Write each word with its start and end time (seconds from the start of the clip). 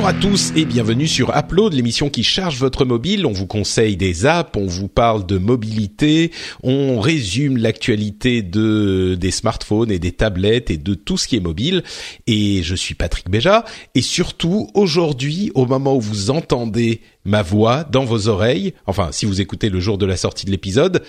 Bonjour 0.00 0.16
à 0.16 0.18
tous 0.18 0.52
et 0.56 0.64
bienvenue 0.64 1.06
sur 1.06 1.36
Upload, 1.36 1.74
l'émission 1.74 2.08
qui 2.08 2.22
charge 2.22 2.56
votre 2.56 2.86
mobile. 2.86 3.26
On 3.26 3.32
vous 3.32 3.46
conseille 3.46 3.98
des 3.98 4.24
apps, 4.24 4.56
on 4.56 4.64
vous 4.64 4.88
parle 4.88 5.26
de 5.26 5.36
mobilité, 5.36 6.30
on 6.62 7.00
résume 7.00 7.58
l'actualité 7.58 8.40
de 8.40 9.14
des 9.20 9.30
smartphones 9.30 9.92
et 9.92 9.98
des 9.98 10.12
tablettes 10.12 10.70
et 10.70 10.78
de 10.78 10.94
tout 10.94 11.18
ce 11.18 11.28
qui 11.28 11.36
est 11.36 11.40
mobile. 11.40 11.84
Et 12.26 12.62
je 12.62 12.74
suis 12.74 12.94
Patrick 12.94 13.28
Béja. 13.28 13.66
Et 13.94 14.00
surtout 14.00 14.70
aujourd'hui, 14.72 15.52
au 15.54 15.66
moment 15.66 15.94
où 15.94 16.00
vous 16.00 16.30
entendez 16.30 17.02
ma 17.26 17.42
voix 17.42 17.84
dans 17.84 18.06
vos 18.06 18.28
oreilles, 18.28 18.72
enfin 18.86 19.10
si 19.12 19.26
vous 19.26 19.42
écoutez 19.42 19.68
le 19.68 19.80
jour 19.80 19.98
de 19.98 20.06
la 20.06 20.16
sortie 20.16 20.46
de 20.46 20.50
l'épisode, 20.50 21.04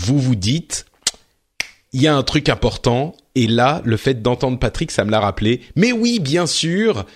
vous 0.00 0.18
vous 0.18 0.34
dites 0.34 0.86
il 1.92 2.00
y 2.00 2.06
a 2.06 2.16
un 2.16 2.22
truc 2.22 2.48
important 2.48 3.14
et 3.34 3.46
là, 3.46 3.82
le 3.84 3.96
fait 3.96 4.22
d'entendre 4.22 4.58
Patrick, 4.58 4.90
ça 4.90 5.04
me 5.04 5.10
l'a 5.10 5.20
rappelé. 5.20 5.60
Mais 5.76 5.92
oui, 5.92 6.18
bien 6.18 6.46
sûr, 6.46 7.06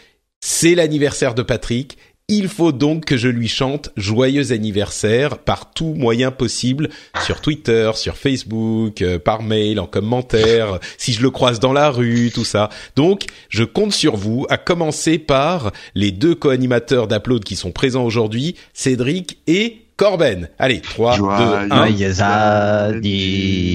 c'est 0.42 0.74
l'anniversaire 0.74 1.34
de 1.34 1.42
Patrick. 1.42 1.96
Il 2.28 2.48
faut 2.48 2.72
donc 2.72 3.04
que 3.04 3.16
je 3.16 3.28
lui 3.28 3.48
chante 3.48 3.90
joyeux 3.96 4.52
anniversaire 4.52 5.38
par 5.38 5.72
tout 5.72 5.94
moyen 5.94 6.30
possible 6.30 6.88
sur 7.24 7.40
Twitter, 7.40 7.90
sur 7.94 8.16
Facebook, 8.16 9.02
euh, 9.02 9.18
par 9.18 9.42
mail, 9.42 9.78
en 9.78 9.86
commentaire, 9.86 10.78
si 10.98 11.12
je 11.12 11.22
le 11.22 11.30
croise 11.30 11.60
dans 11.60 11.72
la 11.72 11.90
rue, 11.90 12.30
tout 12.32 12.44
ça. 12.44 12.70
Donc, 12.96 13.24
je 13.48 13.64
compte 13.64 13.92
sur 13.92 14.16
vous, 14.16 14.46
à 14.50 14.56
commencer 14.56 15.18
par 15.18 15.72
les 15.94 16.10
deux 16.10 16.34
co-animateurs 16.34 17.06
d'Upload 17.06 17.44
qui 17.44 17.56
sont 17.56 17.72
présents 17.72 18.04
aujourd'hui, 18.04 18.56
Cédric 18.72 19.38
et 19.46 19.81
Corben. 19.96 20.48
Allez, 20.58 20.80
3, 20.80 21.16
2, 21.18 21.22
1. 21.24 21.68
Joyeux 21.68 22.20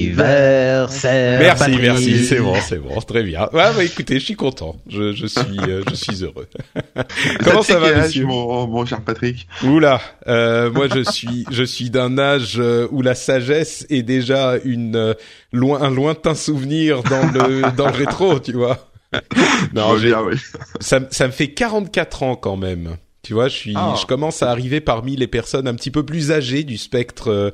anniversaire. 0.08 1.40
Merci, 1.40 1.60
Patrick. 1.64 1.82
merci, 1.82 2.26
c'est 2.26 2.40
bon, 2.40 2.56
c'est 2.68 2.78
bon, 2.80 3.00
très 3.02 3.24
bien. 3.24 3.44
Ouais, 3.54 3.72
bah, 3.76 3.84
écoutez, 3.84 4.20
je 4.20 4.26
suis 4.26 4.36
content, 4.36 4.76
je, 4.90 5.14
je 5.14 5.26
suis, 5.28 5.60
euh, 5.68 5.84
je 5.90 5.96
suis 5.96 6.24
heureux. 6.24 6.48
Comment 7.44 7.62
ça 7.62 7.80
va, 7.80 7.94
monsieur 8.02 8.26
mon, 8.26 8.68
mon 8.68 8.86
cher 8.86 9.02
Patrick 9.02 9.48
Oula, 9.64 10.02
euh, 10.28 10.72
moi 10.72 10.88
je 10.94 11.04
suis, 11.10 11.46
je 11.52 11.64
suis 11.64 11.90
d'un 11.90 12.18
âge 12.18 12.56
euh, 12.60 12.88
où 12.92 13.02
la 13.02 13.16
sagesse 13.16 13.86
est 13.90 14.04
déjà 14.04 14.56
une 14.64 14.96
euh, 14.96 15.14
loin, 15.54 15.82
un 15.82 15.90
lointain 15.92 16.36
souvenir 16.36 17.04
dans 17.04 17.32
le 17.32 17.62
dans 17.78 17.88
le 17.88 17.94
rétro, 17.94 18.40
tu 18.40 18.54
vois. 18.54 18.90
Non, 19.74 19.96
bien, 19.96 20.22
oui. 20.22 20.36
ça, 20.82 21.00
me- 21.00 21.08
ça 21.12 21.28
me 21.28 21.32
fait 21.32 21.48
44 21.50 22.24
ans 22.24 22.36
quand 22.36 22.58
même. 22.58 22.98
Tu 23.28 23.34
vois, 23.34 23.50
je 23.50 23.56
suis, 23.58 23.74
Ah. 23.76 23.94
je 24.00 24.06
commence 24.06 24.42
à 24.42 24.50
arriver 24.50 24.80
parmi 24.80 25.18
les 25.18 25.28
personnes 25.28 25.68
un 25.68 25.76
petit 25.76 25.92
peu 25.92 26.02
plus 26.06 26.32
âgées 26.32 26.64
du 26.64 26.78
spectre 26.78 27.30
euh, 27.30 27.52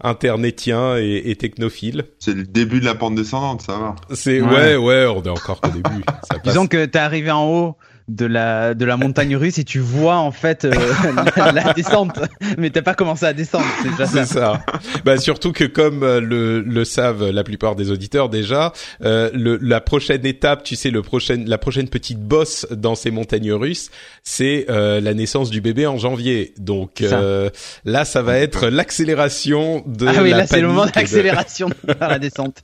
internetien 0.00 0.96
et, 0.98 1.30
et 1.30 1.34
technophile. 1.34 2.04
C'est 2.20 2.32
le 2.32 2.44
début 2.44 2.78
de 2.78 2.84
la 2.84 2.94
pente 2.94 3.16
descendante, 3.16 3.62
ça 3.62 3.72
va. 3.76 3.96
C'est 4.14 4.40
ouais. 4.40 4.48
Ouais. 4.48 4.76
ouais, 4.76 5.06
on 5.06 5.20
est 5.24 5.28
encore 5.28 5.60
qu'au 5.60 5.70
début. 5.70 6.04
Ça 6.30 6.38
passe. 6.44 6.52
Disons 6.52 6.68
que 6.68 6.84
t'es 6.84 6.98
arrivé 7.00 7.32
en 7.32 7.44
haut 7.44 7.76
de 8.08 8.24
la 8.26 8.74
de 8.74 8.84
la 8.84 8.96
montagne 8.96 9.34
russe 9.36 9.58
et 9.58 9.64
tu 9.64 9.80
vois 9.80 10.16
en 10.16 10.30
fait 10.30 10.64
euh, 10.64 10.70
la, 11.36 11.50
la 11.52 11.72
descente, 11.72 12.18
mais 12.56 12.70
t'as 12.70 12.82
pas 12.82 12.94
commencé 12.94 13.24
à 13.26 13.32
descendre. 13.32 13.64
C'est 13.82 13.90
déjà 13.90 14.06
C'est 14.06 14.24
ça. 14.24 14.62
ça. 14.66 14.78
bah 15.04 15.18
surtout 15.18 15.52
que 15.52 15.64
comme 15.64 16.02
euh, 16.02 16.20
le, 16.20 16.60
le 16.60 16.84
savent 16.84 17.30
la 17.30 17.42
plupart 17.44 17.74
des 17.74 17.90
auditeurs 17.90 18.28
déjà, 18.28 18.72
euh, 19.04 19.30
le, 19.34 19.58
la 19.60 19.80
prochaine 19.80 20.24
étape, 20.24 20.62
tu 20.62 20.76
sais, 20.76 20.90
le 20.90 21.02
prochain, 21.02 21.42
la 21.46 21.58
prochaine 21.58 21.88
petite 21.88 22.20
bosse 22.20 22.66
dans 22.70 22.94
ces 22.94 23.10
montagnes 23.10 23.52
russes, 23.52 23.90
c'est 24.22 24.66
euh, 24.70 25.00
la 25.00 25.12
naissance 25.14 25.50
du 25.50 25.60
bébé 25.60 25.86
en 25.86 25.98
janvier. 25.98 26.54
Donc 26.58 26.98
Ça. 27.00 27.18
euh, 27.18 27.50
là, 27.84 28.04
ça 28.04 28.22
va 28.22 28.38
être 28.38 28.68
l'accélération 28.68 29.82
de. 29.86 30.06
Ah 30.06 30.22
oui, 30.22 30.30
la 30.30 30.38
là 30.38 30.46
c'est 30.46 30.60
le 30.60 30.68
moment 30.68 30.86
de- 30.86 30.92
d'accélération 30.92 31.70
vers 31.84 32.08
la 32.08 32.18
descente. 32.18 32.58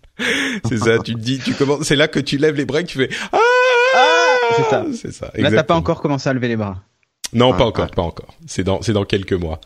C'est 0.69 0.78
ça. 0.78 0.99
Tu 1.05 1.15
te 1.15 1.21
dis, 1.21 1.39
tu 1.41 1.53
commences. 1.55 1.83
C'est 1.83 1.97
là 1.97 2.06
que 2.09 2.21
tu 2.21 2.37
lèves 2.39 2.55
les 2.56 2.65
bras, 2.65 2.81
et 2.81 2.84
que 2.84 2.89
tu 2.89 2.99
fais 2.99 3.11
ah. 3.33 3.39
C'est 4.57 4.71
ça. 4.71 4.85
C'est 4.93 5.13
ça. 5.13 5.27
Là 5.27 5.31
t'as 5.35 5.43
pas 5.43 5.49
exactement. 5.49 5.79
encore 5.79 6.01
commencé 6.03 6.29
à 6.29 6.33
lever 6.33 6.49
les 6.49 6.57
bras. 6.57 6.83
Non, 7.35 7.53
pas 7.53 7.61
Ouais, 7.61 7.63
encore, 7.65 7.85
ouais. 7.87 7.91
pas 7.97 8.03
encore. 8.03 8.35
C'est 8.47 8.63
dans, 8.63 8.83
c'est 8.83 8.93
dans 8.93 9.07
quelques 9.07 9.33
mois. 9.33 9.59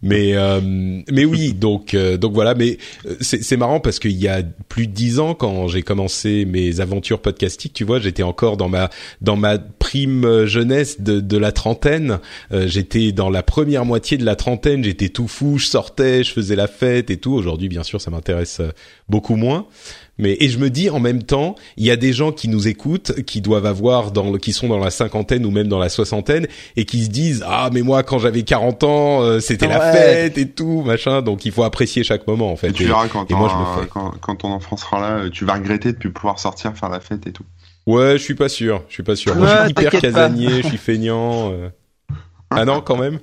Mais, 0.00 0.34
euh, 0.34 0.62
mais 1.10 1.26
oui, 1.26 1.52
donc, 1.54 1.92
euh, 1.92 2.16
donc 2.16 2.32
voilà. 2.32 2.54
Mais 2.54 2.78
euh, 3.04 3.16
c'est, 3.20 3.42
c'est 3.42 3.58
marrant 3.58 3.80
parce 3.80 3.98
qu'il 3.98 4.12
y 4.12 4.28
a 4.28 4.42
plus 4.70 4.86
de 4.86 4.92
dix 4.92 5.18
ans, 5.18 5.34
quand 5.34 5.68
j'ai 5.68 5.82
commencé 5.82 6.46
mes 6.46 6.80
aventures 6.80 7.20
podcastiques, 7.20 7.74
tu 7.74 7.84
vois, 7.84 8.00
j'étais 8.00 8.22
encore 8.22 8.56
dans 8.56 8.70
ma, 8.70 8.88
dans 9.20 9.36
ma 9.36 9.58
prime 9.58 10.24
euh, 10.24 10.46
jeunesse 10.46 11.02
de, 11.02 11.20
de 11.20 11.36
la 11.36 11.52
trentaine. 11.52 12.18
Euh, 12.50 12.66
j'étais 12.66 13.12
dans 13.12 13.28
la 13.28 13.42
première 13.42 13.84
moitié 13.84 14.16
de 14.16 14.24
la 14.24 14.34
trentaine. 14.34 14.82
J'étais 14.82 15.10
tout 15.10 15.28
fou, 15.28 15.58
je 15.58 15.66
sortais, 15.66 16.24
je 16.24 16.32
faisais 16.32 16.56
la 16.56 16.66
fête 16.66 17.10
et 17.10 17.18
tout. 17.18 17.34
Aujourd'hui, 17.34 17.68
bien 17.68 17.82
sûr, 17.82 18.00
ça 18.00 18.10
m'intéresse 18.10 18.60
euh, 18.60 18.70
beaucoup 19.10 19.36
moins. 19.36 19.66
Mais 20.18 20.36
et 20.40 20.48
je 20.50 20.58
me 20.58 20.68
dis 20.70 20.90
en 20.90 21.00
même 21.00 21.22
temps, 21.22 21.54
il 21.78 21.86
y 21.86 21.90
a 21.90 21.96
des 21.96 22.12
gens 22.12 22.32
qui 22.32 22.48
nous 22.48 22.68
écoutent, 22.68 23.22
qui 23.22 23.40
doivent 23.40 23.64
avoir 23.66 24.10
dans 24.12 24.30
le, 24.30 24.38
qui 24.38 24.52
sont 24.52 24.68
dans 24.68 24.78
la 24.78 24.90
cinquantaine 24.90 25.46
ou 25.46 25.50
même 25.50 25.68
dans 25.68 25.78
la 25.78 25.88
soixantaine 25.88 26.46
et 26.76 26.84
qui 26.84 27.02
se 27.04 27.08
disent 27.10 27.42
ah 27.48 27.70
mais 27.72 27.80
moi 27.82 28.02
quand 28.02 28.18
j'avais 28.18 28.42
40 28.42 28.84
ans 28.84 29.22
euh, 29.22 29.40
c'était 29.40 29.66
la 29.66 29.78
Ouais. 29.80 29.92
fête 29.92 30.38
et 30.38 30.48
tout 30.48 30.82
machin 30.82 31.22
donc 31.22 31.44
il 31.46 31.50
faut 31.52 31.62
apprécier 31.64 32.04
chaque 32.04 32.26
moment 32.26 32.52
en 32.52 32.56
fait. 32.56 32.68
Et 32.68 32.72
tu 32.72 32.82
Et- 32.82 32.86
verras 32.86 33.08
quand, 33.08 33.28
et 33.30 33.34
moi, 33.34 33.48
ton- 33.48 33.54
je 33.74 33.78
le 33.78 33.82
fais. 33.84 33.88
quand, 33.90 34.10
quand 34.20 34.36
ton 34.36 34.48
enfant 34.52 34.76
sera 34.76 35.00
là, 35.00 35.10
euh, 35.24 35.30
tu 35.30 35.44
vas 35.46 35.54
regretter 35.54 35.92
de 35.92 35.96
plus 35.98 36.12
pouvoir 36.12 36.38
sortir 36.38 36.76
faire 36.76 36.90
la 36.90 37.00
fête 37.00 37.26
et 37.26 37.32
tout. 37.32 37.44
ouais 37.86 38.12
je 38.18 38.22
suis 38.22 38.34
pas 38.34 38.50
sûr, 38.50 38.82
je 38.88 38.94
suis 38.94 39.02
pas 39.02 39.16
sûr. 39.16 39.34
Moi, 39.34 39.46
je 39.46 39.52
Ouais, 39.52 39.60
suis 39.62 39.70
hyper 39.70 40.00
casanier, 40.00 40.62
je 40.62 40.68
suis 40.68 40.76
feignant. 40.78 41.50
euh. 41.52 41.68
Ah 42.50 42.64
non 42.66 42.82
quand 42.82 42.98
même? 42.98 43.18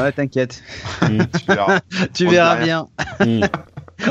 Ouais, 0.00 0.10
t'inquiète. 0.12 0.62
Mm. 1.02 1.18
Tu 1.38 1.44
verras. 1.52 1.80
Tu 2.14 2.26
verras 2.28 2.56
bien. 2.64 2.86
Mm. 3.20 3.42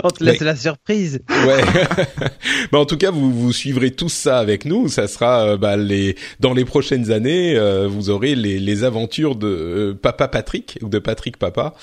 On 0.03 0.09
te 0.09 0.23
laisse 0.23 0.41
la 0.41 0.55
surprise. 0.55 1.19
Ouais. 1.29 1.61
bah 2.71 2.79
en 2.79 2.85
tout 2.85 2.97
cas, 2.97 3.11
vous 3.11 3.31
vous 3.33 3.51
suivrez 3.53 3.91
tout 3.91 4.09
ça 4.09 4.39
avec 4.39 4.65
nous. 4.65 4.87
Ça 4.87 5.07
sera 5.07 5.45
euh, 5.45 5.57
bah, 5.57 5.75
les 5.77 6.15
dans 6.39 6.53
les 6.53 6.65
prochaines 6.65 7.11
années, 7.11 7.55
euh, 7.55 7.87
vous 7.87 8.09
aurez 8.09 8.35
les, 8.35 8.59
les 8.59 8.83
aventures 8.83 9.35
de 9.35 9.47
euh, 9.47 9.93
Papa 9.93 10.27
Patrick 10.27 10.79
ou 10.81 10.89
de 10.89 10.99
Patrick 10.99 11.37
Papa. 11.37 11.73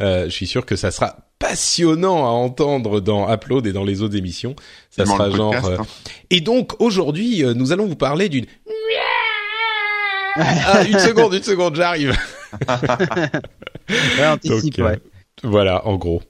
Euh, 0.00 0.24
je 0.24 0.30
suis 0.30 0.46
sûr 0.46 0.64
que 0.66 0.76
ça 0.76 0.90
sera 0.90 1.16
passionnant 1.38 2.24
à 2.26 2.30
entendre 2.30 3.00
dans 3.00 3.32
Upload 3.32 3.66
et 3.66 3.72
dans 3.72 3.84
les 3.84 4.02
autres 4.02 4.16
émissions. 4.16 4.54
Ça 4.90 5.06
sera 5.06 5.30
genre. 5.30 5.54
euh, 5.66 5.76
hein. 5.78 5.86
Et 6.30 6.40
donc 6.40 6.80
aujourd'hui, 6.80 7.44
euh, 7.44 7.54
nous 7.54 7.72
allons 7.72 7.86
vous 7.86 7.96
parler 7.96 8.28
d'une. 8.28 8.46
ah, 10.36 10.82
une 10.84 10.98
seconde, 10.98 11.34
une 11.34 11.42
seconde, 11.42 11.76
j'arrive. 11.76 12.16
Ouais, 14.18 14.26
anticipe, 14.26 14.76
Donc, 14.76 14.86
euh, 14.86 14.90
ouais. 14.92 14.98
Voilà, 15.42 15.86
en 15.86 15.96
gros. 15.96 16.22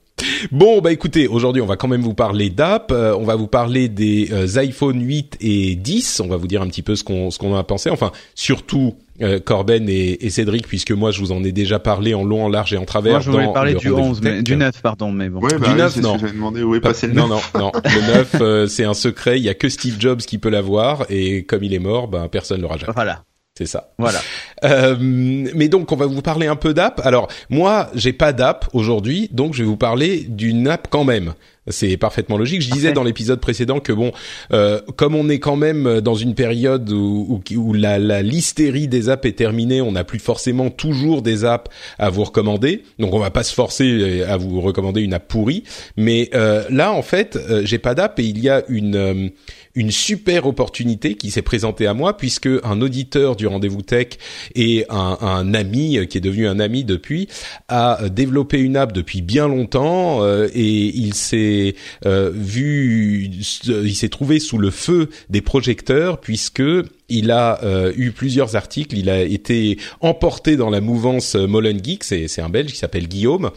Bon, 0.51 0.81
bah 0.81 0.91
écoutez, 0.91 1.27
aujourd'hui, 1.27 1.61
on 1.61 1.65
va 1.65 1.75
quand 1.75 1.87
même 1.87 2.01
vous 2.01 2.13
parler 2.13 2.49
d'app. 2.49 2.91
euh, 2.91 3.15
on 3.17 3.23
va 3.23 3.35
vous 3.35 3.47
parler 3.47 3.89
des 3.89 4.29
euh, 4.31 4.47
iPhone 4.59 5.01
8 5.01 5.37
et 5.41 5.75
10. 5.75 6.21
On 6.21 6.27
va 6.27 6.37
vous 6.37 6.47
dire 6.47 6.61
un 6.61 6.67
petit 6.67 6.81
peu 6.81 6.95
ce 6.95 7.03
qu'on 7.03 7.31
ce 7.31 7.37
qu'on 7.39 7.53
en 7.53 7.57
a 7.57 7.63
pensé. 7.63 7.89
Enfin, 7.89 8.11
surtout 8.35 8.95
euh, 9.21 9.39
Corben 9.39 9.87
et, 9.89 10.25
et 10.25 10.29
Cédric, 10.29 10.67
puisque 10.67 10.91
moi, 10.91 11.11
je 11.11 11.19
vous 11.19 11.31
en 11.31 11.43
ai 11.43 11.51
déjà 11.51 11.79
parlé 11.79 12.13
en 12.13 12.23
long, 12.23 12.45
en 12.45 12.49
large 12.49 12.73
et 12.73 12.77
en 12.77 12.85
travers. 12.85 13.13
Moi 13.13 13.19
je 13.21 13.29
voulais 13.31 13.53
parler 13.53 13.73
le 13.73 13.79
du 13.79 13.91
rendez-vous 13.91 14.09
11, 14.09 14.21
mais, 14.21 14.29
tech. 14.37 14.43
du 14.43 14.55
9 14.55 14.81
pardon, 14.81 15.11
mais 15.11 15.29
bon. 15.29 15.41
Ouais, 15.41 15.51
bah, 15.59 15.67
Du 15.67 15.71
oui, 15.73 15.77
neuf, 15.77 15.93
c'est 15.93 16.01
non. 16.01 16.09
ce 16.09 16.13
que 16.15 16.19
j'avais 16.21 16.33
demandé 16.33 16.63
où 16.63 16.75
est 16.75 16.79
Pas- 16.79 16.89
passé 16.89 17.07
le 17.07 17.13
non, 17.13 17.27
neuf. 17.27 17.51
non, 17.53 17.59
non. 17.61 17.71
Le 17.83 18.13
9, 18.17 18.35
euh, 18.41 18.67
c'est 18.67 18.83
un 18.85 18.93
secret. 18.93 19.37
Il 19.39 19.43
y 19.43 19.49
a 19.49 19.53
que 19.53 19.69
Steve 19.69 19.97
Jobs 19.99 20.21
qui 20.21 20.37
peut 20.37 20.49
l'avoir, 20.49 21.05
et 21.09 21.43
comme 21.43 21.63
il 21.63 21.73
est 21.73 21.79
mort, 21.79 22.07
ben 22.07 22.27
personne 22.29 22.61
l'aura 22.61 22.77
jamais. 22.77 22.93
Voilà, 22.95 23.23
C'est 23.57 23.67
ça. 23.67 23.91
voilà. 23.99 24.19
Euh, 24.63 24.95
mais 24.99 25.67
donc 25.67 25.91
on 25.91 25.95
va 25.95 26.05
vous 26.05 26.21
parler 26.21 26.47
un 26.47 26.55
peu 26.55 26.73
d'app. 26.73 27.01
Alors 27.03 27.27
moi 27.49 27.89
j'ai 27.95 28.13
pas 28.13 28.33
d'app 28.33 28.67
aujourd'hui, 28.73 29.29
donc 29.31 29.53
je 29.53 29.63
vais 29.63 29.69
vous 29.69 29.77
parler 29.77 30.25
d'une 30.27 30.67
app 30.67 30.87
quand 30.89 31.03
même. 31.03 31.33
C'est 31.67 31.95
parfaitement 31.95 32.39
logique. 32.39 32.61
Je 32.63 32.71
disais 32.71 32.91
dans 32.91 33.03
l'épisode 33.03 33.39
précédent 33.39 33.79
que 33.79 33.93
bon, 33.93 34.11
euh, 34.51 34.81
comme 34.95 35.13
on 35.13 35.29
est 35.29 35.37
quand 35.37 35.55
même 35.55 36.01
dans 36.01 36.15
une 36.15 36.33
période 36.33 36.89
où, 36.91 37.27
où, 37.29 37.55
où 37.55 37.73
la, 37.73 37.99
la 37.99 38.23
listerie 38.23 38.87
des 38.87 39.09
apps 39.09 39.27
est 39.27 39.37
terminée, 39.37 39.79
on 39.79 39.91
n'a 39.91 40.03
plus 40.03 40.17
forcément 40.17 40.71
toujours 40.71 41.21
des 41.21 41.45
apps 41.45 41.69
à 41.99 42.09
vous 42.09 42.23
recommander. 42.23 42.83
Donc 42.97 43.13
on 43.13 43.19
va 43.19 43.29
pas 43.29 43.43
se 43.43 43.53
forcer 43.53 44.23
à 44.23 44.37
vous 44.37 44.59
recommander 44.59 45.01
une 45.01 45.13
app 45.13 45.27
pourrie. 45.27 45.63
Mais 45.97 46.31
euh, 46.33 46.63
là 46.71 46.93
en 46.93 47.03
fait, 47.03 47.35
euh, 47.35 47.61
j'ai 47.63 47.77
pas 47.77 47.93
d'app 47.93 48.19
et 48.19 48.23
il 48.23 48.39
y 48.39 48.49
a 48.49 48.63
une 48.67 48.95
euh, 48.95 49.29
une 49.75 49.91
super 49.91 50.47
opportunité 50.47 51.15
qui 51.15 51.31
s'est 51.31 51.41
présentée 51.41 51.87
à 51.87 51.93
moi 51.93 52.17
puisque 52.17 52.49
un 52.63 52.81
auditeur 52.81 53.35
du 53.35 53.47
rendez-vous 53.47 53.81
tech 53.81 54.07
et 54.55 54.85
un, 54.89 55.53
ami 55.53 55.97
euh, 55.97 56.05
qui 56.05 56.17
est 56.17 56.21
devenu 56.21 56.47
un 56.47 56.59
ami 56.59 56.83
depuis 56.83 57.27
a 57.67 58.01
euh, 58.01 58.09
développé 58.09 58.59
une 58.59 58.77
app 58.77 58.93
depuis 58.93 59.21
bien 59.21 59.47
longtemps 59.47 60.23
euh, 60.23 60.47
et 60.53 60.87
il 60.95 61.13
s'est 61.13 61.75
euh, 62.05 62.31
vu, 62.33 63.29
il 63.65 63.95
s'est 63.95 64.09
trouvé 64.09 64.39
sous 64.39 64.57
le 64.57 64.69
feu 64.69 65.09
des 65.29 65.41
projecteurs 65.41 66.19
puisque 66.19 66.63
il 67.11 67.31
a 67.31 67.63
euh, 67.63 67.91
eu 67.95 68.11
plusieurs 68.11 68.55
articles, 68.55 68.97
il 68.97 69.09
a 69.09 69.21
été 69.21 69.77
emporté 69.99 70.55
dans 70.57 70.69
la 70.69 70.81
mouvance 70.81 71.35
Molen 71.35 71.83
Geek, 71.83 72.03
c'est 72.03 72.41
un 72.41 72.49
Belge 72.49 72.71
qui 72.71 72.77
s'appelle 72.77 73.07
Guillaume, 73.07 73.51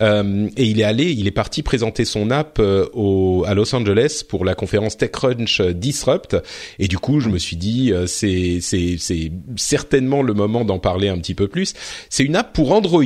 euh, 0.00 0.48
et 0.56 0.64
il 0.64 0.80
est 0.80 0.84
allé, 0.84 1.10
il 1.10 1.26
est 1.26 1.32
parti 1.32 1.62
présenter 1.62 2.04
son 2.04 2.30
app 2.30 2.58
euh, 2.58 2.86
au, 2.94 3.44
à 3.46 3.54
Los 3.54 3.74
Angeles 3.74 4.22
pour 4.28 4.44
la 4.44 4.54
conférence 4.54 4.96
TechCrunch 4.96 5.60
Disrupt, 5.60 6.36
et 6.78 6.88
du 6.88 6.98
coup 6.98 7.20
je 7.20 7.28
me 7.28 7.38
suis 7.38 7.56
dit 7.56 7.92
c'est 8.06 8.58
c'est 8.60 8.96
c'est 8.98 9.32
certainement 9.56 10.22
le 10.22 10.34
moment 10.34 10.64
d'en 10.64 10.78
parler 10.78 11.08
un 11.08 11.18
petit 11.18 11.34
peu 11.34 11.48
plus. 11.48 11.74
C'est 12.08 12.24
une 12.24 12.36
app 12.36 12.52
pour 12.52 12.72
Android 12.72 13.02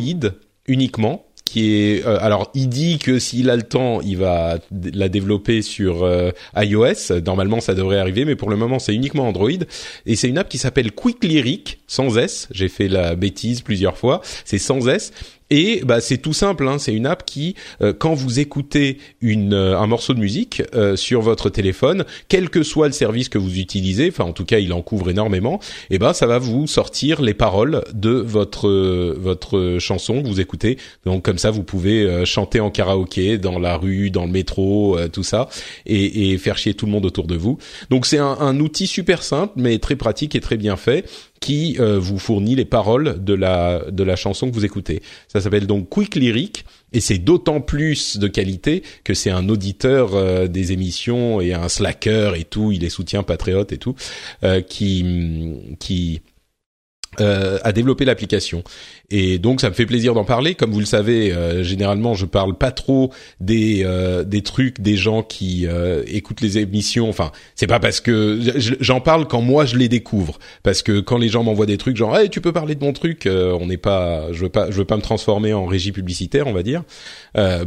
uniquement 0.66 1.26
qui 1.44 1.74
est 1.74 2.06
euh, 2.06 2.18
alors 2.20 2.50
il 2.54 2.68
dit 2.68 2.98
que 2.98 3.18
s'il 3.18 3.50
a 3.50 3.56
le 3.56 3.62
temps, 3.62 4.00
il 4.00 4.16
va 4.16 4.58
la 4.70 5.08
développer 5.08 5.62
sur 5.62 6.04
euh, 6.04 6.30
iOS. 6.56 7.20
Normalement, 7.24 7.60
ça 7.60 7.74
devrait 7.74 7.98
arriver, 7.98 8.24
mais 8.24 8.36
pour 8.36 8.50
le 8.50 8.56
moment, 8.56 8.78
c'est 8.78 8.94
uniquement 8.94 9.28
Android 9.28 9.50
et 10.06 10.16
c'est 10.16 10.28
une 10.28 10.38
app 10.38 10.48
qui 10.48 10.58
s'appelle 10.58 10.92
Quick 10.92 11.22
Lyric 11.22 11.80
sans 11.86 12.16
S. 12.16 12.48
J'ai 12.50 12.68
fait 12.68 12.88
la 12.88 13.14
bêtise 13.14 13.60
plusieurs 13.60 13.98
fois. 13.98 14.20
C'est 14.44 14.58
sans 14.58 14.88
S 14.88 15.12
et 15.50 15.82
bah, 15.84 16.00
c'est 16.00 16.18
tout 16.18 16.32
simple, 16.32 16.66
hein, 16.66 16.78
c'est 16.78 16.94
une 16.94 17.06
app 17.06 17.24
qui, 17.24 17.54
euh, 17.82 17.92
quand 17.92 18.14
vous 18.14 18.40
écoutez 18.40 18.98
une, 19.20 19.52
euh, 19.52 19.78
un 19.78 19.86
morceau 19.86 20.14
de 20.14 20.18
musique 20.18 20.62
euh, 20.74 20.96
sur 20.96 21.20
votre 21.20 21.50
téléphone, 21.50 22.04
quel 22.28 22.48
que 22.48 22.62
soit 22.62 22.86
le 22.86 22.92
service 22.92 23.28
que 23.28 23.38
vous 23.38 23.58
utilisez, 23.58 24.08
enfin 24.08 24.24
en 24.24 24.32
tout 24.32 24.44
cas 24.44 24.58
il 24.58 24.72
en 24.72 24.80
couvre 24.80 25.10
énormément, 25.10 25.60
et 25.90 25.98
ben 25.98 26.14
ça 26.14 26.26
va 26.26 26.38
vous 26.38 26.66
sortir 26.66 27.20
les 27.20 27.34
paroles 27.34 27.82
de 27.92 28.10
votre 28.10 28.68
votre 29.18 29.76
chanson 29.78 30.22
que 30.22 30.28
vous 30.28 30.40
écoutez. 30.40 30.78
Donc 31.04 31.24
comme 31.24 31.38
ça 31.38 31.50
vous 31.50 31.62
pouvez 31.62 32.24
chanter 32.24 32.60
en 32.60 32.70
karaoké 32.70 33.38
dans 33.38 33.58
la 33.58 33.76
rue, 33.76 34.10
dans 34.10 34.24
le 34.24 34.32
métro, 34.32 34.96
tout 35.12 35.22
ça, 35.22 35.48
et, 35.86 36.36
faire 36.38 36.58
chier 36.58 36.74
tout 36.74 36.86
le 36.86 36.92
monde 36.92 37.06
autour 37.06 37.26
de 37.26 37.36
vous. 37.36 37.58
Donc 37.90 38.06
c'est 38.06 38.18
un 38.18 38.60
outil 38.60 38.86
super 38.86 39.22
simple 39.22 39.52
mais 39.56 39.78
très 39.78 39.96
pratique 39.96 40.34
et 40.34 40.40
très 40.40 40.56
bien 40.56 40.76
fait 40.76 41.04
qui 41.44 41.76
euh, 41.78 41.98
vous 41.98 42.18
fournit 42.18 42.54
les 42.54 42.64
paroles 42.64 43.22
de 43.22 43.34
la 43.34 43.82
de 43.90 44.02
la 44.02 44.16
chanson 44.16 44.48
que 44.48 44.54
vous 44.54 44.64
écoutez. 44.64 45.02
Ça 45.28 45.42
s'appelle 45.42 45.66
donc 45.66 45.90
Quick 45.90 46.14
Lyric 46.14 46.64
et 46.94 47.00
c'est 47.00 47.18
d'autant 47.18 47.60
plus 47.60 48.16
de 48.16 48.28
qualité 48.28 48.82
que 49.04 49.12
c'est 49.12 49.28
un 49.28 49.50
auditeur 49.50 50.14
euh, 50.14 50.46
des 50.46 50.72
émissions 50.72 51.42
et 51.42 51.52
un 51.52 51.68
slacker 51.68 52.34
et 52.34 52.44
tout, 52.44 52.72
il 52.72 52.82
est 52.82 52.88
soutien 52.88 53.22
patriote 53.22 53.72
et 53.72 53.76
tout 53.76 53.94
euh, 54.42 54.62
qui 54.62 55.04
qui 55.78 56.22
a 57.18 57.72
développé 57.72 58.04
l'application. 58.04 58.64
Et 59.10 59.38
donc 59.38 59.60
ça 59.60 59.68
me 59.68 59.74
fait 59.74 59.86
plaisir 59.86 60.14
d'en 60.14 60.24
parler. 60.24 60.54
Comme 60.54 60.70
vous 60.70 60.80
le 60.80 60.86
savez, 60.86 61.32
euh, 61.32 61.62
généralement 61.62 62.14
je 62.14 62.24
parle 62.24 62.56
pas 62.56 62.70
trop 62.70 63.12
des 63.40 63.82
euh, 63.84 64.24
des 64.24 64.42
trucs 64.42 64.80
des 64.80 64.96
gens 64.96 65.22
qui 65.22 65.66
euh, 65.66 66.02
écoutent 66.06 66.40
les 66.40 66.58
émissions. 66.58 67.08
Enfin, 67.08 67.30
c'est 67.54 67.66
pas 67.66 67.80
parce 67.80 68.00
que 68.00 68.40
j'en 68.80 69.00
parle 69.00 69.26
quand 69.26 69.42
moi 69.42 69.66
je 69.66 69.76
les 69.76 69.88
découvre. 69.88 70.38
Parce 70.62 70.82
que 70.82 71.00
quand 71.00 71.18
les 71.18 71.28
gens 71.28 71.42
m'envoient 71.42 71.66
des 71.66 71.76
trucs 71.76 71.96
genre 71.96 72.16
hey, 72.16 72.30
tu 72.30 72.40
peux 72.40 72.52
parler 72.52 72.74
de 72.74 72.84
mon 72.84 72.92
truc, 72.92 73.28
on 73.28 73.66
n'est 73.66 73.76
pas, 73.76 74.32
je 74.32 74.42
veux 74.42 74.48
pas, 74.48 74.70
je 74.70 74.76
veux 74.76 74.84
pas 74.84 74.96
me 74.96 75.02
transformer 75.02 75.52
en 75.52 75.66
régie 75.66 75.92
publicitaire, 75.92 76.46
on 76.46 76.52
va 76.52 76.62
dire. 76.62 76.82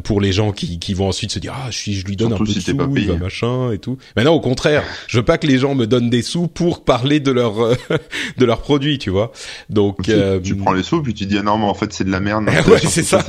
pour 0.04 0.22
les 0.22 0.32
gens 0.32 0.52
qui 0.52 0.80
qui 0.80 0.94
vont 0.94 1.08
ensuite 1.08 1.32
se 1.32 1.40
dire 1.40 1.54
ah 1.56 1.70
je 1.70 1.92
je 1.92 2.06
lui 2.06 2.16
donne 2.16 2.34
un 2.34 2.38
peu 2.38 2.46
de 2.46 2.52
sous, 2.52 2.76
va 2.76 2.88
machin 3.18 3.72
et 3.72 3.78
tout. 3.78 3.98
Mais 4.16 4.24
non, 4.24 4.34
au 4.34 4.42
contraire, 4.42 4.84
je 5.08 5.18
veux 5.18 5.26
pas 5.26 5.38
que 5.38 5.48
les 5.48 5.60
gens 5.60 5.76
me 5.76 5.86
donnent 5.86 6.10
des 6.10 6.24
sous 6.24 6.48
pour 6.48 6.84
parler 6.84 7.20
de 7.20 7.32
leur 7.32 7.54
de 8.38 8.46
leurs 8.46 8.62
produits, 8.62 8.98
tu 8.98 9.12
vois. 9.12 9.32
Donc 9.70 10.02
tu, 10.04 10.14
tu 10.44 10.56
prends 10.56 10.74
les 10.74 10.84
sous 10.84 11.02
puis 11.04 11.14
tu 11.14 11.27
dis 11.28 11.38
ah 11.38 11.44
non 11.44 11.58
mais 11.58 11.66
en 11.66 11.74
fait 11.74 11.94
c'est 11.94 12.04
de 12.04 12.12
la 12.12 12.20
merde. 12.20 12.50
ouais, 12.68 12.80
c'est 12.80 13.04
ça. 13.04 13.24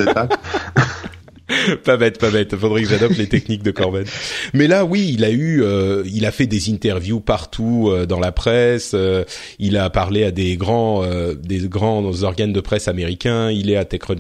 pas 1.85 1.97
bête, 1.97 2.19
pas 2.19 2.31
bête. 2.31 2.55
Faudrait 2.57 2.83
que 2.83 2.89
j'adopte 2.89 3.17
les 3.17 3.27
techniques 3.27 3.63
de 3.63 3.71
Corben. 3.71 4.05
Mais 4.53 4.67
là, 4.67 4.85
oui, 4.85 5.11
il 5.15 5.25
a 5.25 5.31
eu, 5.31 5.63
euh, 5.63 6.03
il 6.07 6.27
a 6.27 6.31
fait 6.31 6.47
des 6.47 6.71
interviews 6.71 7.21
partout 7.21 7.91
euh, 7.91 8.07
dans 8.07 8.21
la 8.21 8.33
presse. 8.33 8.93
Euh, 8.95 9.25
il 9.59 9.77
a 9.77 9.89
parlé 9.89 10.25
à 10.25 10.31
des 10.31 10.57
grands, 10.57 11.05
des 11.35 11.61
grands 11.69 12.23
organes 12.23 12.53
de 12.53 12.61
presse 12.61 12.89
américains. 12.89 13.51
Il 13.51 13.71
est 13.71 13.77
à 13.77 13.85
TechCrunch 13.85 14.19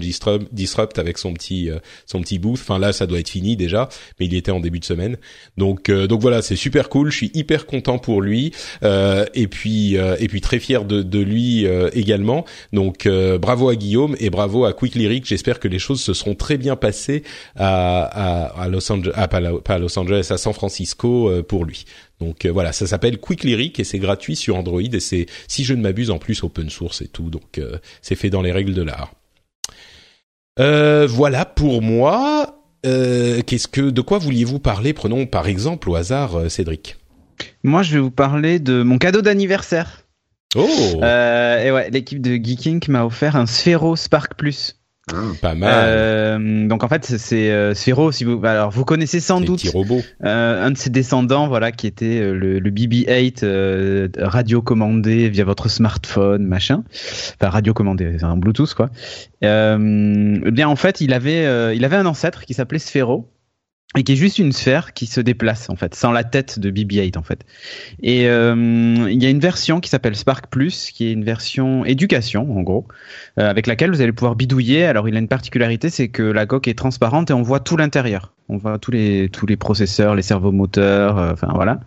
Disrupt, 0.52 0.98
avec 0.98 1.18
son 1.18 1.32
petit, 1.34 1.70
son 2.06 2.20
petit 2.20 2.38
booth. 2.38 2.60
Enfin 2.60 2.78
là, 2.78 2.92
ça 2.92 3.06
doit 3.06 3.18
être 3.18 3.28
fini 3.28 3.56
déjà, 3.56 3.88
mais 4.18 4.26
il 4.26 4.34
était 4.34 4.50
en 4.50 4.60
début 4.60 4.78
de 4.78 4.84
semaine. 4.84 5.16
Donc, 5.56 5.90
donc 5.90 6.20
voilà, 6.20 6.42
c'est 6.42 6.56
super 6.56 6.88
cool. 6.88 7.10
Je 7.10 7.16
suis 7.16 7.30
hyper 7.34 7.66
content 7.66 7.98
pour 7.98 8.22
lui. 8.22 8.52
et 8.82 9.48
puis, 9.48 9.94
et 9.94 10.28
puis 10.28 10.40
très 10.40 10.58
fier 10.58 10.84
de, 10.84 11.02
de 11.02 11.18
lui 11.18 11.66
également. 11.92 12.44
Donc, 12.72 13.08
bravo 13.40 13.68
à 13.68 13.76
Guillaume 13.76 14.16
et 14.20 14.30
bravo 14.30 14.64
à 14.64 14.72
Quick 14.72 14.94
Lyric. 14.94 15.26
J'espère 15.26 15.60
que 15.60 15.68
les 15.68 15.78
choses 15.78 16.00
se 16.00 16.14
seront 16.14 16.34
très 16.34 16.56
bien 16.56 16.76
passées 16.76 17.17
à, 17.56 18.66
Los 18.70 18.90
Angeles, 18.90 19.12
ah, 19.14 19.28
pas, 19.28 19.38
à 19.38 19.78
Los 19.78 19.98
Angeles, 19.98 20.28
à 20.30 20.38
San 20.38 20.52
Francisco 20.52 21.28
euh, 21.28 21.42
pour 21.42 21.64
lui. 21.64 21.84
Donc 22.20 22.44
euh, 22.44 22.52
voilà, 22.52 22.72
ça 22.72 22.86
s'appelle 22.86 23.18
Quick 23.18 23.44
Lyric 23.44 23.78
et 23.80 23.84
c'est 23.84 23.98
gratuit 23.98 24.36
sur 24.36 24.56
Android 24.56 24.80
et 24.80 25.00
c'est, 25.00 25.26
si 25.46 25.64
je 25.64 25.74
ne 25.74 25.82
m'abuse, 25.82 26.10
en 26.10 26.18
plus 26.18 26.42
open 26.42 26.70
source 26.70 27.02
et 27.02 27.08
tout. 27.08 27.30
Donc 27.30 27.58
euh, 27.58 27.78
c'est 28.02 28.16
fait 28.16 28.30
dans 28.30 28.42
les 28.42 28.52
règles 28.52 28.74
de 28.74 28.82
l'art. 28.82 29.12
voilà 30.56 31.44
pour 31.44 31.82
moi. 31.82 32.64
qu'est-ce 32.82 33.68
que, 33.68 33.90
de 33.90 34.00
quoi 34.00 34.18
vouliez-vous 34.18 34.58
parler? 34.58 34.92
Prenons 34.92 35.26
par 35.26 35.48
exemple 35.48 35.90
au 35.90 35.94
hasard 35.94 36.50
Cédric. 36.50 36.96
Moi, 37.62 37.82
je 37.82 37.94
vais 37.94 38.00
vous 38.00 38.10
parler 38.10 38.58
de 38.58 38.82
mon 38.82 38.98
cadeau 38.98 39.22
d'anniversaire. 39.22 40.02
Oh. 40.56 40.66
et 40.66 41.70
ouais, 41.70 41.90
l'équipe 41.90 42.20
de 42.22 42.34
Geeking 42.34 42.82
m'a 42.88 43.04
offert 43.04 43.36
un 43.36 43.46
Sphero 43.46 43.96
Spark 43.96 44.34
Plus. 44.34 44.77
Ah, 45.14 45.32
pas 45.40 45.54
mal. 45.54 45.70
Euh, 45.74 46.68
donc 46.68 46.84
en 46.84 46.88
fait 46.88 47.04
c'est 47.04 47.50
euh, 47.50 47.74
Sphero 47.74 48.12
si 48.12 48.24
vous 48.24 48.40
alors 48.44 48.70
vous 48.70 48.84
connaissez 48.84 49.20
sans 49.20 49.40
doute 49.40 49.64
euh, 49.74 50.66
un 50.66 50.70
de 50.70 50.76
ses 50.76 50.90
descendants 50.90 51.48
voilà 51.48 51.72
qui 51.72 51.86
était 51.86 52.20
euh, 52.20 52.32
le, 52.34 52.58
le 52.58 52.70
BB-8 52.70 53.40
euh, 53.42 54.08
radio 54.18 54.60
commandé 54.60 55.28
via 55.28 55.44
votre 55.44 55.68
smartphone 55.68 56.44
machin 56.44 56.84
enfin 57.40 57.50
radio 57.50 57.72
commandé 57.72 58.16
c'est 58.18 58.24
un 58.24 58.36
Bluetooth 58.36 58.74
quoi. 58.74 58.90
Eh 59.40 60.50
bien 60.50 60.68
en 60.68 60.76
fait 60.76 61.00
il 61.00 61.12
avait 61.12 61.76
il 61.76 61.84
avait 61.84 61.96
un 61.96 62.06
ancêtre 62.06 62.44
qui 62.44 62.54
s'appelait 62.54 62.78
Sphero 62.78 63.28
et 63.96 64.02
qui 64.02 64.12
est 64.12 64.16
juste 64.16 64.38
une 64.38 64.52
sphère 64.52 64.92
qui 64.92 65.06
se 65.06 65.20
déplace 65.20 65.70
en 65.70 65.76
fait, 65.76 65.94
sans 65.94 66.12
la 66.12 66.22
tête 66.22 66.58
de 66.58 66.70
BB-8 66.70 67.16
en 67.16 67.22
fait. 67.22 67.44
Et 68.02 68.28
euh, 68.28 68.54
il 69.10 69.22
y 69.22 69.26
a 69.26 69.30
une 69.30 69.40
version 69.40 69.80
qui 69.80 69.88
s'appelle 69.88 70.14
Spark 70.14 70.48
Plus, 70.48 70.90
qui 70.90 71.06
est 71.08 71.12
une 71.12 71.24
version 71.24 71.84
éducation 71.86 72.56
en 72.56 72.62
gros, 72.62 72.86
euh, 73.38 73.48
avec 73.48 73.66
laquelle 73.66 73.90
vous 73.90 74.02
allez 74.02 74.12
pouvoir 74.12 74.36
bidouiller. 74.36 74.84
Alors 74.84 75.08
il 75.08 75.16
a 75.16 75.18
une 75.18 75.28
particularité, 75.28 75.88
c'est 75.88 76.08
que 76.08 76.22
la 76.22 76.44
coque 76.44 76.68
est 76.68 76.76
transparente 76.76 77.30
et 77.30 77.32
on 77.32 77.42
voit 77.42 77.60
tout 77.60 77.76
l'intérieur. 77.76 78.32
On 78.48 78.56
voit 78.56 78.78
tous 78.78 78.90
les 78.90 79.28
tous 79.28 79.46
les 79.46 79.56
processeurs, 79.56 80.14
les 80.14 80.22
servomoteurs, 80.22 81.18
euh, 81.18 81.32
enfin 81.32 81.48
voilà 81.54 81.80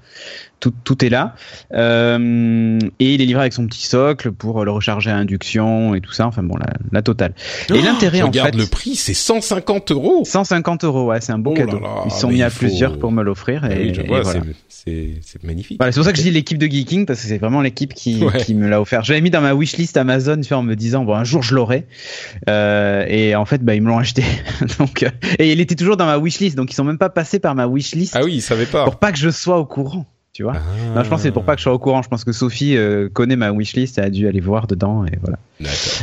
tout, 0.61 0.73
tout 0.83 1.03
est 1.03 1.09
là. 1.09 1.35
Euh, 1.73 2.79
et 2.99 3.15
il 3.15 3.21
est 3.21 3.25
livré 3.25 3.41
avec 3.41 3.53
son 3.53 3.65
petit 3.65 3.85
socle 3.85 4.31
pour 4.31 4.63
le 4.63 4.71
recharger 4.71 5.09
à 5.09 5.17
induction 5.17 5.95
et 5.95 6.01
tout 6.01 6.13
ça. 6.13 6.27
Enfin 6.27 6.43
bon, 6.43 6.55
la, 6.55 6.67
la 6.91 7.01
totale. 7.01 7.33
Et 7.69 7.73
oh, 7.73 7.81
l'intérêt 7.83 8.21
en 8.21 8.31
fait, 8.31 8.55
le 8.55 8.67
prix, 8.67 8.95
c'est 8.95 9.15
150 9.15 9.91
euros. 9.91 10.21
150 10.23 10.85
euros, 10.85 11.07
ouais, 11.07 11.19
c'est 11.19 11.33
un 11.33 11.39
beau 11.39 11.51
oh 11.51 11.55
cadeau. 11.55 11.81
Ils 12.05 12.11
sont 12.11 12.29
mis 12.29 12.43
à 12.43 12.49
plusieurs 12.49 12.97
pour 12.97 13.11
me 13.11 13.23
l'offrir 13.23 13.65
et, 13.65 13.87
oui, 13.87 13.93
je 13.93 14.01
vois, 14.03 14.23
c'est 14.69 15.43
magnifique. 15.43 15.77
Voilà, 15.79 15.91
c'est 15.91 15.99
pour 15.99 16.05
ça 16.05 16.13
que 16.13 16.17
je 16.19 16.23
dis 16.23 16.31
l'équipe 16.31 16.59
de 16.59 16.67
Geeking 16.67 17.05
parce 17.05 17.21
que 17.21 17.27
c'est 17.27 17.39
vraiment 17.39 17.61
l'équipe 17.61 17.93
qui, 17.93 18.23
qui 18.45 18.53
me 18.53 18.69
l'a 18.69 18.79
offert. 18.79 19.03
J'avais 19.03 19.21
mis 19.21 19.31
dans 19.31 19.41
ma 19.41 19.53
wishlist 19.53 19.97
Amazon 19.97 20.41
en 20.51 20.63
me 20.63 20.75
disant 20.75 21.03
bon 21.03 21.15
un 21.15 21.23
jour 21.23 21.41
je 21.41 21.55
l'aurai. 21.55 21.87
Euh, 22.49 23.05
et 23.07 23.35
en 23.35 23.45
fait, 23.45 23.63
bah 23.63 23.73
ils 23.73 23.81
me 23.81 23.87
l'ont 23.87 23.97
acheté. 23.97 24.23
donc 24.77 25.03
et 25.39 25.51
il 25.51 25.59
était 25.59 25.75
toujours 25.75 25.97
dans 25.97 26.05
ma 26.05 26.19
wishlist, 26.19 26.50
donc 26.55 26.71
ils 26.71 26.75
sont 26.75 26.83
même 26.83 26.97
pas 26.97 27.09
passés 27.09 27.39
par 27.39 27.55
ma 27.55 27.67
wishlist. 27.67 28.15
Ah 28.15 28.23
oui, 28.23 28.35
ils 28.35 28.41
savaient 28.41 28.65
pas. 28.65 28.85
Pour 28.85 28.97
pas 28.97 29.11
que 29.11 29.17
je 29.17 29.29
sois 29.29 29.57
au 29.57 29.65
courant 29.65 30.05
tu 30.33 30.43
vois. 30.43 30.53
Ah. 30.55 30.95
Non, 30.95 31.03
je 31.03 31.09
pense 31.09 31.19
que 31.19 31.23
c'est 31.23 31.31
pour 31.31 31.43
pas 31.43 31.55
que 31.55 31.59
je 31.59 31.63
sois 31.63 31.73
au 31.73 31.79
courant. 31.79 32.01
Je 32.01 32.07
pense 32.07 32.23
que 32.23 32.31
Sophie 32.31 32.77
euh, 32.77 33.09
connaît 33.09 33.35
ma 33.35 33.51
wishlist 33.51 33.97
et 33.97 34.01
a 34.01 34.09
dû 34.09 34.27
aller 34.27 34.39
voir 34.39 34.65
dedans 34.65 35.05
et 35.05 35.17
voilà. 35.21 35.37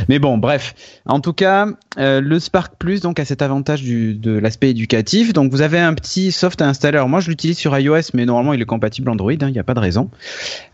Mais 0.07 0.19
bon, 0.19 0.37
bref. 0.37 0.75
En 1.05 1.19
tout 1.19 1.33
cas, 1.33 1.67
euh, 1.97 2.21
le 2.21 2.39
Spark 2.39 2.75
Plus 2.77 3.01
donc 3.01 3.19
a 3.19 3.25
cet 3.25 3.41
avantage 3.41 3.81
du, 3.81 4.13
de 4.13 4.37
l'aspect 4.37 4.69
éducatif. 4.69 5.33
Donc 5.33 5.51
vous 5.51 5.61
avez 5.61 5.79
un 5.79 5.95
petit 5.95 6.31
soft 6.31 6.61
à 6.61 6.67
installer. 6.67 6.97
Alors 6.97 7.09
moi, 7.09 7.21
je 7.21 7.29
l'utilise 7.29 7.57
sur 7.57 7.77
iOS, 7.77 8.11
mais 8.13 8.25
normalement 8.25 8.53
il 8.53 8.61
est 8.61 8.65
compatible 8.65 9.09
Android. 9.09 9.33
Il 9.33 9.43
hein, 9.43 9.49
n'y 9.49 9.59
a 9.59 9.63
pas 9.63 9.73
de 9.73 9.79
raison. 9.79 10.11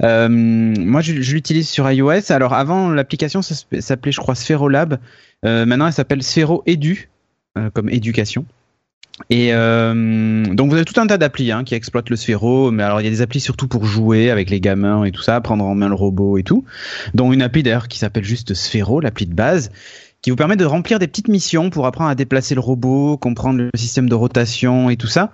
Euh, 0.03 0.27
moi, 0.27 0.99
je, 0.99 1.21
je 1.21 1.33
l'utilise 1.33 1.69
sur 1.69 1.89
iOS. 1.89 2.31
Alors 2.31 2.53
avant, 2.53 2.89
l'application 2.89 3.41
s'appelait, 3.41 4.11
je 4.11 4.19
crois, 4.19 4.35
Spherolab. 4.35 4.99
Maintenant, 5.43 5.85
elle 5.87 5.93
s'appelle 5.93 6.23
Sphero 6.23 6.63
Edu, 6.65 7.09
comme 7.73 7.87
éducation. 7.89 8.45
Et 9.29 9.53
euh, 9.53 10.43
donc 10.43 10.69
vous 10.69 10.75
avez 10.75 10.83
tout 10.83 10.99
un 10.99 11.07
tas 11.07 11.17
d'applis 11.17 11.51
hein, 11.51 11.63
qui 11.63 11.73
exploitent 11.73 12.09
le 12.09 12.17
sphéro, 12.17 12.71
mais 12.71 12.83
alors 12.83 12.99
il 12.99 13.05
y 13.05 13.07
a 13.07 13.09
des 13.09 13.21
applis 13.21 13.39
surtout 13.39 13.67
pour 13.67 13.85
jouer 13.85 14.29
avec 14.29 14.49
les 14.49 14.59
gamins 14.59 15.05
et 15.05 15.11
tout 15.11 15.21
ça, 15.21 15.39
prendre 15.39 15.63
en 15.63 15.73
main 15.73 15.87
le 15.87 15.95
robot 15.95 16.37
et 16.37 16.43
tout, 16.43 16.65
dont 17.13 17.31
une 17.31 17.41
appli 17.41 17.63
d'ailleurs 17.63 17.87
qui 17.87 17.97
s'appelle 17.97 18.25
juste 18.25 18.53
Sphéro, 18.53 18.99
l'appli 18.99 19.25
de 19.25 19.33
base, 19.33 19.71
qui 20.25 20.31
vous 20.31 20.37
permet 20.37 20.55
de 20.55 20.65
remplir 20.65 20.97
des 20.97 21.05
petites 21.05 21.27
missions 21.27 21.69
pour 21.69 21.85
apprendre 21.85 22.09
à 22.09 22.15
déplacer 22.15 22.55
le 22.55 22.59
robot, 22.59 23.15
comprendre 23.15 23.59
le 23.59 23.69
système 23.75 24.09
de 24.09 24.15
rotation 24.15 24.89
et 24.89 24.97
tout 24.97 25.05
ça. 25.05 25.31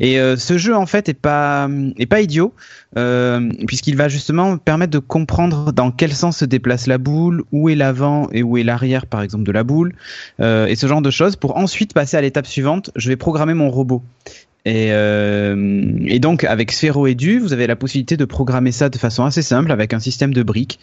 Et 0.00 0.18
euh, 0.18 0.36
ce 0.36 0.58
jeu 0.58 0.74
en 0.74 0.84
fait 0.84 1.08
est 1.08 1.14
pas 1.14 1.68
est 1.96 2.06
pas 2.06 2.20
idiot 2.20 2.52
euh, 2.98 3.48
puisqu'il 3.68 3.94
va 3.94 4.08
justement 4.08 4.56
permettre 4.56 4.90
de 4.90 4.98
comprendre 4.98 5.72
dans 5.72 5.92
quel 5.92 6.12
sens 6.12 6.38
se 6.38 6.44
déplace 6.44 6.88
la 6.88 6.98
boule, 6.98 7.44
où 7.52 7.68
est 7.68 7.76
l'avant 7.76 8.30
et 8.32 8.42
où 8.42 8.58
est 8.58 8.64
l'arrière 8.64 9.06
par 9.06 9.22
exemple 9.22 9.44
de 9.44 9.52
la 9.52 9.62
boule 9.62 9.94
euh, 10.40 10.66
et 10.66 10.74
ce 10.74 10.88
genre 10.88 11.02
de 11.02 11.10
choses 11.12 11.36
pour 11.36 11.56
ensuite 11.56 11.94
passer 11.94 12.16
à 12.16 12.20
l'étape 12.20 12.48
suivante. 12.48 12.90
Je 12.96 13.10
vais 13.10 13.16
programmer 13.16 13.54
mon 13.54 13.70
robot. 13.70 14.02
Et, 14.64 14.92
euh, 14.92 15.96
et 16.06 16.20
donc 16.20 16.44
avec 16.44 16.70
Sphero 16.70 17.08
Edu, 17.08 17.40
vous 17.40 17.52
avez 17.52 17.66
la 17.66 17.74
possibilité 17.74 18.16
de 18.16 18.24
programmer 18.24 18.70
ça 18.70 18.88
de 18.88 18.96
façon 18.96 19.24
assez 19.24 19.42
simple 19.42 19.72
avec 19.72 19.92
un 19.92 19.98
système 19.98 20.32
de 20.32 20.42
briques, 20.44 20.78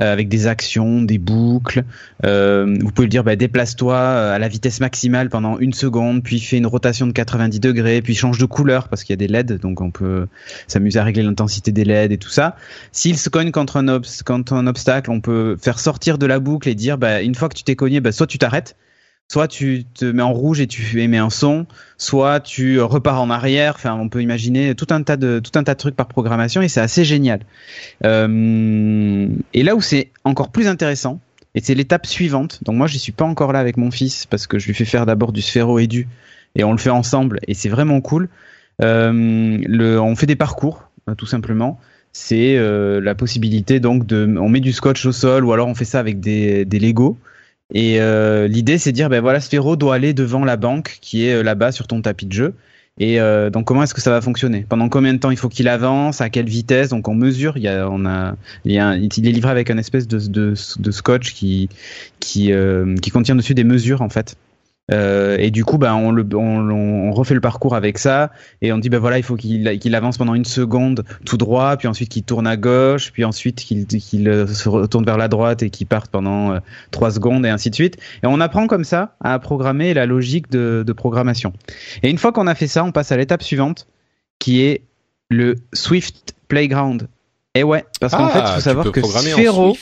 euh, 0.00 0.12
avec 0.12 0.28
des 0.28 0.48
actions, 0.48 1.02
des 1.02 1.18
boucles. 1.18 1.84
Euh, 2.24 2.76
vous 2.80 2.90
pouvez 2.90 3.06
lui 3.06 3.10
dire 3.10 3.22
bah, 3.22 3.36
déplace-toi 3.36 3.96
à 3.96 4.38
la 4.38 4.48
vitesse 4.48 4.80
maximale 4.80 5.30
pendant 5.30 5.58
une 5.58 5.72
seconde, 5.72 6.24
puis 6.24 6.40
fais 6.40 6.56
une 6.56 6.66
rotation 6.66 7.06
de 7.06 7.12
90 7.12 7.60
degrés, 7.60 8.02
puis 8.02 8.16
change 8.16 8.38
de 8.38 8.46
couleur 8.46 8.88
parce 8.88 9.04
qu'il 9.04 9.12
y 9.12 9.18
a 9.18 9.24
des 9.24 9.28
LED, 9.28 9.58
donc 9.58 9.80
on 9.80 9.92
peut 9.92 10.26
s'amuser 10.66 10.98
à 10.98 11.04
régler 11.04 11.22
l'intensité 11.22 11.70
des 11.70 11.84
LED 11.84 12.10
et 12.10 12.18
tout 12.18 12.30
ça. 12.30 12.56
S'il 12.90 13.16
se 13.16 13.28
cogne 13.28 13.52
contre 13.52 13.76
un, 13.76 14.00
contre 14.24 14.54
un 14.54 14.66
obstacle, 14.66 15.08
on 15.10 15.20
peut 15.20 15.56
faire 15.60 15.78
sortir 15.78 16.18
de 16.18 16.26
la 16.26 16.40
boucle 16.40 16.68
et 16.68 16.74
dire 16.74 16.98
bah, 16.98 17.22
une 17.22 17.36
fois 17.36 17.48
que 17.48 17.54
tu 17.54 17.62
t'es 17.62 17.76
cogné, 17.76 18.00
bah, 18.00 18.10
soit 18.10 18.26
tu 18.26 18.38
t'arrêtes 18.38 18.74
soit 19.30 19.46
tu 19.46 19.84
te 19.94 20.04
mets 20.04 20.24
en 20.24 20.32
rouge 20.32 20.60
et 20.60 20.66
tu 20.66 21.00
émets 21.00 21.18
un 21.18 21.30
son, 21.30 21.66
soit 21.98 22.40
tu 22.40 22.80
repars 22.80 23.22
en 23.22 23.30
arrière. 23.30 23.74
Enfin, 23.76 23.94
on 23.94 24.08
peut 24.08 24.22
imaginer 24.22 24.74
tout 24.74 24.88
un 24.90 25.04
tas 25.04 25.16
de 25.16 25.38
tout 25.38 25.56
un 25.56 25.62
tas 25.62 25.74
de 25.74 25.78
trucs 25.78 25.94
par 25.94 26.08
programmation 26.08 26.62
et 26.62 26.66
c'est 26.68 26.80
assez 26.80 27.04
génial. 27.04 27.38
Euh, 28.04 29.28
et 29.54 29.62
là 29.62 29.76
où 29.76 29.80
c'est 29.80 30.10
encore 30.24 30.50
plus 30.50 30.66
intéressant, 30.66 31.20
et 31.54 31.60
c'est 31.60 31.74
l'étape 31.74 32.06
suivante. 32.06 32.58
Donc 32.64 32.74
moi, 32.74 32.88
je 32.88 32.98
suis 32.98 33.12
pas 33.12 33.24
encore 33.24 33.52
là 33.52 33.60
avec 33.60 33.76
mon 33.76 33.92
fils 33.92 34.26
parce 34.26 34.48
que 34.48 34.58
je 34.58 34.66
lui 34.66 34.74
fais 34.74 34.84
faire 34.84 35.06
d'abord 35.06 35.30
du 35.30 35.42
sphéro 35.42 35.78
et 35.78 35.86
du 35.86 36.08
et 36.56 36.64
on 36.64 36.72
le 36.72 36.78
fait 36.78 36.90
ensemble 36.90 37.38
et 37.46 37.54
c'est 37.54 37.68
vraiment 37.68 38.00
cool. 38.00 38.28
Euh, 38.82 40.00
on 40.00 40.16
fait 40.16 40.26
des 40.26 40.34
parcours 40.34 40.90
euh, 41.08 41.14
tout 41.14 41.26
simplement. 41.26 41.78
C'est 42.12 42.58
la 42.58 43.14
possibilité 43.14 43.78
donc 43.78 44.06
de, 44.06 44.26
on 44.40 44.48
met 44.48 44.58
du 44.58 44.72
scotch 44.72 45.06
au 45.06 45.12
sol 45.12 45.44
ou 45.44 45.52
alors 45.52 45.68
on 45.68 45.76
fait 45.76 45.84
ça 45.84 46.00
avec 46.00 46.18
des, 46.18 46.64
des 46.64 46.80
Lego 46.80 47.16
et 47.72 48.00
euh, 48.00 48.48
l'idée, 48.48 48.78
c'est 48.78 48.92
de 48.92 48.96
dire, 48.96 49.08
ben 49.08 49.20
voilà, 49.20 49.40
Sphero 49.40 49.76
doit 49.76 49.94
aller 49.94 50.12
devant 50.12 50.44
la 50.44 50.56
banque 50.56 50.98
qui 51.00 51.26
est 51.26 51.34
euh, 51.34 51.42
là-bas 51.42 51.72
sur 51.72 51.86
ton 51.86 52.02
tapis 52.02 52.26
de 52.26 52.32
jeu. 52.32 52.54
Et 52.98 53.20
euh, 53.20 53.48
donc, 53.48 53.64
comment 53.64 53.82
est-ce 53.82 53.94
que 53.94 54.00
ça 54.00 54.10
va 54.10 54.20
fonctionner? 54.20 54.66
Pendant 54.68 54.88
combien 54.88 55.14
de 55.14 55.18
temps 55.18 55.30
il 55.30 55.36
faut 55.36 55.48
qu'il 55.48 55.68
avance? 55.68 56.20
À 56.20 56.28
quelle 56.28 56.48
vitesse? 56.48 56.90
Donc, 56.90 57.08
on 57.08 57.14
mesure. 57.14 57.56
Il 57.56 57.62
y 57.62 57.68
a, 57.68 57.86
a, 57.86 58.28
a 58.28 58.34
il 58.64 59.28
est 59.28 59.32
livré 59.32 59.50
avec 59.50 59.70
un 59.70 59.78
espèce 59.78 60.06
de, 60.06 60.18
de, 60.18 60.54
de 60.78 60.90
scotch 60.90 61.32
qui 61.32 61.68
qui 62.18 62.52
contient 63.12 63.36
dessus 63.36 63.54
des 63.54 63.64
mesures 63.64 64.02
en 64.02 64.10
fait. 64.10 64.36
Euh, 64.92 65.36
et 65.38 65.50
du 65.50 65.64
coup, 65.64 65.78
ben, 65.78 65.94
on, 65.94 66.10
le, 66.10 66.26
on, 66.34 66.70
on, 66.70 67.12
refait 67.12 67.34
le 67.34 67.40
parcours 67.40 67.74
avec 67.74 67.98
ça 67.98 68.30
et 68.60 68.72
on 68.72 68.78
dit 68.78 68.88
ben 68.88 68.98
voilà, 68.98 69.18
il 69.18 69.22
faut 69.22 69.36
qu'il 69.36 69.78
qu'il 69.78 69.94
avance 69.94 70.18
pendant 70.18 70.34
une 70.34 70.44
seconde 70.44 71.04
tout 71.24 71.36
droit, 71.36 71.76
puis 71.76 71.88
ensuite 71.88 72.08
qu'il 72.08 72.22
tourne 72.22 72.46
à 72.46 72.56
gauche, 72.56 73.12
puis 73.12 73.24
ensuite 73.24 73.60
qu'il 73.60 73.86
qu'il 73.86 74.28
euh, 74.28 74.46
se 74.46 74.68
retourne 74.68 75.04
vers 75.04 75.16
la 75.16 75.28
droite 75.28 75.62
et 75.62 75.70
qu'il 75.70 75.86
parte 75.86 76.10
pendant 76.10 76.52
euh, 76.52 76.58
trois 76.90 77.12
secondes 77.12 77.46
et 77.46 77.50
ainsi 77.50 77.70
de 77.70 77.74
suite. 77.74 77.96
Et 78.22 78.26
on 78.26 78.40
apprend 78.40 78.66
comme 78.66 78.84
ça 78.84 79.16
à 79.20 79.38
programmer 79.38 79.94
la 79.94 80.06
logique 80.06 80.50
de, 80.50 80.82
de 80.86 80.92
programmation. 80.92 81.52
Et 82.02 82.10
une 82.10 82.18
fois 82.18 82.32
qu'on 82.32 82.46
a 82.46 82.54
fait 82.54 82.68
ça, 82.68 82.84
on 82.84 82.92
passe 82.92 83.12
à 83.12 83.16
l'étape 83.16 83.42
suivante 83.42 83.86
qui 84.38 84.62
est 84.62 84.82
le 85.28 85.56
Swift 85.72 86.34
Playground. 86.48 87.08
Et 87.54 87.62
ouais, 87.62 87.84
parce 88.00 88.14
qu'en 88.14 88.26
ah, 88.26 88.28
fait, 88.28 88.40
il 88.40 88.54
faut 88.54 88.60
savoir 88.60 88.92
que 88.92 89.02
Sphero, 89.02 89.76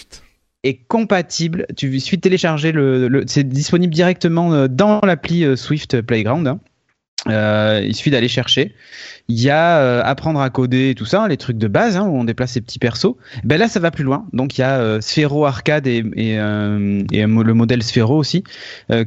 est 0.65 0.87
compatible. 0.89 1.67
Tu 1.77 2.01
suffit 2.01 2.17
de 2.17 2.23
télécharger 2.23 2.73
le, 2.73 3.09
le 3.09 3.25
c'est 3.27 3.49
disponible 3.49 3.95
directement 3.95 4.53
euh, 4.53 4.69
dans 4.69 5.01
l'appli 5.01 5.45
euh, 5.45 5.57
Swift 5.57 6.01
Playground. 6.03 6.47
Hein. 6.47 6.61
Euh, 7.29 7.83
il 7.85 7.95
suffit 7.95 8.11
d'aller 8.11 8.29
chercher. 8.29 8.75
Il 9.29 9.39
y 9.41 9.51
a 9.51 10.01
apprendre 10.05 10.41
à 10.41 10.49
coder 10.51 10.91
et 10.91 10.95
tout 10.95 11.05
ça, 11.05 11.29
les 11.29 11.37
trucs 11.37 11.59
de 11.59 11.69
base 11.69 11.97
hein, 11.97 12.07
où 12.07 12.17
on 12.17 12.25
déplace 12.25 12.53
ses 12.53 12.61
petits 12.61 12.79
persos. 12.79 13.17
Ben 13.45 13.59
là, 13.59 13.69
ça 13.69 13.81
va 13.81 13.91
plus 13.91 14.05
loin. 14.05 14.27
Donc 14.33 14.57
il 14.57 14.63
y 14.63 14.65
a 14.65 15.01
Sphero 15.03 15.45
Arcade 15.45 15.87
et 15.87 16.03
le 16.05 17.53
modèle 17.53 17.83
Sphero 17.83 18.17
aussi 18.17 18.45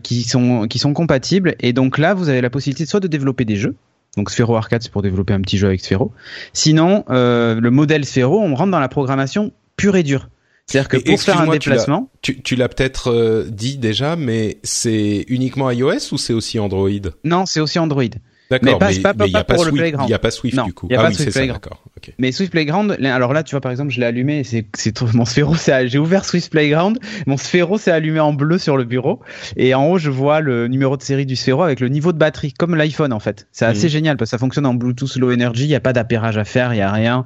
qui 0.03 0.23
sont 0.23 0.67
qui 0.67 0.77
sont 0.77 0.93
compatibles. 0.93 1.55
Et 1.61 1.73
donc 1.73 1.97
là, 1.97 2.13
vous 2.13 2.29
avez 2.29 2.41
la 2.41 2.51
possibilité 2.51 2.85
soit 2.85 2.99
de 2.99 3.07
développer 3.07 3.45
des 3.45 3.55
jeux. 3.55 3.75
Donc 4.17 4.29
Sphero 4.29 4.57
Arcade, 4.57 4.83
c'est 4.83 4.91
pour 4.91 5.01
développer 5.01 5.33
un 5.33 5.41
petit 5.41 5.57
jeu 5.57 5.67
avec 5.67 5.81
Sphero. 5.81 6.11
Sinon, 6.53 7.05
le 7.09 7.69
modèle 7.69 8.05
Sphero, 8.05 8.39
on 8.41 8.53
rentre 8.53 8.71
dans 8.71 8.81
la 8.81 8.89
programmation 8.89 9.53
pure 9.77 9.95
et 9.95 10.03
dure. 10.03 10.27
C'est-à-dire 10.71 10.89
que 10.89 10.97
pour 10.97 11.21
faire 11.21 11.41
un 11.41 11.47
déplacement, 11.47 12.09
tu, 12.21 12.55
l'as 12.55 12.69
peut-être 12.69 13.11
euh, 13.11 13.45
dit 13.49 13.77
déjà, 13.77 14.15
mais 14.15 14.59
c'est 14.63 15.25
uniquement 15.27 15.69
iOS 15.71 16.13
ou 16.13 16.17
c'est 16.17 16.33
aussi 16.33 16.59
Android? 16.59 16.89
Non, 17.23 17.45
c'est 17.45 17.59
aussi 17.59 17.79
Android. 17.79 18.03
D'accord, 18.51 18.65
mais, 18.65 18.77
pas, 19.01 19.13
mais, 19.13 19.27
il 19.27 19.31
n'y 19.31 19.39
a, 19.39 19.45
pas 19.45 19.57
Swift, 19.57 19.77
Playground. 19.77 20.09
Il 20.09 20.11
y 20.11 20.13
a 20.13 20.19
pas 20.19 20.31
Swift 20.31 20.57
non, 20.57 20.65
du 20.65 20.73
coup. 20.73 20.87
Y 20.89 20.95
a 20.95 20.99
ah 20.99 21.03
pas 21.03 21.09
oui, 21.09 21.15
c'est 21.15 21.31
ça, 21.31 21.39
Playground. 21.39 21.61
d'accord. 21.61 21.83
Okay. 21.97 22.13
Mais 22.17 22.33
Swift 22.33 22.51
Playground, 22.51 22.97
alors 23.01 23.31
là, 23.31 23.43
tu 23.43 23.51
vois, 23.51 23.61
par 23.61 23.71
exemple, 23.71 23.91
je 23.91 23.99
l'ai 24.01 24.05
allumé, 24.05 24.43
c'est, 24.43 24.65
c'est 24.75 24.99
mon 25.13 25.23
Sphero, 25.23 25.55
c'est, 25.55 25.87
j'ai 25.87 25.99
ouvert 25.99 26.25
Swift 26.25 26.51
Playground, 26.51 26.99
mon 27.27 27.37
Sphero 27.37 27.77
s'est 27.77 27.91
allumé 27.91 28.19
en 28.19 28.33
bleu 28.33 28.57
sur 28.57 28.75
le 28.75 28.83
bureau, 28.83 29.21
et 29.55 29.73
en 29.73 29.87
haut, 29.87 29.97
je 29.97 30.09
vois 30.09 30.41
le 30.41 30.67
numéro 30.67 30.97
de 30.97 31.01
série 31.01 31.25
du 31.25 31.37
Sphero 31.37 31.63
avec 31.63 31.79
le 31.79 31.87
niveau 31.87 32.11
de 32.11 32.17
batterie, 32.17 32.51
comme 32.51 32.75
l'iPhone 32.75 33.13
en 33.13 33.21
fait. 33.21 33.47
C'est 33.53 33.65
assez 33.65 33.87
mmh. 33.87 33.91
génial 33.91 34.17
parce 34.17 34.29
que 34.29 34.35
ça 34.35 34.37
fonctionne 34.37 34.65
en 34.65 34.73
Bluetooth 34.73 35.15
Low 35.15 35.31
Energy, 35.31 35.63
il 35.63 35.69
n'y 35.69 35.75
a 35.75 35.79
pas 35.79 35.93
d'appairage 35.93 36.37
à 36.37 36.43
faire, 36.43 36.73
il 36.73 36.77
n'y 36.77 36.81
a 36.81 36.91
rien. 36.91 37.25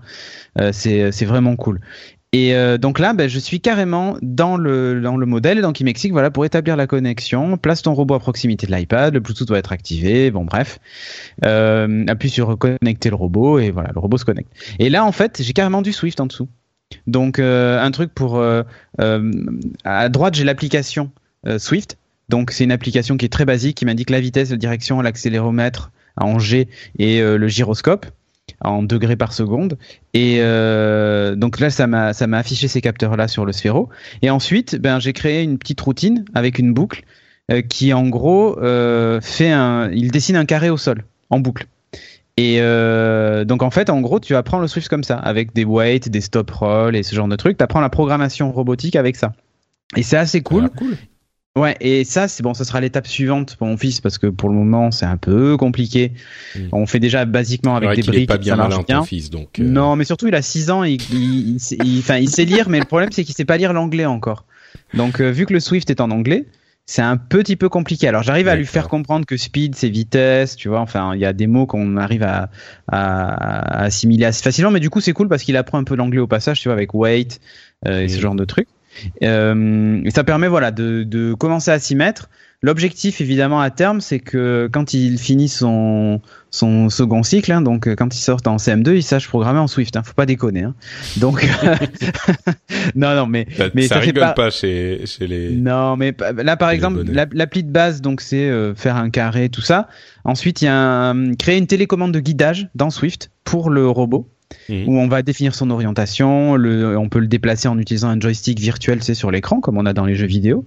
Euh, 0.60 0.70
c'est, 0.72 1.12
c'est 1.12 1.26
vraiment 1.26 1.56
cool. 1.56 1.82
Et 2.36 2.54
euh, 2.54 2.78
donc 2.78 3.00
là, 3.00 3.14
ben, 3.14 3.30
je 3.30 3.40
suis 3.40 3.62
carrément 3.62 4.18
dans 4.22 4.58
le, 4.58 5.00
dans 5.00 5.16
le 5.16 5.26
modèle. 5.26 5.66
Il 5.80 5.86
m'explique, 5.86 6.12
voilà, 6.12 6.30
pour 6.30 6.44
établir 6.44 6.76
la 6.76 6.86
connexion, 6.86 7.56
place 7.56 7.82
ton 7.82 7.94
robot 7.94 8.16
à 8.16 8.20
proximité 8.20 8.68
de 8.68 8.76
l'iPad, 8.76 9.14
le 9.14 9.22
Bluetooth 9.22 9.48
doit 9.48 9.58
être 9.58 9.72
activé, 9.72 10.32
bon 10.32 10.44
bref. 10.44 10.80
Euh, 11.46 12.04
appuie 12.10 12.30
sur 12.30 12.48
reconnecter 12.48 13.10
le 13.10 13.16
robot 13.16 13.60
et 13.60 13.72
voilà, 13.72 13.92
le 13.94 14.02
robot 14.02 14.18
se 14.18 14.26
connecte. 14.26 14.52
Et 14.80 14.90
là, 14.90 15.06
en 15.06 15.14
fait, 15.14 15.42
j'ai 15.42 15.54
carrément 15.54 15.82
du 15.82 15.94
Swift 15.94 16.20
en 16.20 16.26
dessous. 16.26 16.50
Donc 17.08 17.40
euh, 17.40 17.82
un 17.82 17.92
truc 17.92 18.14
pour... 18.14 18.44
À 19.86 20.10
droite, 20.10 20.36
j'ai 20.36 20.44
l'application 20.44 21.12
Swift. 21.58 21.98
Donc 22.28 22.52
c'est 22.52 22.66
une 22.66 22.74
application 22.74 23.16
qui 23.16 23.24
est 23.24 23.32
très 23.32 23.46
basique, 23.46 23.78
qui 23.78 23.86
m'indique 23.86 24.10
la 24.10 24.20
vitesse, 24.20 24.52
la 24.52 24.58
direction, 24.58 25.00
l'accéléromètre 25.00 25.90
en 26.18 26.38
G 26.38 26.68
et 27.00 27.22
le 27.22 27.48
gyroscope 27.48 28.08
en 28.62 28.84
degrés 28.84 29.16
par 29.16 29.34
seconde. 29.34 29.78
Et 30.14 30.38
euh, 30.40 31.36
donc 31.36 31.60
là, 31.60 31.70
ça 31.70 31.88
m'a 31.88 32.12
affiché 32.38 32.68
ces 32.68 32.82
capteurs-là 32.82 33.28
sur 33.28 33.46
le 33.46 33.52
Sphero. 33.52 33.90
Et 34.22 34.30
ensuite, 34.30 34.76
ben 34.76 35.00
j'ai 35.00 35.14
créé 35.14 35.44
une 35.44 35.58
petite 35.58 35.82
routine 35.82 36.26
avec 36.34 36.60
une 36.60 36.74
boucle 36.74 37.04
euh, 37.52 37.62
qui, 37.62 37.94
en 37.94 38.08
gros, 38.08 38.60
euh, 38.60 39.20
fait 39.22 39.52
un, 39.52 39.90
il 39.92 40.12
dessine 40.12 40.36
un 40.36 40.46
carré 40.46 40.70
au 40.70 40.78
sol 40.78 41.04
en 41.30 41.40
boucle. 41.40 41.68
Et 42.38 42.60
donc 43.46 43.64
en 43.64 43.70
fait, 43.70 43.90
en 43.90 44.02
gros, 44.02 44.20
tu 44.20 44.36
apprends 44.36 44.60
le 44.60 44.68
Swift 44.68 44.90
comme 44.90 45.06
ça, 45.06 45.16
avec 45.16 45.54
des 45.54 45.64
weights, 45.64 46.10
des 46.10 46.20
stop 46.20 46.52
roll 46.52 46.96
et 46.96 47.04
ce 47.04 47.16
genre 47.16 47.30
de 47.30 47.36
trucs. 47.38 47.58
Tu 47.58 47.64
apprends 47.64 47.80
la 47.80 47.90
programmation 47.90 48.52
robotique 48.52 48.98
avec 48.98 49.16
ça. 49.16 49.32
Et 49.96 50.04
c'est 50.04 50.18
assez 50.18 50.42
cool. 50.42 50.66
Ah, 50.66 50.78
cool. 50.78 50.98
Ouais, 51.58 51.78
et 51.80 52.04
ça, 52.04 52.28
c'est 52.28 52.44
bon, 52.44 52.54
ça 52.54 52.66
sera 52.66 52.82
l'étape 52.82 53.08
suivante 53.08 53.56
pour 53.56 53.68
mon 53.68 53.78
fils 53.78 54.02
parce 54.02 54.18
que 54.18 54.28
pour 54.28 54.50
le 54.50 54.56
moment, 54.56 54.92
c'est 54.92 55.06
un 55.06 55.16
peu 55.16 55.56
compliqué. 55.56 56.12
Mm. 56.54 56.60
On 56.74 56.86
fait 56.86 57.00
déjà 57.00 57.24
basiquement 57.24 57.78
avec 57.78 57.96
des 57.96 58.02
briques. 58.02 58.24
Est 58.24 58.26
pas 58.28 58.38
bien 58.38 58.58
malin, 58.58 58.84
ton 58.84 59.04
fils, 59.04 59.30
donc. 59.30 59.60
Euh... 59.60 59.64
Non, 59.64 59.96
mais 59.96 60.04
surtout, 60.04 60.28
il 60.28 60.36
a 60.36 60.42
6 60.42 60.70
ans, 60.70 60.84
il, 60.84 61.02
il, 61.14 61.58
il, 61.84 62.00
enfin, 62.00 62.18
il 62.18 62.30
sait 62.30 62.44
lire, 62.44 62.68
mais 62.68 62.80
le 62.80 62.86
problème, 62.86 63.10
c'est 63.14 63.24
qu'il 63.24 63.34
sait 63.34 63.46
pas 63.46 63.56
lire 63.56 63.72
l'anglais 63.72 64.06
encore. 64.06 64.44
Donc, 64.94 65.22
euh, 65.22 65.30
vu 65.30 65.46
que 65.46 65.54
le 65.54 65.62
Swift 65.62 65.90
est 65.90 66.02
en 66.02 66.12
anglais, 66.12 66.46
c'est 66.86 67.02
un 67.02 67.16
petit 67.16 67.56
peu 67.56 67.70
compliqué. 67.70 68.10
Alors, 68.10 68.22
j'arrive 68.22 68.50
à 68.50 68.56
lui 68.58 68.66
faire 68.66 68.90
comprendre 68.90 69.26
que 69.26 69.38
speed, 69.38 69.76
c'est 69.76 69.88
vitesse, 69.90 70.58
tu 70.58 70.68
vois. 70.68 70.82
Enfin, 70.82 71.16
il 71.16 71.22
y 71.22 71.26
a 71.26 71.32
des 71.32 71.48
mots 71.48 71.66
qu'on 71.66 71.96
arrive 71.96 72.24
à, 72.24 72.50
à, 72.90 73.80
à, 73.80 73.84
assimiler 73.84 74.26
assez 74.26 74.44
facilement, 74.44 74.72
mais 74.72 74.82
du 74.82 74.90
coup, 74.90 75.00
c'est 75.00 75.14
cool 75.14 75.30
parce 75.30 75.44
qu'il 75.44 75.56
apprend 75.56 75.78
un 75.78 75.86
peu 75.86 75.96
l'anglais 75.96 76.20
au 76.20 76.28
passage, 76.28 76.60
tu 76.60 76.68
vois, 76.68 76.74
avec 76.74 76.94
weight 76.94 77.40
euh, 77.88 78.02
et 78.02 78.10
ce 78.10 78.20
genre 78.20 78.36
de 78.36 78.44
trucs. 78.44 78.68
Euh, 79.24 80.02
et 80.04 80.12
ça 80.12 80.24
permet 80.24 80.48
voilà 80.48 80.72
de, 80.72 81.04
de 81.04 81.34
commencer 81.34 81.72
à 81.72 81.80
s'y 81.80 81.96
mettre. 81.96 82.30
L'objectif 82.62 83.22
évidemment 83.22 83.62
à 83.62 83.70
terme, 83.70 84.02
c'est 84.02 84.20
que 84.20 84.68
quand 84.72 84.94
il 84.94 85.20
finit 85.20 85.50
son 85.50 86.20
son 86.50 86.90
second 86.90 87.22
cycle, 87.22 87.52
hein, 87.52 87.62
donc 87.62 87.94
quand 87.96 88.16
il 88.16 88.18
sort 88.18 88.40
en 88.46 88.56
CM2, 88.56 88.96
il 88.96 89.04
sache 89.04 89.28
programmer 89.28 89.60
en 89.60 89.68
Swift. 89.68 89.96
Hein, 89.98 90.04
faut 90.04 90.14
pas 90.14 90.26
déconner. 90.26 90.64
Hein. 90.64 90.74
Donc 91.18 91.48
non 92.96 93.14
non 93.14 93.28
mais 93.28 93.46
ça, 93.56 93.66
mais 93.76 93.84
ça, 93.84 93.96
ça 93.96 94.02
rigole 94.02 94.24
pas... 94.24 94.34
pas, 94.34 94.50
chez 94.50 95.02
chez 95.06 95.28
les. 95.28 95.52
Non 95.52 95.96
mais 95.98 96.16
là 96.44 96.58
par 96.58 96.72
exemple 96.72 97.04
l'appli 97.34 97.64
de 97.64 97.72
base 97.72 98.02
donc 98.02 98.22
c'est 98.22 98.50
euh, 98.50 98.74
faire 98.74 98.96
un 98.96 99.10
carré 99.12 99.50
tout 99.50 99.62
ça. 99.62 99.88
Ensuite 100.24 100.62
il 100.62 100.66
y 100.66 100.70
a 100.70 100.76
un, 100.76 101.36
créer 101.36 101.58
une 101.58 101.68
télécommande 101.68 102.14
de 102.14 102.20
guidage 102.20 102.70
dans 102.74 102.90
Swift 102.90 103.30
pour 103.44 103.70
le 103.70 103.88
robot. 103.88 104.28
Mmh. 104.70 104.88
où 104.88 104.98
on 104.98 105.08
va 105.08 105.22
définir 105.22 105.54
son 105.54 105.70
orientation, 105.70 106.56
le, 106.56 106.98
on 106.98 107.10
peut 107.10 107.20
le 107.20 107.28
déplacer 107.28 107.68
en 107.68 107.78
utilisant 107.78 108.10
un 108.10 108.20
joystick 108.20 108.60
virtuel, 108.60 109.04
c'est 109.04 109.14
sur 109.14 109.32
l'écran 109.32 109.60
comme 109.60 109.78
on 109.78 109.86
a 109.86 109.94
dans 109.94 110.06
les 110.06 110.16
jeux 110.16 110.28
vidéo. 110.28 110.66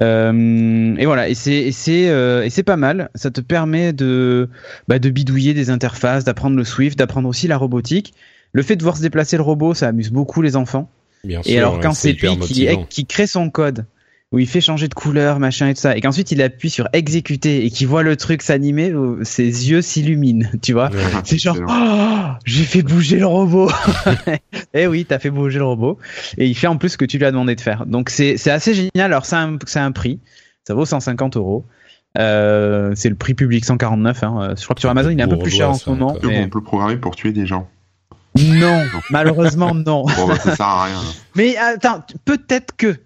Euh, 0.00 0.94
et 0.96 1.04
voilà, 1.06 1.28
et 1.28 1.34
c'est 1.34 1.72
c'est 1.72 2.08
euh, 2.08 2.44
et 2.44 2.50
c'est 2.50 2.62
pas 2.62 2.76
mal. 2.76 3.10
Ça 3.14 3.30
te 3.30 3.40
permet 3.40 3.92
de 3.92 4.48
bah, 4.88 4.98
de 4.98 5.10
bidouiller 5.10 5.54
des 5.54 5.70
interfaces, 5.70 6.24
d'apprendre 6.24 6.56
le 6.56 6.64
Swift, 6.64 6.98
d'apprendre 6.98 7.28
aussi 7.28 7.48
la 7.48 7.56
robotique. 7.56 8.14
Le 8.52 8.62
fait 8.62 8.76
de 8.76 8.82
voir 8.82 8.96
se 8.96 9.02
déplacer 9.02 9.36
le 9.36 9.42
robot, 9.42 9.74
ça 9.74 9.88
amuse 9.88 10.10
beaucoup 10.10 10.42
les 10.42 10.56
enfants. 10.56 10.90
Bien 11.24 11.40
et 11.40 11.50
sûr, 11.50 11.58
alors 11.58 11.80
quand 11.80 11.92
c'est 11.92 12.12
lui 12.12 12.38
qui, 12.38 12.68
qui 12.88 13.06
crée 13.06 13.26
son 13.26 13.50
code, 13.50 13.84
où 14.32 14.38
il 14.38 14.46
fait 14.46 14.60
changer 14.60 14.86
de 14.86 14.94
couleur, 14.94 15.40
machin 15.40 15.68
et 15.68 15.74
tout 15.74 15.80
ça, 15.80 15.96
et 15.96 16.00
qu'ensuite 16.00 16.30
il 16.30 16.40
appuie 16.40 16.70
sur 16.70 16.88
exécuter 16.92 17.64
et 17.64 17.70
qu'il 17.70 17.88
voit 17.88 18.04
le 18.04 18.16
truc 18.16 18.42
s'animer, 18.42 18.92
ses 19.22 19.70
yeux 19.70 19.82
s'illuminent, 19.82 20.48
tu 20.62 20.72
vois. 20.72 20.90
Ouais, 20.90 20.98
c'est 21.24 21.38
genre, 21.38 21.56
oh, 21.68 22.38
j'ai 22.44 22.64
fait 22.64 22.82
bouger 22.82 23.18
le 23.18 23.26
robot. 23.26 23.70
eh 24.74 24.86
oui, 24.86 25.04
t'as 25.04 25.18
fait 25.18 25.30
bouger 25.30 25.58
le 25.58 25.64
robot. 25.64 25.98
Et 26.38 26.46
il 26.46 26.54
fait 26.54 26.68
en 26.68 26.76
plus 26.76 26.90
ce 26.90 26.96
que 26.96 27.04
tu 27.04 27.18
lui 27.18 27.24
as 27.24 27.32
demandé 27.32 27.56
de 27.56 27.60
faire. 27.60 27.86
Donc 27.86 28.08
c'est, 28.10 28.36
c'est 28.36 28.50
assez 28.50 28.74
génial. 28.74 28.90
Alors 29.12 29.26
ça 29.26 29.40
a 29.40 29.46
un, 29.46 29.58
ça 29.66 29.82
a 29.82 29.84
un 29.84 29.92
prix. 29.92 30.20
Ça 30.64 30.74
vaut 30.74 30.84
150 30.84 31.36
euros. 31.36 31.64
Euh, 32.18 32.92
c'est 32.94 33.08
le 33.08 33.14
prix 33.14 33.34
public 33.34 33.64
149. 33.64 34.22
Hein. 34.22 34.54
Je 34.56 34.62
crois 34.62 34.74
que 34.74 34.80
sur 34.80 34.90
Amazon, 34.90 35.10
il 35.10 35.18
est 35.18 35.22
un 35.22 35.28
peu 35.28 35.38
plus 35.38 35.50
cher 35.50 35.70
en 35.70 35.74
ce 35.74 35.90
moment. 35.90 36.16
On 36.16 36.20
peut 36.20 36.58
le 36.58 36.64
programmer 36.64 36.96
pour 36.96 37.16
tuer 37.16 37.32
des 37.32 37.46
gens. 37.46 37.68
Non, 38.38 38.84
malheureusement 39.10 39.74
non. 39.74 40.04
Bon, 40.04 40.28
bah, 40.28 40.36
ça 40.36 40.54
sert 40.54 40.66
à 40.66 40.84
rien. 40.84 41.00
Mais 41.34 41.56
attends, 41.56 42.04
peut-être 42.24 42.76
que. 42.76 42.96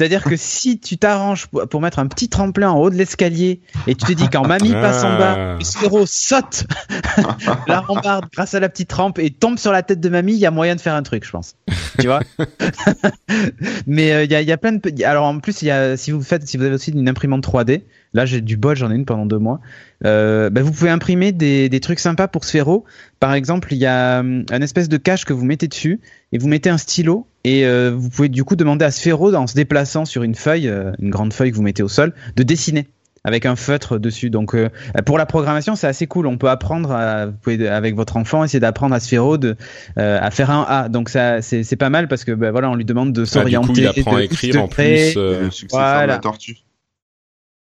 C'est-à-dire 0.00 0.22
que 0.22 0.36
si 0.36 0.78
tu 0.78 0.96
t'arranges 0.96 1.48
pour 1.48 1.80
mettre 1.80 1.98
un 1.98 2.06
petit 2.06 2.28
tremplin 2.28 2.70
en 2.70 2.78
haut 2.78 2.88
de 2.88 2.94
l'escalier 2.94 3.60
et 3.88 3.96
tu 3.96 4.06
te 4.06 4.12
dis 4.12 4.28
quand 4.28 4.46
mamie 4.46 4.70
passe 4.70 5.02
en 5.02 5.18
bas, 5.18 5.56
le 5.58 5.64
sphéro 5.64 6.06
saute 6.06 6.68
la 7.66 7.80
rambarde 7.80 8.26
grâce 8.32 8.54
à 8.54 8.60
la 8.60 8.68
petite 8.68 8.92
rampe 8.92 9.18
et 9.18 9.30
tombe 9.30 9.58
sur 9.58 9.72
la 9.72 9.82
tête 9.82 9.98
de 9.98 10.08
mamie, 10.08 10.34
il 10.34 10.38
y 10.38 10.46
a 10.46 10.52
moyen 10.52 10.76
de 10.76 10.80
faire 10.80 10.94
un 10.94 11.02
truc, 11.02 11.24
je 11.24 11.32
pense. 11.32 11.56
Tu 11.98 12.06
vois 12.06 12.20
Mais 13.88 14.12
euh, 14.12 14.22
il 14.22 14.30
y, 14.30 14.36
a, 14.36 14.42
y, 14.42 14.52
a, 14.52 14.56
plein 14.56 14.70
de 14.70 15.04
alors 15.04 15.24
en 15.24 15.40
plus 15.40 15.62
il 15.62 15.66
y 15.66 15.72
a 15.72 15.96
si 15.96 16.12
vous 16.12 16.22
faites 16.22 16.46
si 16.46 16.56
vous 16.56 16.62
avez 16.62 16.76
aussi 16.76 16.92
une 16.92 17.08
imprimante 17.08 17.44
3D, 17.44 17.82
là 18.14 18.24
j'ai 18.24 18.40
du 18.40 18.56
bol, 18.56 18.76
j'en 18.76 18.92
ai 18.92 18.94
une 18.94 19.04
pendant 19.04 19.26
deux 19.26 19.38
mois. 19.38 19.60
Euh, 20.04 20.48
bah, 20.48 20.62
vous 20.62 20.70
pouvez 20.70 20.90
imprimer 20.90 21.32
des, 21.32 21.68
des, 21.68 21.80
trucs 21.80 21.98
sympas 21.98 22.28
pour 22.28 22.44
Sphero. 22.44 22.84
Par 23.18 23.34
exemple, 23.34 23.72
il 23.72 23.78
y 23.78 23.86
a 23.86 24.20
hum, 24.20 24.44
un 24.48 24.62
espèce 24.62 24.88
de 24.88 24.96
cache 24.96 25.24
que 25.24 25.32
vous 25.32 25.44
mettez 25.44 25.66
dessus 25.66 26.00
et 26.30 26.38
vous 26.38 26.46
mettez 26.46 26.70
un 26.70 26.78
stylo 26.78 27.26
et 27.48 27.64
euh, 27.64 27.90
vous 27.96 28.10
pouvez 28.10 28.28
du 28.28 28.44
coup 28.44 28.56
demander 28.56 28.84
à 28.84 28.90
Sphero 28.90 29.34
en 29.34 29.46
se 29.46 29.54
déplaçant 29.54 30.04
sur 30.04 30.22
une 30.22 30.34
feuille, 30.34 30.68
euh, 30.68 30.92
une 30.98 31.08
grande 31.08 31.32
feuille 31.32 31.50
que 31.50 31.56
vous 31.56 31.62
mettez 31.62 31.82
au 31.82 31.88
sol, 31.88 32.12
de 32.36 32.42
dessiner 32.42 32.88
avec 33.24 33.46
un 33.46 33.56
feutre 33.56 33.98
dessus. 33.98 34.28
Donc 34.28 34.54
euh, 34.54 34.68
pour 35.06 35.16
la 35.16 35.24
programmation, 35.24 35.74
c'est 35.74 35.86
assez 35.86 36.06
cool. 36.06 36.26
On 36.26 36.36
peut 36.36 36.50
apprendre, 36.50 36.92
à, 36.92 37.26
vous 37.26 37.32
pouvez 37.32 37.66
avec 37.66 37.96
votre 37.96 38.18
enfant 38.18 38.44
essayer 38.44 38.60
d'apprendre 38.60 38.94
à 38.94 39.00
Sphero 39.00 39.38
de, 39.38 39.56
à 39.96 40.30
faire 40.30 40.50
un 40.50 40.66
A. 40.68 40.90
Donc 40.90 41.08
ça, 41.08 41.40
c'est 41.40 41.76
pas 41.76 41.88
mal 41.88 42.06
parce 42.06 42.24
que 42.24 42.32
bah, 42.32 42.50
voilà, 42.50 42.70
on 42.70 42.74
lui 42.74 42.84
demande 42.84 43.14
de 43.14 43.24
s'orienter. 43.24 43.56
Ah, 43.56 43.72
du 43.72 43.72
coup, 43.72 43.78
il 43.78 44.00
apprend 44.00 44.16
à 44.16 44.22
écrire 44.22 44.62
en 44.62 44.68
plus. 44.68 45.14
Le 45.14 45.50
successeur 45.50 46.02
de 46.02 46.06
la 46.06 46.18
tortue. 46.18 46.58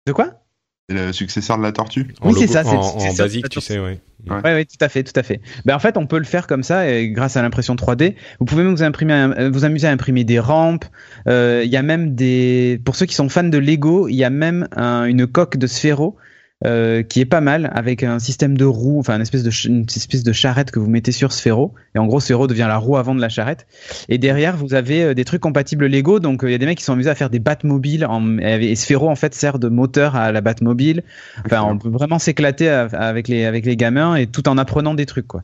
De 0.08 0.12
quoi? 0.12 0.42
Le 0.90 1.12
successeur 1.12 1.58
de 1.58 1.64
la 1.64 1.72
tortue. 1.72 2.16
Oui, 2.22 2.34
c'est 2.38 2.48
ça. 2.48 2.66
En, 2.66 2.80
en 2.80 3.14
basique, 3.14 3.50
tu 3.50 3.60
sais, 3.60 3.80
oui. 3.80 4.00
Ouais. 4.30 4.42
ouais, 4.42 4.66
tout 4.66 4.78
à 4.82 4.90
fait, 4.90 5.04
tout 5.04 5.18
à 5.18 5.24
fait. 5.24 5.42
Ben, 5.66 5.76
en 5.76 5.80
fait, 5.80 5.98
on 5.98 6.06
peut 6.06 6.18
le 6.18 6.24
faire 6.24 6.48
comme 6.48 6.64
ça, 6.64 6.90
et 6.90 7.10
grâce 7.10 7.38
à 7.38 7.42
l'impression 7.42 7.76
3D. 7.76 8.16
Vous 8.40 8.46
pouvez 8.46 8.64
même 8.64 8.74
vous, 8.74 8.84
imprimer, 8.84 9.50
vous 9.52 9.64
amuser 9.66 9.88
à 9.88 9.92
imprimer 9.92 10.24
des 10.24 10.40
rampes. 10.40 10.86
Euh, 11.28 11.62
il 11.64 11.72
y 11.72 11.78
a 11.78 11.82
même 11.82 12.16
des, 12.16 12.82
pour 12.84 12.96
ceux 12.96 13.06
qui 13.06 13.16
sont 13.16 13.30
fans 13.30 13.44
de 13.44 13.58
Lego, 13.58 14.08
il 14.08 14.16
y 14.16 14.24
a 14.24 14.30
même 14.30 14.68
un, 14.76 15.06
une 15.06 15.28
coque 15.28 15.58
de 15.58 15.68
Sphero 15.68 16.18
euh, 16.66 17.04
qui 17.04 17.22
est 17.22 17.26
pas 17.26 17.40
mal 17.40 17.70
avec 17.76 18.02
un 18.02 18.18
système 18.18 18.58
de 18.58 18.66
roue, 18.66 18.98
enfin 19.00 19.16
une 19.16 19.22
espèce 19.22 19.44
de 19.44 19.52
une 19.68 19.86
espèce 19.96 20.24
de 20.24 20.32
charrette 20.32 20.72
que 20.72 20.80
vous 20.80 20.90
mettez 20.90 21.12
sur 21.12 21.32
Sphero 21.32 21.76
et 21.94 22.00
en 22.00 22.08
gros 22.08 22.20
Sphero 22.20 22.48
devient 22.48 22.66
la 22.68 22.78
roue 22.78 22.98
avant 22.98 23.14
de 23.14 23.22
la 23.22 23.30
charrette 23.30 23.68
et 24.10 24.18
derrière 24.18 24.58
vous 24.58 24.74
avez 24.74 25.04
euh, 25.04 25.14
des 25.14 25.24
trucs 25.24 25.40
compatibles 25.40 25.86
Lego 25.86 26.20
donc 26.20 26.44
euh, 26.44 26.50
il 26.50 26.54
y 26.54 26.56
a 26.56 26.58
des 26.58 26.66
mecs 26.66 26.80
qui 26.80 26.84
sont 26.84 26.94
amusés 26.94 27.12
à 27.12 27.14
faire 27.14 27.30
des 27.30 27.38
Batmobiles 27.38 28.08
en, 28.08 28.40
et 28.40 28.74
Sphero 28.74 29.08
en 29.08 29.16
fait 29.16 29.36
sert 29.36 29.60
de 29.60 29.70
moteur 29.70 30.16
à 30.16 30.32
la 30.32 30.42
Batmobile. 30.42 31.04
Enfin 31.46 31.62
on 31.62 31.78
peut 31.78 31.90
vraiment 31.90 32.18
s'éclater 32.18 32.68
avec 32.68 33.28
les 33.28 33.46
avec 33.46 33.64
les 33.64 33.78
gamins 33.78 34.16
et 34.16 34.26
tout 34.26 34.50
en 34.50 34.58
apprenant 34.58 34.96
des 34.96 35.06
trucs 35.06 35.28
quoi. 35.28 35.44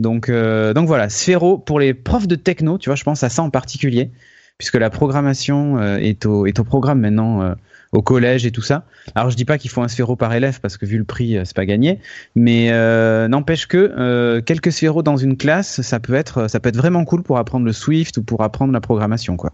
Donc 0.00 0.30
donc 0.30 0.86
voilà, 0.86 1.10
Sphero 1.10 1.58
pour 1.58 1.78
les 1.78 1.92
profs 1.92 2.26
de 2.26 2.36
techno, 2.36 2.78
tu 2.78 2.88
vois, 2.88 2.96
je 2.96 3.04
pense 3.04 3.22
à 3.22 3.28
ça 3.28 3.42
en 3.42 3.50
particulier 3.50 4.12
puisque 4.56 4.76
la 4.76 4.88
programmation 4.88 5.98
est 5.98 6.24
au 6.24 6.46
est 6.46 6.58
au 6.58 6.64
programme 6.64 7.00
maintenant 7.00 7.54
au 7.94 8.02
collège 8.02 8.44
et 8.44 8.50
tout 8.50 8.62
ça. 8.62 8.84
Alors 9.14 9.30
je 9.30 9.36
dis 9.36 9.44
pas 9.44 9.56
qu'il 9.56 9.70
faut 9.70 9.80
un 9.80 9.88
sphéro 9.88 10.16
par 10.16 10.34
élève 10.34 10.60
parce 10.60 10.76
que 10.76 10.84
vu 10.84 10.98
le 10.98 11.04
prix 11.04 11.36
euh, 11.36 11.42
c'est 11.44 11.56
pas 11.56 11.64
gagné, 11.64 12.00
mais 12.34 12.70
euh, 12.72 13.28
n'empêche 13.28 13.66
que 13.66 13.94
euh, 13.96 14.42
quelques 14.42 14.72
sphéros 14.72 15.02
dans 15.02 15.16
une 15.16 15.36
classe, 15.36 15.80
ça 15.80 16.00
peut 16.00 16.14
être 16.14 16.50
ça 16.50 16.60
peut 16.60 16.68
être 16.68 16.76
vraiment 16.76 17.04
cool 17.04 17.22
pour 17.22 17.38
apprendre 17.38 17.64
le 17.64 17.72
Swift 17.72 18.18
ou 18.18 18.22
pour 18.22 18.42
apprendre 18.42 18.72
la 18.72 18.80
programmation 18.80 19.36
quoi. 19.36 19.52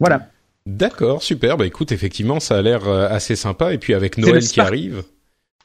Voilà. 0.00 0.28
D'accord, 0.66 1.22
super. 1.22 1.56
Bah 1.56 1.64
écoute, 1.64 1.92
effectivement, 1.92 2.40
ça 2.40 2.58
a 2.58 2.62
l'air 2.62 2.88
assez 2.88 3.36
sympa. 3.36 3.72
Et 3.72 3.78
puis 3.78 3.94
avec 3.94 4.18
Noël 4.18 4.42
qui 4.42 4.60
arrive. 4.60 5.04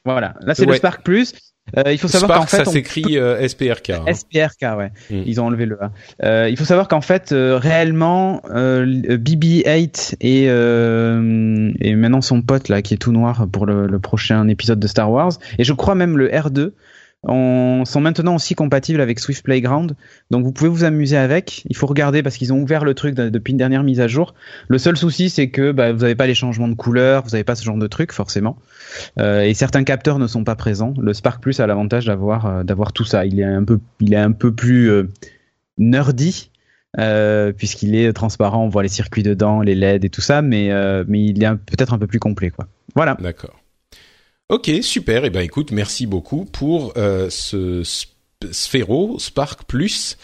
Voilà, 0.06 0.36
là 0.42 0.54
c'est 0.54 0.66
le 0.66 0.76
Spark 0.76 1.04
Plus. 1.04 1.34
Euh, 1.78 1.92
il 1.94 1.98
faut 1.98 2.08
savoir 2.08 2.40
qu'en 2.40 2.46
fait, 2.46 2.66
ça 2.66 2.66
s'écrit 2.66 3.18
euh, 3.18 3.48
SPRK. 3.48 3.92
Hein. 3.92 4.06
SPRK, 4.14 4.78
ouais. 4.78 4.92
Hmm. 5.10 5.24
Ils 5.26 5.40
ont 5.40 5.46
enlevé 5.46 5.66
le 5.66 5.82
A. 5.82 5.92
Euh, 6.24 6.50
il 6.50 6.58
faut 6.58 6.66
savoir 6.66 6.88
qu'en 6.88 7.02
fait, 7.02 7.32
euh, 7.32 7.58
réellement, 7.58 8.42
BB-8 8.50 10.16
et 10.22 10.46
et 10.46 11.96
maintenant 11.96 12.22
son 12.22 12.42
pote 12.42 12.70
là 12.70 12.82
qui 12.82 12.94
est 12.94 12.98
tout 12.98 13.12
noir 13.12 13.48
pour 13.52 13.66
le, 13.66 13.88
le, 13.88 14.00
prochain 14.00 14.48
épisode 14.48 14.80
de 14.80 14.88
Star 14.88 15.12
Wars 15.12 15.34
et 15.58 15.64
je 15.64 15.74
crois 15.74 15.96
même 15.96 16.18
le 16.18 16.30
R2 16.30 16.72
on, 17.28 17.86
sont 17.86 18.02
maintenant 18.02 18.36
aussi 18.36 18.56
compatibles 18.56 19.00
avec 19.00 19.20
Swift 19.20 19.44
Playground. 19.44 19.96
Donc 20.32 20.44
vous 20.44 20.52
pouvez 20.52 20.70
vous 20.70 20.84
amuser 20.84 21.18
avec. 21.18 21.64
Il 21.70 21.76
faut 21.76 21.86
regarder 21.86 22.24
parce 22.24 22.38
qu'ils 22.38 22.52
ont 22.52 22.60
ouvert 22.60 22.84
le 22.84 22.94
truc 22.96 23.16
depuis 23.16 23.52
une 23.52 23.58
dernière 23.58 23.84
mise 23.84 24.00
à 24.00 24.08
jour. 24.08 24.34
Le 24.68 24.78
seul 24.78 24.98
souci, 24.98 25.30
c'est 25.30 25.50
que 25.50 25.72
bah, 25.72 25.92
vous 25.92 26.00
n'avez 26.00 26.16
pas 26.16 26.26
les 26.26 26.34
changements 26.34 26.68
de 26.68 26.74
couleur, 26.74 27.24
vous 27.24 27.32
n'avez 27.32 27.44
pas 27.44 27.56
ce 27.56 27.64
genre 27.64 27.78
de 27.78 27.88
truc 27.88 28.12
forcément. 28.12 28.58
Euh, 29.20 29.42
et 29.42 29.54
certains 29.54 29.84
capteurs 29.84 30.18
ne 30.18 30.28
sont 30.28 30.44
pas 30.44 30.56
présents. 30.56 30.94
Le 31.00 31.14
Spark 31.14 31.42
Plus 31.42 31.60
a 31.60 31.68
l'avantage 31.68 32.06
d'avoir 32.06 32.46
euh, 32.48 32.64
d'avoir 32.64 32.92
tout 32.92 33.06
ça. 33.06 33.26
Il 33.26 33.40
est 33.40 33.46
un 33.46 33.64
peu 33.64 33.80
il 34.00 34.14
est 34.14 34.18
un 34.18 34.32
peu 34.32 34.54
plus 34.54 34.90
euh, 34.90 35.10
nerdy. 35.78 36.50
puisqu'il 37.56 37.96
est 37.96 38.12
transparent, 38.14 38.66
on 38.66 38.70
voit 38.70 38.84
les 38.84 38.90
circuits 38.90 39.24
dedans, 39.24 39.62
les 39.62 39.76
LED 39.76 40.06
et 40.06 40.10
tout 40.10 40.22
ça, 40.22 40.42
mais 40.42 40.72
mais 41.08 41.24
il 41.24 41.44
est 41.44 41.56
peut-être 41.56 41.94
un 41.94 42.00
peu 42.00 42.08
plus 42.08 42.20
complet, 42.20 42.50
quoi. 42.50 42.68
Voilà. 42.96 43.16
D'accord. 43.22 43.61
Ok, 44.52 44.70
super. 44.82 45.24
Et 45.24 45.28
eh 45.28 45.30
ben 45.30 45.40
écoute, 45.40 45.72
merci 45.72 46.06
beaucoup 46.06 46.44
pour 46.44 46.92
euh, 46.98 47.28
ce 47.30 47.84
Sphéro 48.52 49.18
Spark 49.18 49.64
Plus. 49.64 50.18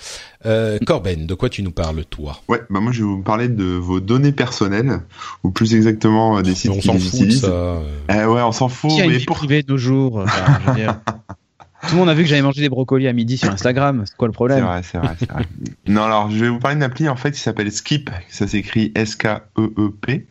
Euh, 0.45 0.77
Corben, 0.85 1.25
de 1.25 1.33
quoi 1.33 1.47
tu 1.47 1.63
nous 1.63 1.71
parles 1.71 2.03
toi? 2.03 2.41
Ouais, 2.49 2.59
bah 2.69 2.81
moi 2.81 2.91
je 2.91 2.99
vais 2.99 3.07
vous 3.07 3.21
parler 3.21 3.47
de 3.47 3.63
vos 3.63 4.01
données 4.01 4.33
personnelles, 4.33 4.99
ou 5.43 5.51
plus 5.51 5.75
exactement 5.75 6.37
euh, 6.37 6.41
des 6.41 6.55
sites 6.55 6.71
on 6.71 6.77
qui 6.77 6.89
les 6.89 7.07
utilisent. 7.07 7.41
De 7.43 7.47
ça. 7.47 7.79
Ouais, 8.09 8.41
on 8.41 8.51
s'en 8.51 8.67
fout. 8.67 8.91
Qui 8.91 9.01
a 9.01 9.07
mais 9.07 9.19
pour... 9.19 9.39
de 9.39 9.63
nos 9.65 9.77
jours. 9.77 10.25
je 10.27 10.69
veux 10.71 10.75
dire. 10.75 10.99
Tout 11.87 11.93
le 11.93 11.99
monde 11.99 12.09
a 12.09 12.13
vu 12.13 12.23
que 12.23 12.29
j'avais 12.29 12.41
mangé 12.41 12.59
des 12.59 12.69
brocolis 12.69 13.07
à 13.07 13.13
midi 13.13 13.37
sur 13.37 13.49
Instagram. 13.49 14.03
C'est 14.05 14.17
quoi 14.17 14.27
le 14.27 14.33
problème? 14.33 14.59
C'est 14.59 14.65
vrai, 14.65 14.81
c'est 14.83 14.97
vrai, 14.97 15.15
c'est 15.19 15.31
vrai. 15.31 15.45
non, 15.87 16.03
alors 16.03 16.29
je 16.31 16.43
vais 16.43 16.49
vous 16.49 16.59
parler 16.59 16.75
d'une 16.75 16.83
appli 16.83 17.07
en 17.07 17.15
fait 17.15 17.31
qui 17.31 17.39
s'appelle 17.39 17.71
Skip. 17.71 18.09
Ça 18.27 18.45
s'écrit 18.45 18.91
S-K-E-E-P. 18.93 20.25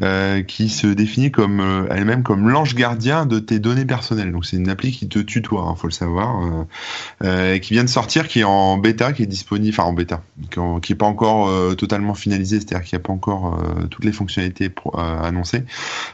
Euh, 0.00 0.42
qui 0.44 0.68
se 0.68 0.86
définit 0.86 1.32
comme 1.32 1.58
euh, 1.58 1.88
elle-même 1.90 2.22
comme 2.22 2.48
l'ange 2.48 2.76
gardien 2.76 3.26
de 3.26 3.40
tes 3.40 3.58
données 3.58 3.84
personnelles. 3.84 4.30
Donc 4.30 4.46
c'est 4.46 4.56
une 4.56 4.68
appli 4.68 4.92
qui 4.92 5.08
te 5.08 5.18
tutoie, 5.18 5.62
hein, 5.62 5.74
faut 5.74 5.88
le 5.88 5.92
savoir, 5.92 6.40
euh, 7.24 7.58
qui 7.58 7.74
vient 7.74 7.82
de 7.82 7.88
sortir, 7.88 8.28
qui 8.28 8.40
est 8.40 8.44
en 8.44 8.76
bêta, 8.76 9.12
qui 9.12 9.24
est 9.24 9.26
disponible, 9.26 9.74
enfin 9.76 9.88
en 9.88 9.92
bêta, 9.92 10.22
qui, 10.52 10.60
en, 10.60 10.78
qui 10.78 10.92
est 10.92 10.96
pas 10.96 11.06
encore 11.06 11.50
totalement 11.74 12.14
finalisée, 12.14 12.60
c'est-à-dire 12.60 12.86
qu'il 12.86 12.96
n'y 12.96 13.02
a 13.02 13.06
pas 13.06 13.12
encore 13.12 13.60
toutes 13.90 14.04
les 14.04 14.12
fonctionnalités 14.12 14.70
annoncées. 14.94 15.64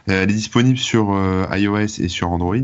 elle 0.06 0.30
est 0.30 0.34
disponible 0.34 0.78
sur 0.78 1.14
iOS 1.52 2.00
et 2.00 2.08
sur 2.08 2.30
Android. 2.30 2.56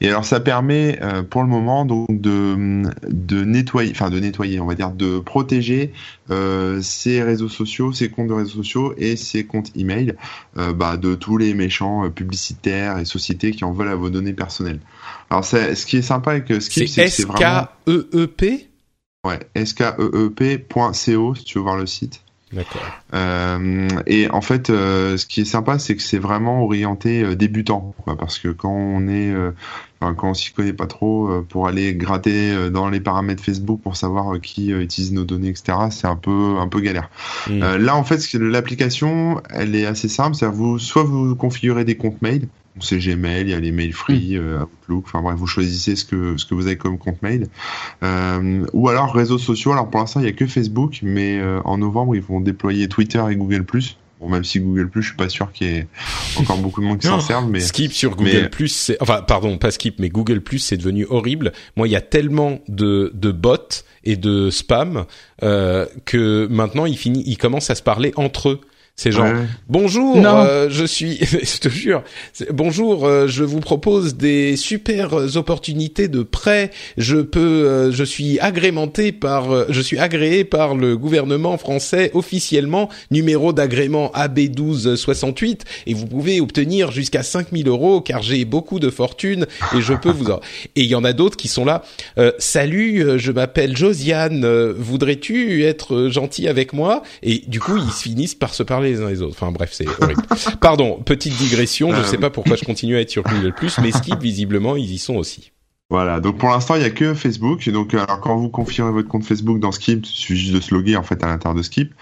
Et 0.00 0.08
alors 0.08 0.24
ça 0.24 0.38
permet 0.38 1.00
pour 1.30 1.42
le 1.42 1.48
moment 1.48 1.84
donc 1.84 2.06
de 2.10 2.84
de 3.08 3.44
nettoyer, 3.44 3.90
enfin 3.90 4.10
de 4.10 4.20
nettoyer, 4.20 4.60
on 4.60 4.66
va 4.66 4.76
dire, 4.76 4.90
de 4.92 5.18
protéger 5.18 5.92
ses 6.80 7.22
réseaux 7.22 7.48
sociaux, 7.48 7.92
ses 7.92 8.08
comptes 8.08 8.28
de 8.28 8.34
réseaux 8.34 8.62
sociaux 8.62 8.94
et 8.96 9.16
ses 9.16 9.44
comptes 9.44 9.72
email 9.76 10.14
bah, 10.56 10.96
de 10.96 11.14
tous 11.14 11.36
les 11.36 11.54
méchants 11.54 12.04
euh, 12.04 12.10
publicitaires 12.10 12.98
et 12.98 13.04
sociétés 13.04 13.50
qui 13.52 13.64
en 13.64 13.72
veulent 13.72 13.88
à 13.88 13.94
vos 13.94 14.10
données 14.10 14.32
personnelles. 14.32 14.80
Alors, 15.30 15.44
ce 15.44 15.86
qui 15.86 15.96
est 15.96 16.02
sympa 16.02 16.32
avec 16.32 16.46
Skip, 16.60 16.88
c'est 16.88 17.04
que 17.04 17.10
c'est 17.10 17.26
vraiment... 17.26 17.68
S-K-E-E-P 17.86 18.68
Ouais, 19.24 19.38
S-K-E-E-P.co, 19.54 21.34
si 21.34 21.44
tu 21.44 21.58
veux 21.58 21.62
voir 21.62 21.76
le 21.76 21.86
site. 21.86 22.22
D'accord. 22.52 22.82
Euh, 23.14 23.88
et 24.06 24.28
en 24.30 24.40
fait, 24.40 24.70
euh, 24.70 25.16
ce 25.16 25.26
qui 25.26 25.42
est 25.42 25.44
sympa, 25.44 25.78
c'est 25.78 25.94
que 25.94 26.02
c'est 26.02 26.18
vraiment 26.18 26.64
orienté 26.64 27.22
euh, 27.22 27.36
débutant, 27.36 27.94
quoi, 28.02 28.16
parce 28.16 28.40
que 28.40 28.48
quand 28.48 28.72
on 28.72 29.06
est, 29.06 29.30
euh, 29.32 29.52
quand 30.00 30.30
on 30.30 30.34
s'y 30.34 30.52
connaît 30.52 30.72
pas 30.72 30.86
trop, 30.86 31.42
pour 31.48 31.68
aller 31.68 31.94
gratter 31.94 32.70
dans 32.70 32.88
les 32.88 33.00
paramètres 33.00 33.44
Facebook 33.44 33.80
pour 33.82 33.96
savoir 33.96 34.40
qui 34.40 34.70
utilise 34.70 35.12
nos 35.12 35.24
données, 35.24 35.48
etc., 35.48 35.76
c'est 35.90 36.06
un 36.06 36.16
peu, 36.16 36.56
un 36.58 36.68
peu 36.68 36.80
galère. 36.80 37.10
Mmh. 37.48 37.76
là, 37.76 37.94
en 37.94 38.02
fait, 38.02 38.32
l'application, 38.32 39.42
elle 39.50 39.76
est 39.76 39.84
assez 39.84 40.08
simple, 40.08 40.34
c'est-à-dire 40.34 40.56
vous, 40.56 40.78
soit 40.78 41.02
vous 41.02 41.36
configurez 41.36 41.84
des 41.84 41.98
comptes 41.98 42.22
mail, 42.22 42.48
c'est 42.78 42.98
Gmail, 42.98 43.42
il 43.42 43.50
y 43.50 43.54
a 43.54 43.60
les 43.60 43.72
mails 43.72 43.92
free, 43.92 44.36
mmh. 44.36 44.40
euh, 44.40 44.64
Outlook, 44.82 45.04
enfin 45.06 45.22
bref, 45.22 45.36
vous 45.36 45.46
choisissez 45.46 45.96
ce 45.96 46.04
que 46.04 46.36
ce 46.36 46.46
que 46.46 46.54
vous 46.54 46.66
avez 46.66 46.76
comme 46.76 46.98
compte 46.98 47.20
mail. 47.22 47.48
Euh, 48.02 48.64
ou 48.72 48.88
alors 48.88 49.12
réseaux 49.12 49.38
sociaux. 49.38 49.72
Alors 49.72 49.90
pour 49.90 50.00
l'instant, 50.00 50.20
il 50.20 50.26
y 50.26 50.28
a 50.28 50.32
que 50.32 50.46
Facebook, 50.46 51.00
mais 51.02 51.38
euh, 51.38 51.60
en 51.64 51.78
novembre, 51.78 52.14
ils 52.14 52.22
vont 52.22 52.40
déployer 52.40 52.88
Twitter 52.88 53.22
et 53.30 53.36
Google+. 53.36 53.64
Bon, 54.20 54.28
même 54.28 54.44
si 54.44 54.60
Google 54.60 54.90
Plus, 54.90 55.02
je 55.02 55.08
suis 55.08 55.16
pas 55.16 55.30
sûr 55.30 55.50
qu'il 55.50 55.66
y 55.66 55.70
ait 55.76 55.86
encore 56.36 56.58
beaucoup 56.58 56.82
de 56.82 56.86
monde 56.86 56.98
qui 56.98 57.06
s'en 57.06 57.20
servent, 57.20 57.48
mais 57.48 57.60
skip 57.60 57.90
sur 57.90 58.16
Google 58.16 58.50
Plus, 58.50 58.68
c'est 58.68 59.00
enfin 59.00 59.22
pardon, 59.22 59.56
pas 59.56 59.70
skip, 59.70 59.98
mais 59.98 60.10
Google 60.10 60.42
Plus, 60.42 60.58
c'est 60.58 60.76
devenu 60.76 61.06
horrible. 61.08 61.52
Moi, 61.76 61.88
il 61.88 61.90
y 61.90 61.96
a 61.96 62.02
tellement 62.02 62.60
de 62.68 63.10
de 63.14 63.32
bots 63.32 63.56
et 64.04 64.16
de 64.16 64.50
spam 64.50 65.06
euh, 65.42 65.86
que 66.04 66.46
maintenant 66.50 66.84
ils 66.84 66.98
finissent, 66.98 67.26
ils 67.26 67.38
commencent 67.38 67.70
à 67.70 67.74
se 67.74 67.82
parler 67.82 68.12
entre 68.16 68.50
eux 68.50 68.60
C'est 69.02 69.12
genre 69.12 69.32
bonjour, 69.70 70.22
euh, 70.26 70.68
je 70.68 70.84
suis, 70.84 71.16
je 71.22 71.58
te 71.58 71.70
jure, 71.70 72.02
bonjour, 72.50 73.06
euh, 73.06 73.28
je 73.28 73.44
vous 73.44 73.60
propose 73.60 74.14
des 74.16 74.56
super 74.56 75.14
opportunités 75.38 76.06
de 76.06 76.22
prêt. 76.22 76.70
Je 76.98 77.16
peux, 77.16 77.40
euh, 77.40 77.92
je 77.92 78.04
suis 78.04 78.38
agrémenté 78.40 79.10
par, 79.12 79.72
je 79.72 79.80
suis 79.80 79.96
agréé 79.96 80.44
par 80.44 80.74
le 80.74 80.98
gouvernement 80.98 81.56
français 81.56 82.10
officiellement, 82.12 82.90
numéro 83.10 83.54
d'agrément 83.54 84.12
AB1268 84.14 85.60
et 85.86 85.94
vous 85.94 86.06
pouvez 86.06 86.42
obtenir 86.42 86.92
jusqu'à 86.92 87.22
5000 87.22 87.68
euros 87.68 88.02
car 88.02 88.20
j'ai 88.20 88.44
beaucoup 88.44 88.80
de 88.80 88.90
fortune 88.90 89.46
et 89.74 89.80
je 89.80 89.94
peux 89.94 90.10
vous 90.10 90.30
en... 90.30 90.40
Et 90.76 90.82
il 90.82 90.88
y 90.88 90.94
en 90.94 91.04
a 91.04 91.14
d'autres 91.14 91.38
qui 91.38 91.48
sont 91.48 91.64
là. 91.64 91.82
Salut, 92.38 93.18
je 93.18 93.32
m'appelle 93.32 93.76
Josiane. 93.76 94.46
Voudrais-tu 94.72 95.64
être 95.64 96.08
gentil 96.08 96.48
avec 96.48 96.72
moi? 96.72 97.02
Et 97.22 97.42
du 97.46 97.60
coup, 97.60 97.76
ils 97.76 97.90
finissent 97.90 98.34
par 98.34 98.54
se 98.54 98.62
parler 98.62 98.89
les 98.90 99.00
uns 99.00 99.08
les 99.08 99.22
autres. 99.22 99.36
Enfin 99.36 99.52
bref, 99.52 99.70
c'est 99.72 99.86
horrible. 99.88 100.22
Pardon, 100.60 101.00
petite 101.04 101.36
digression. 101.36 101.94
Je 101.94 102.00
ne 102.00 102.04
sais 102.04 102.18
pas 102.18 102.30
pourquoi 102.30 102.56
je 102.56 102.64
continue 102.64 102.96
à 102.96 103.00
être 103.00 103.10
sur 103.10 103.22
Google 103.22 103.52
Plus, 103.54 103.78
mais 103.78 103.92
Skip 103.92 104.20
visiblement 104.20 104.76
ils 104.76 104.92
y 104.92 104.98
sont 104.98 105.16
aussi. 105.16 105.52
Voilà, 105.90 106.20
donc 106.20 106.38
pour 106.38 106.48
l'instant, 106.48 106.76
il 106.76 106.82
y 106.82 106.84
a 106.84 106.90
que 106.90 107.14
Facebook. 107.14 107.68
Donc, 107.68 107.94
alors 107.94 108.20
quand 108.20 108.36
vous 108.36 108.48
confirmez 108.48 108.92
votre 108.92 109.08
compte 109.08 109.24
Facebook 109.24 109.58
dans 109.58 109.72
Skip, 109.72 110.06
il 110.06 110.08
suffit 110.08 110.38
juste 110.38 110.54
de 110.54 110.60
se 110.60 110.72
loguer 110.72 110.96
en 110.96 111.02
fait 111.02 111.22
à 111.24 111.26
l'intérieur 111.26 111.56
de 111.56 111.62
Skip. 111.62 111.92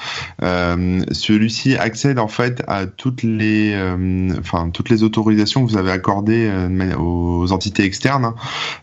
Euh, 0.42 1.00
Celui-ci 1.10 1.74
accède 1.74 2.18
en 2.18 2.28
fait 2.28 2.62
à 2.68 2.86
toutes 2.86 3.22
les, 3.22 3.72
euh, 3.72 4.28
enfin 4.38 4.68
toutes 4.68 4.90
les 4.90 5.02
autorisations 5.02 5.64
que 5.64 5.70
vous 5.70 5.78
avez 5.78 5.90
accordées 5.90 6.48
euh, 6.50 6.96
aux 6.98 7.50
entités 7.50 7.84
externes. 7.84 8.26
Hein. 8.26 8.34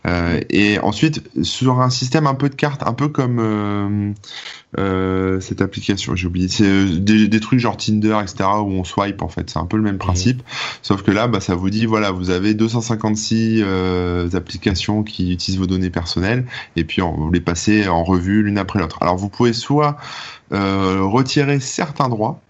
Euh, 0.06 0.40
et 0.50 0.80
ensuite, 0.80 1.22
sur 1.40 1.80
un 1.80 1.90
système 1.90 2.26
un 2.26 2.34
peu 2.34 2.48
de 2.48 2.56
carte, 2.56 2.82
un 2.82 2.92
peu 2.92 3.06
comme 3.06 3.38
euh, 3.38 4.12
euh, 4.78 5.40
cette 5.40 5.62
application, 5.62 6.14
j'ai 6.16 6.26
oublié, 6.26 6.48
c'est 6.48 6.64
euh, 6.64 6.98
des, 6.98 7.40
trucs 7.40 7.60
genre 7.60 7.76
Tinder, 7.76 8.18
etc. 8.20 8.44
où 8.60 8.72
on 8.72 8.84
swipe 8.84 9.22
en 9.22 9.28
fait, 9.28 9.48
c'est 9.48 9.58
un 9.58 9.64
peu 9.64 9.76
le 9.76 9.82
même 9.82 9.96
principe, 9.96 10.42
sauf 10.82 11.02
que 11.02 11.10
là, 11.10 11.28
bah, 11.28 11.40
ça 11.40 11.54
vous 11.54 11.70
dit 11.70 11.86
voilà, 11.86 12.10
vous 12.10 12.30
avez 12.30 12.52
256 12.52 13.62
euh, 13.64 14.28
qui 15.02 15.32
utilisent 15.32 15.58
vos 15.58 15.66
données 15.66 15.90
personnelles 15.90 16.46
et 16.76 16.84
puis 16.84 17.02
on, 17.02 17.30
les 17.30 17.40
passez 17.40 17.88
en 17.88 18.04
revue 18.04 18.42
l'une 18.42 18.58
après 18.58 18.78
l'autre. 18.78 18.98
Alors 19.00 19.16
vous 19.16 19.28
pouvez 19.28 19.52
soit 19.52 19.96
retirer 20.50 21.60
certains 21.60 22.08
droits, 22.08 22.40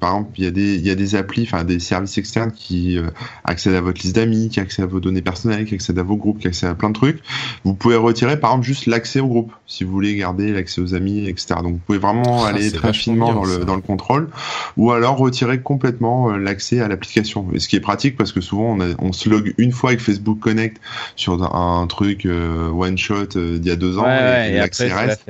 par 0.00 0.16
exemple, 0.16 0.32
il 0.36 0.44
y 0.44 0.46
a 0.46 0.50
des, 0.50 0.74
il 0.74 0.86
y 0.86 0.90
a 0.90 0.94
des 0.94 1.14
applis, 1.14 1.44
enfin 1.44 1.64
des 1.64 1.78
services 1.78 2.18
externes 2.18 2.52
qui 2.52 2.98
euh, 2.98 3.08
accèdent 3.44 3.74
à 3.74 3.80
votre 3.80 4.02
liste 4.02 4.14
d'amis, 4.14 4.50
qui 4.50 4.60
accèdent 4.60 4.84
à 4.84 4.88
vos 4.88 5.00
données 5.00 5.22
personnelles, 5.22 5.64
qui 5.64 5.74
accèdent 5.74 5.98
à 5.98 6.02
vos 6.02 6.16
groupes, 6.16 6.40
qui 6.40 6.46
accèdent 6.46 6.68
à 6.68 6.74
plein 6.74 6.90
de 6.90 6.94
trucs. 6.94 7.22
Vous 7.64 7.72
pouvez 7.72 7.96
retirer, 7.96 8.38
par 8.38 8.50
exemple, 8.50 8.66
juste 8.66 8.84
l'accès 8.84 9.20
au 9.20 9.28
groupe, 9.28 9.50
si 9.66 9.84
vous 9.84 9.90
voulez 9.90 10.14
garder 10.14 10.52
l'accès 10.52 10.82
aux 10.82 10.94
amis, 10.94 11.26
etc. 11.26 11.54
Donc, 11.62 11.72
vous 11.72 11.80
pouvez 11.86 11.98
vraiment 11.98 12.44
ah, 12.44 12.48
aller 12.48 12.70
très 12.70 12.92
finement 12.92 13.32
dans 13.32 13.44
le, 13.44 13.64
dans 13.64 13.74
le 13.74 13.80
contrôle, 13.80 14.28
ou 14.76 14.92
alors 14.92 15.16
retirer 15.16 15.62
complètement 15.62 16.30
euh, 16.30 16.36
l'accès 16.36 16.80
à 16.80 16.88
l'application. 16.88 17.48
Et 17.54 17.58
ce 17.58 17.68
qui 17.68 17.76
est 17.76 17.80
pratique 17.80 18.18
parce 18.18 18.32
que 18.32 18.42
souvent, 18.42 18.76
on, 18.78 18.94
on 18.98 19.12
se 19.14 19.30
log 19.30 19.54
une 19.56 19.72
fois 19.72 19.90
avec 19.90 20.00
Facebook 20.00 20.38
Connect 20.38 20.82
sur 21.16 21.42
un, 21.42 21.86
truc 21.86 22.26
euh, 22.26 22.68
one 22.68 22.98
shot 22.98 23.26
d'il 23.34 23.66
y 23.66 23.70
a 23.70 23.76
deux 23.76 23.98
ans, 23.98 24.04
et, 24.04 24.52
l'accès 24.52 24.92
reste 24.92 25.24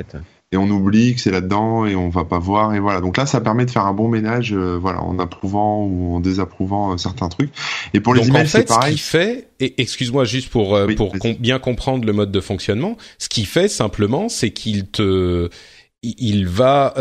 et 0.52 0.58
on 0.58 0.68
oublie 0.68 1.14
que 1.14 1.20
c'est 1.20 1.30
là-dedans 1.30 1.86
et 1.86 1.96
on 1.96 2.10
va 2.10 2.24
pas 2.24 2.38
voir 2.38 2.74
et 2.74 2.78
voilà. 2.78 3.00
Donc 3.00 3.16
là, 3.16 3.24
ça 3.24 3.40
permet 3.40 3.64
de 3.64 3.70
faire 3.70 3.86
un 3.86 3.94
bon 3.94 4.08
ménage, 4.08 4.52
euh, 4.52 4.78
voilà, 4.78 5.02
en 5.02 5.18
approuvant 5.18 5.84
ou 5.84 6.14
en 6.14 6.20
désapprouvant 6.20 6.92
euh, 6.92 6.96
certains 6.98 7.30
trucs. 7.30 7.50
Et 7.94 8.00
pour 8.00 8.14
les 8.14 8.28
emails, 8.28 8.46
c'est 8.46 8.68
pareil. 8.68 8.92
Ce 8.92 8.96
qu'il 8.96 9.00
fait, 9.00 9.48
et 9.60 9.80
excuse-moi 9.80 10.24
juste 10.24 10.50
pour 10.50 10.76
euh, 10.76 10.86
pour 10.94 11.14
bien 11.40 11.58
comprendre 11.58 12.04
le 12.04 12.12
mode 12.12 12.30
de 12.30 12.40
fonctionnement, 12.40 12.98
ce 13.18 13.30
qu'il 13.30 13.46
fait 13.46 13.68
simplement, 13.68 14.28
c'est 14.28 14.50
qu'il 14.50 14.86
te 14.86 15.48
il 16.04 16.48
va 16.48 16.94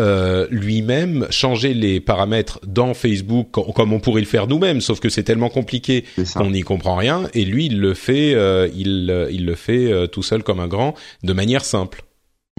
lui-même 0.51 1.25
changer 1.31 1.73
les 1.73 1.99
paramètres 1.99 2.59
dans 2.67 2.93
Facebook 2.93 3.49
comme 3.49 3.93
on 3.93 3.99
pourrait 3.99 4.21
le 4.21 4.27
faire 4.27 4.45
nous-mêmes, 4.45 4.79
sauf 4.79 4.99
que 4.99 5.09
c'est 5.09 5.23
tellement 5.23 5.49
compliqué 5.49 6.05
qu'on 6.35 6.51
n'y 6.51 6.61
comprend 6.61 6.95
rien. 6.95 7.23
Et 7.33 7.43
lui, 7.43 7.65
il 7.65 7.79
le 7.79 7.95
fait, 7.95 8.37
il, 8.75 9.27
il 9.31 9.45
le 9.47 9.55
fait 9.55 10.07
tout 10.09 10.21
seul 10.21 10.43
comme 10.43 10.59
un 10.59 10.67
grand, 10.67 10.93
de 11.23 11.33
manière 11.33 11.65
simple. 11.65 12.03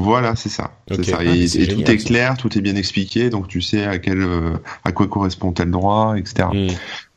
Voilà, 0.02 0.34
c'est 0.36 0.48
ça. 0.48 0.72
ça. 0.90 1.18
Ah, 1.18 1.24
et, 1.24 1.46
tout 1.46 1.90
est 1.90 1.96
clair, 2.04 2.36
tout 2.36 2.56
est 2.58 2.60
bien 2.60 2.76
expliqué, 2.76 3.30
donc 3.30 3.48
tu 3.48 3.60
sais 3.60 3.84
à 3.84 3.98
quel, 3.98 4.20
euh, 4.20 4.56
à 4.84 4.92
quoi 4.92 5.06
correspond 5.06 5.52
tel 5.52 5.70
droit, 5.70 6.16
etc. 6.18 6.48
Hmm. 6.52 6.68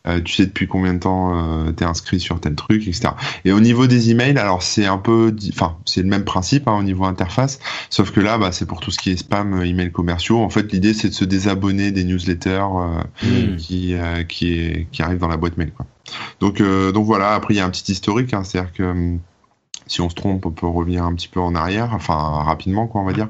Euh, 0.08 0.21
tu 0.21 0.36
sais 0.36 0.45
depuis 0.45 0.67
combien 0.67 0.93
de 0.93 1.00
temps 1.00 1.34
euh, 1.34 1.71
t'es 1.71 1.84
inscrit 1.84 2.19
sur 2.19 2.39
tel 2.39 2.54
truc, 2.54 2.88
etc. 2.88 3.10
Et 3.43 3.52
au 3.52 3.60
niveau 3.60 3.88
des 3.88 4.12
emails, 4.12 4.38
alors 4.38 4.62
c'est 4.62 4.86
un 4.86 5.00
peu, 5.00 5.36
enfin 5.52 5.78
c'est 5.86 6.04
le 6.04 6.08
même 6.08 6.26
principe 6.26 6.67
hein, 6.67 6.78
au 6.78 6.84
niveau 6.84 7.06
interface, 7.06 7.60
sauf 7.89 8.12
que 8.12 8.19
là, 8.19 8.38
bah, 8.38 8.52
c'est 8.52 8.67
pour 8.67 8.82
tout 8.82 8.91
ce 8.91 9.00
qui 9.00 9.10
est 9.10 9.17
spam, 9.17 9.63
emails 9.63 9.91
commerciaux. 9.91 10.41
En 10.41 10.52
fait, 10.52 10.71
l'idée 10.71 10.93
c'est 10.93 11.10
de 11.10 11.15
se 11.15 11.26
désabonner 11.26 11.91
des 11.91 12.04
newsletters 12.04 12.67
hmm. 13.24 13.56
qui 13.58 13.95
qui, 14.30 14.88
qui 14.91 15.02
arrivent 15.02 15.19
dans 15.19 15.28
la 15.28 15.38
boîte 15.38 15.58
mail. 15.58 15.71
Quoi. 15.71 15.88
Donc 16.39 16.62
donc 16.62 17.06
voilà. 17.06 17.34
Après 17.34 17.56
il 17.56 17.58
y 17.58 17.62
a 17.62 17.65
un 17.65 17.71
petit 17.71 17.91
historique, 17.91 18.32
hein, 18.36 18.43
c'est-à-dire 18.43 18.74
que 18.74 18.84
hum, 18.84 19.19
si 19.88 20.02
on 20.02 20.10
se 20.10 20.15
trompe, 20.15 20.45
on 20.45 20.52
peut 20.52 20.67
revenir 20.67 21.04
un 21.04 21.13
petit 21.13 21.28
peu 21.28 21.39
en 21.39 21.54
arrière, 21.54 21.91
enfin 21.93 22.15
rapidement 22.15 22.88
quoi, 22.88 23.02
on 23.02 23.06
va 23.06 23.13
dire. 23.13 23.30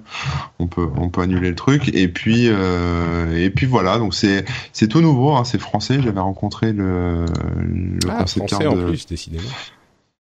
On 0.60 0.68
peut 0.68 0.88
on 0.98 1.10
peut 1.10 1.22
annuler 1.22 1.50
le 1.50 1.56
truc 1.56 1.94
et 1.94 2.08
puis 2.08 2.48
euh, 2.48 3.36
et 3.38 3.50
puis 3.50 3.65
voilà. 3.65 3.98
Donc 3.98 4.15
c'est 4.15 4.46
c'est 4.72 4.88
tout 4.88 5.02
nouveau, 5.02 5.34
hein, 5.34 5.44
c'est 5.44 5.60
français. 5.60 6.02
J'avais 6.02 6.20
rencontré 6.20 6.72
le, 6.72 7.26
le 7.60 8.00
ah, 8.10 8.20
concepteur 8.20 8.60
de, 8.60 8.68
en 8.68 8.88
plus, 8.88 9.06
décidément. 9.06 9.50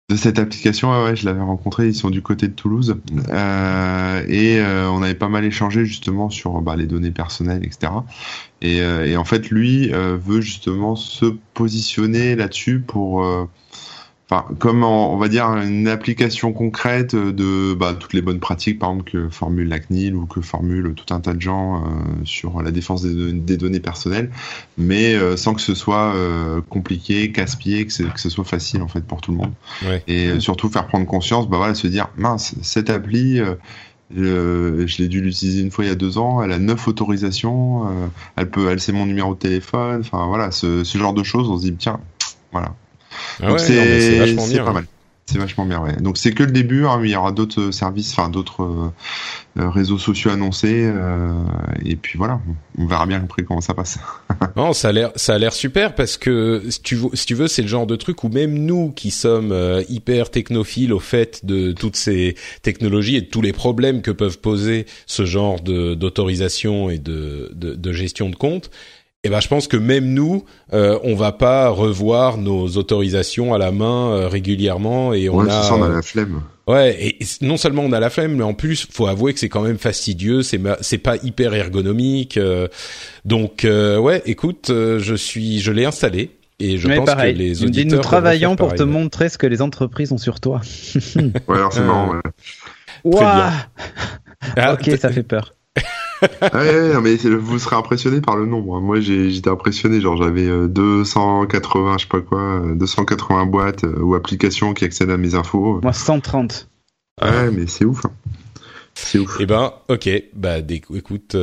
de 0.08 0.16
cette 0.16 0.38
application. 0.38 0.90
Ouais, 1.04 1.14
je 1.14 1.26
l'avais 1.26 1.42
rencontré. 1.42 1.88
Ils 1.88 1.94
sont 1.94 2.10
du 2.10 2.22
côté 2.22 2.48
de 2.48 2.54
Toulouse 2.54 2.96
euh, 3.28 4.24
et 4.26 4.60
euh, 4.60 4.88
on 4.90 5.02
avait 5.02 5.14
pas 5.14 5.28
mal 5.28 5.44
échangé 5.44 5.84
justement 5.84 6.30
sur 6.30 6.62
bah, 6.62 6.76
les 6.76 6.86
données 6.86 7.10
personnelles, 7.10 7.64
etc. 7.66 7.92
Et, 8.62 8.78
et 8.78 9.16
en 9.18 9.24
fait, 9.24 9.50
lui 9.50 9.90
veut 9.90 10.40
justement 10.40 10.96
se 10.96 11.26
positionner 11.52 12.34
là-dessus 12.34 12.80
pour 12.80 13.26
enfin, 14.30 14.46
comme 14.58 14.84
on 14.84 15.16
va 15.16 15.28
dire 15.28 15.46
une 15.48 15.86
application 15.86 16.52
concrète 16.52 17.14
de 17.14 17.74
bah, 17.74 17.94
toutes 17.98 18.14
les 18.14 18.22
bonnes 18.22 18.40
pratiques, 18.40 18.78
par 18.78 18.90
exemple 18.90 19.10
que 19.10 19.28
formule 19.28 19.68
la 19.68 19.78
CNIL 19.78 20.14
ou 20.14 20.26
que 20.26 20.40
formule 20.40 20.94
tout 20.94 21.12
un 21.12 21.20
tas 21.20 21.34
de 21.34 21.40
gens 21.40 21.76
euh, 21.76 21.80
sur 22.24 22.62
la 22.62 22.70
défense 22.70 23.02
des, 23.02 23.56
données 23.56 23.80
personnelles, 23.80 24.30
mais 24.78 25.14
euh, 25.14 25.36
sans 25.36 25.54
que 25.54 25.60
ce 25.60 25.74
soit 25.74 26.14
euh, 26.14 26.60
compliqué, 26.68 27.32
casse-pied, 27.32 27.86
que, 27.86 27.92
ce 27.92 28.30
soit 28.30 28.44
facile 28.44 28.82
en 28.82 28.88
fait 28.88 29.02
pour 29.02 29.20
tout 29.20 29.30
le 29.30 29.38
monde. 29.38 29.52
Et 30.08 30.40
surtout 30.40 30.68
faire 30.70 30.86
prendre 30.86 31.06
conscience, 31.06 31.48
bah 31.48 31.58
voilà, 31.58 31.74
se 31.74 31.86
dire 31.86 32.08
mince, 32.16 32.54
cette 32.62 32.88
appli. 32.88 33.40
je 34.14 34.98
l'ai 34.98 35.08
dû 35.08 35.20
l'utiliser 35.20 35.60
une 35.60 35.70
fois 35.70 35.84
il 35.84 35.88
y 35.88 35.90
a 35.90 35.96
deux 35.96 36.16
ans. 36.16 36.42
Elle 36.42 36.52
a 36.52 36.58
neuf 36.58 36.88
autorisations. 36.88 37.86
elle 38.36 38.48
peut, 38.48 38.70
elle 38.70 38.80
sait 38.80 38.92
mon 38.92 39.04
numéro 39.04 39.34
de 39.34 39.38
téléphone. 39.38 40.00
Enfin 40.00 40.26
voilà, 40.26 40.50
ce, 40.50 40.82
ce 40.82 40.96
genre 40.98 41.12
de 41.12 41.22
choses. 41.22 41.50
On 41.50 41.58
se 41.58 41.64
dit 41.64 41.76
tiens, 41.76 42.00
voilà, 42.52 42.74
ah 43.42 43.58
c'est 43.58 44.18
vachement 44.18 44.46
bien. 44.46 44.64
Pas 44.64 44.72
mal. 44.72 44.86
C'est 45.26 45.38
vachement 45.38 45.64
bien, 45.64 45.80
ouais. 45.80 45.96
Donc 45.96 46.18
c'est 46.18 46.32
que 46.32 46.42
le 46.42 46.52
début, 46.52 46.84
hein, 46.84 47.00
il 47.02 47.08
y 47.08 47.16
aura 47.16 47.32
d'autres 47.32 47.70
services, 47.70 48.12
enfin 48.12 48.28
d'autres 48.28 48.62
euh, 48.62 48.92
euh, 49.58 49.70
réseaux 49.70 49.96
sociaux 49.96 50.30
annoncés, 50.30 50.84
euh, 50.84 51.32
et 51.82 51.96
puis 51.96 52.18
voilà, 52.18 52.40
on 52.76 52.86
verra 52.86 53.06
bien 53.06 53.22
après 53.22 53.42
comment 53.42 53.62
ça 53.62 53.72
passe. 53.72 53.98
non, 54.56 54.74
ça 54.74 54.88
a 54.88 54.92
l'air, 54.92 55.12
ça 55.16 55.34
a 55.34 55.38
l'air 55.38 55.54
super 55.54 55.94
parce 55.94 56.18
que 56.18 56.62
si 56.68 56.82
tu, 56.82 56.98
si 57.14 57.24
tu 57.24 57.34
veux, 57.34 57.48
c'est 57.48 57.62
le 57.62 57.68
genre 57.68 57.86
de 57.86 57.96
truc 57.96 58.22
où 58.22 58.28
même 58.28 58.52
nous 58.52 58.90
qui 58.90 59.10
sommes 59.10 59.54
hyper 59.88 60.30
technophiles 60.30 60.92
au 60.92 61.00
fait 61.00 61.46
de 61.46 61.72
toutes 61.72 61.96
ces 61.96 62.34
technologies 62.60 63.16
et 63.16 63.22
de 63.22 63.26
tous 63.26 63.42
les 63.42 63.54
problèmes 63.54 64.02
que 64.02 64.10
peuvent 64.10 64.40
poser 64.40 64.84
ce 65.06 65.24
genre 65.24 65.62
de 65.62 65.94
d'autorisation 65.94 66.90
et 66.90 66.98
de, 66.98 67.50
de, 67.54 67.74
de 67.74 67.92
gestion 67.92 68.28
de 68.28 68.36
compte, 68.36 68.70
eh 69.24 69.30
ben, 69.30 69.40
je 69.40 69.48
pense 69.48 69.68
que 69.68 69.78
même 69.78 70.12
nous, 70.12 70.44
euh, 70.74 70.98
on 71.02 71.14
va 71.14 71.32
pas 71.32 71.70
revoir 71.70 72.36
nos 72.36 72.68
autorisations 72.76 73.54
à 73.54 73.58
la 73.58 73.72
main 73.72 74.10
euh, 74.10 74.28
régulièrement 74.28 75.14
et 75.14 75.30
on 75.30 75.38
ouais, 75.38 75.50
a. 75.50 75.62
Ça, 75.62 75.74
on 75.74 75.82
a 75.82 75.88
la 75.88 76.02
flemme. 76.02 76.42
Ouais, 76.66 76.96
et, 77.00 77.18
non 77.40 77.56
seulement 77.56 77.82
on 77.82 77.92
a 77.92 78.00
la 78.00 78.10
flemme, 78.10 78.36
mais 78.36 78.44
en 78.44 78.52
plus, 78.52 78.86
faut 78.90 79.06
avouer 79.06 79.32
que 79.32 79.40
c'est 79.40 79.48
quand 79.48 79.62
même 79.62 79.78
fastidieux, 79.78 80.42
c'est 80.42 80.60
c'est 80.82 80.98
pas 80.98 81.16
hyper 81.22 81.54
ergonomique. 81.54 82.36
Euh, 82.36 82.68
donc 83.24 83.64
euh, 83.64 83.98
ouais, 83.98 84.22
écoute, 84.26 84.66
je 84.68 85.14
suis, 85.14 85.60
je 85.60 85.72
l'ai 85.72 85.86
installé. 85.86 86.30
Et 86.60 86.76
je 86.76 86.86
pense 86.86 87.10
que 87.10 87.26
les 87.26 87.64
auditeurs. 87.64 87.96
Nous 87.96 88.02
travaillons 88.02 88.56
pour 88.56 88.74
te 88.74 88.82
montrer 88.82 89.30
ce 89.30 89.38
que 89.38 89.46
les 89.46 89.62
entreprises 89.62 90.12
ont 90.12 90.18
sur 90.18 90.38
toi. 90.38 90.60
ouais, 91.16 91.32
alors 91.48 91.72
c'est 91.72 91.82
marrant. 91.82 92.14
Ouais. 92.14 92.20
Wow. 93.04 94.72
ok, 94.74 94.98
ça 94.98 95.10
fait 95.10 95.22
peur 95.22 95.53
ouais, 96.42 96.94
non, 96.94 97.00
mais 97.00 97.16
vous 97.16 97.58
serez 97.58 97.76
impressionné 97.76 98.20
par 98.20 98.36
le 98.36 98.46
nombre. 98.46 98.80
Moi, 98.80 99.00
j'étais 99.00 99.50
impressionné. 99.50 100.00
Genre, 100.00 100.16
j'avais 100.16 100.48
280, 100.68 101.94
euh, 101.94 101.98
je 101.98 102.02
sais 102.02 102.08
pas 102.08 102.20
quoi, 102.20 102.62
280 102.74 103.42
euh, 103.42 103.44
boîtes 103.46 103.84
euh, 103.84 104.00
ou 104.00 104.14
applications 104.14 104.74
qui 104.74 104.84
accèdent 104.84 105.10
à 105.10 105.16
mes 105.16 105.34
infos. 105.34 105.80
Moi, 105.82 105.92
130. 105.92 106.68
Ouais, 107.22 107.50
mais 107.50 107.66
c'est 107.66 107.84
ouf. 107.84 108.06
Hein. 108.06 108.12
C'est 108.94 109.18
ouf. 109.18 109.36
Eh 109.40 109.46
ben, 109.46 109.72
ok. 109.88 110.08
Bah, 110.34 110.58
écoute, 110.58 111.36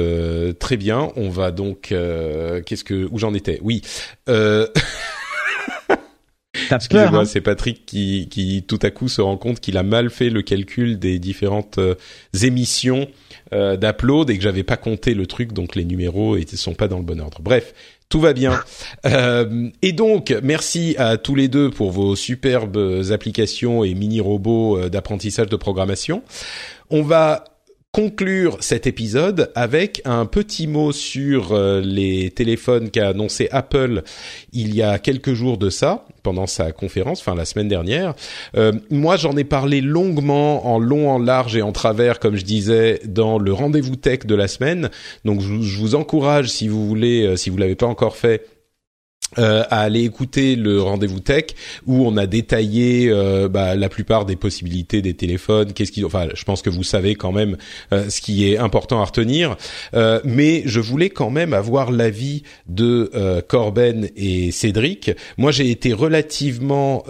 très 0.59 0.77
bien. 0.77 1.11
On 1.15 1.29
va 1.29 1.51
donc. 1.51 1.89
Qu'est-ce 1.89 2.83
que 2.83 3.07
où 3.11 3.19
j'en 3.19 3.33
étais? 3.33 3.59
Oui. 3.61 3.81
Excusez-moi, 6.69 7.21
hein. 7.21 7.25
c'est 7.25 7.41
Patrick 7.41 7.85
qui, 7.85 8.27
qui 8.29 8.63
tout 8.63 8.79
à 8.81 8.91
coup 8.91 9.07
se 9.07 9.21
rend 9.21 9.37
compte 9.37 9.59
qu'il 9.59 9.77
a 9.77 9.83
mal 9.83 10.09
fait 10.09 10.29
le 10.29 10.41
calcul 10.41 10.99
des 10.99 11.19
différentes 11.19 11.77
euh, 11.77 11.95
émissions 12.43 13.07
euh, 13.53 13.75
d'Upload 13.75 14.29
et 14.29 14.37
que 14.37 14.43
j'avais 14.43 14.63
pas 14.63 14.77
compté 14.77 15.13
le 15.13 15.25
truc, 15.27 15.53
donc 15.53 15.75
les 15.75 15.85
numéros 15.85 16.37
ne 16.37 16.45
sont 16.45 16.73
pas 16.73 16.87
dans 16.87 16.97
le 16.97 17.03
bon 17.03 17.19
ordre. 17.19 17.39
Bref, 17.41 17.73
tout 18.09 18.19
va 18.19 18.33
bien. 18.33 18.59
Euh, 19.05 19.69
et 19.81 19.93
donc, 19.93 20.33
merci 20.43 20.95
à 20.99 21.17
tous 21.17 21.33
les 21.33 21.47
deux 21.47 21.71
pour 21.71 21.89
vos 21.89 22.15
superbes 22.15 23.01
applications 23.09 23.83
et 23.83 23.95
mini 23.95 24.21
robots 24.21 24.77
euh, 24.77 24.89
d'apprentissage 24.89 25.47
de 25.47 25.55
programmation. 25.55 26.21
On 26.91 27.01
va 27.01 27.45
conclure 27.91 28.57
cet 28.61 28.87
épisode 28.87 29.51
avec 29.53 30.01
un 30.05 30.25
petit 30.25 30.65
mot 30.65 30.93
sur 30.93 31.51
euh, 31.51 31.81
les 31.81 32.31
téléphones 32.31 32.89
qu'a 32.89 33.09
annoncé 33.09 33.49
Apple 33.51 34.03
il 34.53 34.73
y 34.73 34.81
a 34.81 34.97
quelques 34.97 35.33
jours 35.33 35.57
de 35.57 35.69
ça 35.69 36.05
pendant 36.23 36.47
sa 36.47 36.71
conférence, 36.71 37.19
enfin 37.19 37.35
la 37.35 37.43
semaine 37.43 37.67
dernière. 37.67 38.13
Euh, 38.55 38.71
moi, 38.89 39.17
j'en 39.17 39.35
ai 39.35 39.43
parlé 39.43 39.81
longuement, 39.81 40.73
en 40.73 40.79
long, 40.79 41.09
en 41.09 41.19
large 41.19 41.57
et 41.57 41.61
en 41.61 41.73
travers, 41.73 42.19
comme 42.19 42.37
je 42.37 42.45
disais, 42.45 43.01
dans 43.05 43.39
le 43.39 43.51
rendez-vous 43.51 43.97
tech 43.97 44.19
de 44.25 44.35
la 44.35 44.47
semaine. 44.47 44.89
Donc, 45.25 45.41
je, 45.41 45.79
vous 45.79 45.95
encourage, 45.95 46.47
si 46.47 46.67
vous 46.67 46.87
voulez, 46.87 47.25
euh, 47.25 47.35
si 47.35 47.49
vous 47.49 47.57
l'avez 47.57 47.75
pas 47.75 47.87
encore 47.87 48.15
fait, 48.15 48.45
euh, 49.39 49.63
à 49.69 49.81
aller 49.81 50.03
écouter 50.03 50.57
le 50.57 50.81
rendez-vous 50.81 51.21
tech 51.21 51.45
où 51.85 52.05
on 52.05 52.17
a 52.17 52.27
détaillé 52.27 53.09
euh, 53.09 53.47
bah, 53.47 53.75
la 53.75 53.87
plupart 53.87 54.25
des 54.25 54.35
possibilités 54.35 55.01
des 55.01 55.13
téléphones. 55.13 55.71
Qu'est-ce 55.71 55.93
qui, 55.93 56.03
enfin, 56.03 56.27
je 56.33 56.43
pense 56.43 56.61
que 56.61 56.69
vous 56.69 56.83
savez 56.83 57.15
quand 57.15 57.31
même 57.31 57.55
euh, 57.93 58.09
ce 58.09 58.19
qui 58.19 58.51
est 58.51 58.57
important 58.57 59.01
à 59.01 59.05
retenir. 59.05 59.55
mais 60.25 60.63
je 60.65 60.79
voulais 60.79 61.09
quand 61.09 61.29
même 61.29 61.53
avoir 61.53 61.91
l'avis 61.91 62.43
de 62.67 63.09
Corben 63.47 64.09
et 64.15 64.51
Cédric. 64.51 65.11
Moi, 65.37 65.51
j'ai 65.51 65.69
été 65.69 65.93
relativement, 65.93 67.03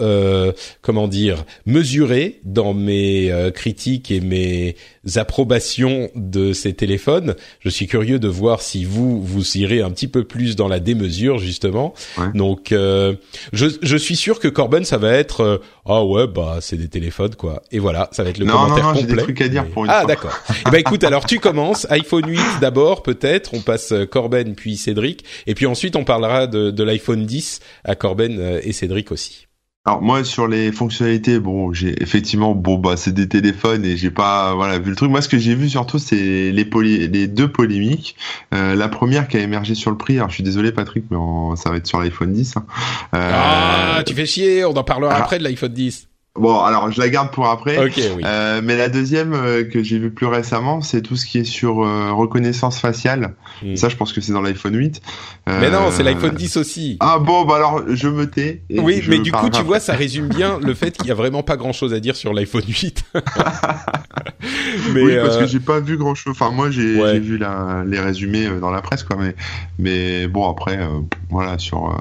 comment 0.80 1.08
dire, 1.08 1.44
mesuré 1.66 2.40
dans 2.44 2.74
mes 2.74 3.32
critiques 3.54 4.10
et 4.10 4.20
mes 4.20 4.76
approbations 5.16 6.10
de 6.14 6.52
ces 6.52 6.74
téléphones. 6.74 7.34
Je 7.60 7.68
suis 7.68 7.86
curieux 7.86 8.18
de 8.18 8.28
voir 8.28 8.62
si 8.62 8.84
vous 8.84 9.22
vous 9.22 9.56
irez 9.58 9.80
un 9.80 9.90
petit 9.90 10.08
peu 10.08 10.24
plus 10.24 10.56
dans 10.56 10.68
la 10.68 10.80
démesure 10.80 11.38
justement. 11.38 11.94
Donc, 12.34 12.72
euh, 12.72 13.14
je, 13.52 13.66
je 13.82 13.96
suis 13.96 14.16
sûr 14.16 14.38
que 14.38 14.48
Corben, 14.48 14.84
ça 14.84 14.98
va 14.98 15.12
être 15.12 15.40
euh, 15.40 15.58
ah 15.86 16.04
ouais 16.04 16.26
bah 16.26 16.58
c'est 16.60 16.76
des 16.76 16.88
téléphones 16.88 17.34
quoi. 17.34 17.62
Et 17.72 17.78
voilà, 17.78 18.08
ça 18.12 18.22
va 18.22 18.30
être 18.30 18.38
le 18.38 18.46
non, 18.46 18.54
commentaire 18.54 18.84
non, 18.84 18.94
non, 18.94 19.00
complet. 19.00 19.10
J'ai 19.10 19.16
des 19.16 19.22
trucs 19.22 19.40
à 19.42 19.48
dire 19.48 19.68
pour 19.68 19.84
une 19.84 19.90
ah 19.90 20.04
d'accord. 20.06 20.38
eh 20.66 20.70
ben 20.70 20.78
écoute, 20.78 21.04
alors 21.04 21.26
tu 21.26 21.40
commences 21.40 21.86
iPhone 21.90 22.28
8 22.28 22.40
d'abord 22.60 23.02
peut-être. 23.02 23.54
On 23.54 23.60
passe 23.60 23.92
euh, 23.92 24.06
Corben 24.06 24.54
puis 24.54 24.76
Cédric 24.76 25.24
et 25.46 25.54
puis 25.54 25.66
ensuite 25.66 25.96
on 25.96 26.04
parlera 26.04 26.46
de, 26.46 26.70
de 26.70 26.84
l'iPhone 26.84 27.26
10 27.26 27.60
à 27.84 27.94
Corben 27.94 28.60
et 28.62 28.72
Cédric 28.72 29.10
aussi. 29.10 29.46
Alors 29.84 30.00
moi 30.00 30.22
sur 30.22 30.46
les 30.46 30.70
fonctionnalités, 30.70 31.40
bon, 31.40 31.72
j'ai 31.72 32.00
effectivement 32.00 32.54
bon 32.54 32.78
bah 32.78 32.96
c'est 32.96 33.10
des 33.10 33.28
téléphones 33.28 33.84
et 33.84 33.96
j'ai 33.96 34.12
pas 34.12 34.54
voilà 34.54 34.78
vu 34.78 34.90
le 34.90 34.96
truc. 34.96 35.10
Moi 35.10 35.20
ce 35.22 35.28
que 35.28 35.38
j'ai 35.38 35.56
vu 35.56 35.68
surtout 35.68 35.98
c'est 35.98 36.52
les 36.52 36.64
les 37.08 37.26
deux 37.26 37.50
polémiques. 37.50 38.14
Euh, 38.54 38.76
la 38.76 38.88
première 38.88 39.26
qui 39.26 39.38
a 39.38 39.40
émergé 39.40 39.74
sur 39.74 39.90
le 39.90 39.96
prix. 39.96 40.18
Alors 40.18 40.28
je 40.28 40.34
suis 40.34 40.44
désolé 40.44 40.70
Patrick, 40.70 41.06
mais 41.10 41.16
ça 41.56 41.70
va 41.70 41.78
être 41.78 41.88
sur 41.88 42.00
l'iPhone 42.00 42.32
10. 42.32 42.58
Hein. 42.58 42.66
Euh... 43.16 43.30
Ah 43.34 44.02
tu 44.06 44.14
fais 44.14 44.24
chier, 44.24 44.64
on 44.64 44.76
en 44.76 44.84
parlera 44.84 45.14
ah. 45.14 45.20
après 45.20 45.38
de 45.38 45.44
l'iPhone 45.44 45.72
10. 45.72 46.08
Bon, 46.34 46.60
alors 46.60 46.90
je 46.90 46.98
la 46.98 47.10
garde 47.10 47.30
pour 47.30 47.46
après. 47.46 47.76
Okay, 47.76 48.10
oui. 48.16 48.22
euh, 48.24 48.62
mais 48.64 48.74
la 48.78 48.88
deuxième 48.88 49.34
euh, 49.34 49.64
que 49.64 49.82
j'ai 49.82 49.98
vu 49.98 50.10
plus 50.10 50.24
récemment, 50.24 50.80
c'est 50.80 51.02
tout 51.02 51.14
ce 51.14 51.26
qui 51.26 51.38
est 51.38 51.44
sur 51.44 51.82
euh, 51.82 52.10
reconnaissance 52.10 52.78
faciale. 52.78 53.34
Mm. 53.62 53.76
Ça, 53.76 53.90
je 53.90 53.96
pense 53.96 54.14
que 54.14 54.22
c'est 54.22 54.32
dans 54.32 54.40
l'iPhone 54.40 54.74
8. 54.74 55.02
Euh, 55.46 55.58
mais 55.60 55.70
non, 55.70 55.90
c'est 55.90 56.02
l'iPhone 56.02 56.34
10 56.34 56.56
aussi. 56.56 56.96
Ah 57.00 57.18
bon, 57.18 57.44
bah 57.44 57.56
alors 57.56 57.82
je 57.86 58.08
me 58.08 58.30
tais. 58.30 58.62
oui, 58.70 59.02
mais 59.08 59.18
du 59.18 59.30
coup, 59.30 59.50
tu 59.50 59.62
vois, 59.62 59.78
ça 59.78 59.92
résume 59.96 60.28
bien 60.28 60.58
le 60.58 60.72
fait 60.72 60.96
qu'il 60.96 61.08
y 61.08 61.10
a 61.10 61.14
vraiment 61.14 61.42
pas 61.42 61.58
grand-chose 61.58 61.92
à 61.92 62.00
dire 62.00 62.16
sur 62.16 62.32
l'iPhone 62.32 62.64
8. 62.66 63.04
mais 64.94 65.02
oui, 65.02 65.16
parce 65.22 65.36
que 65.36 65.46
j'ai 65.46 65.60
pas 65.60 65.80
vu 65.80 65.98
grand-chose. 65.98 66.32
Enfin, 66.34 66.50
moi, 66.50 66.70
j'ai 66.70 66.98
ouais. 66.98 67.18
vu 67.18 67.36
la, 67.36 67.84
les 67.86 68.00
résumés 68.00 68.48
dans 68.58 68.70
la 68.70 68.80
presse, 68.80 69.02
quoi. 69.02 69.16
Mais, 69.20 69.34
mais 69.78 70.28
bon, 70.28 70.50
après, 70.50 70.80
voilà, 71.28 71.58
sur, 71.58 71.94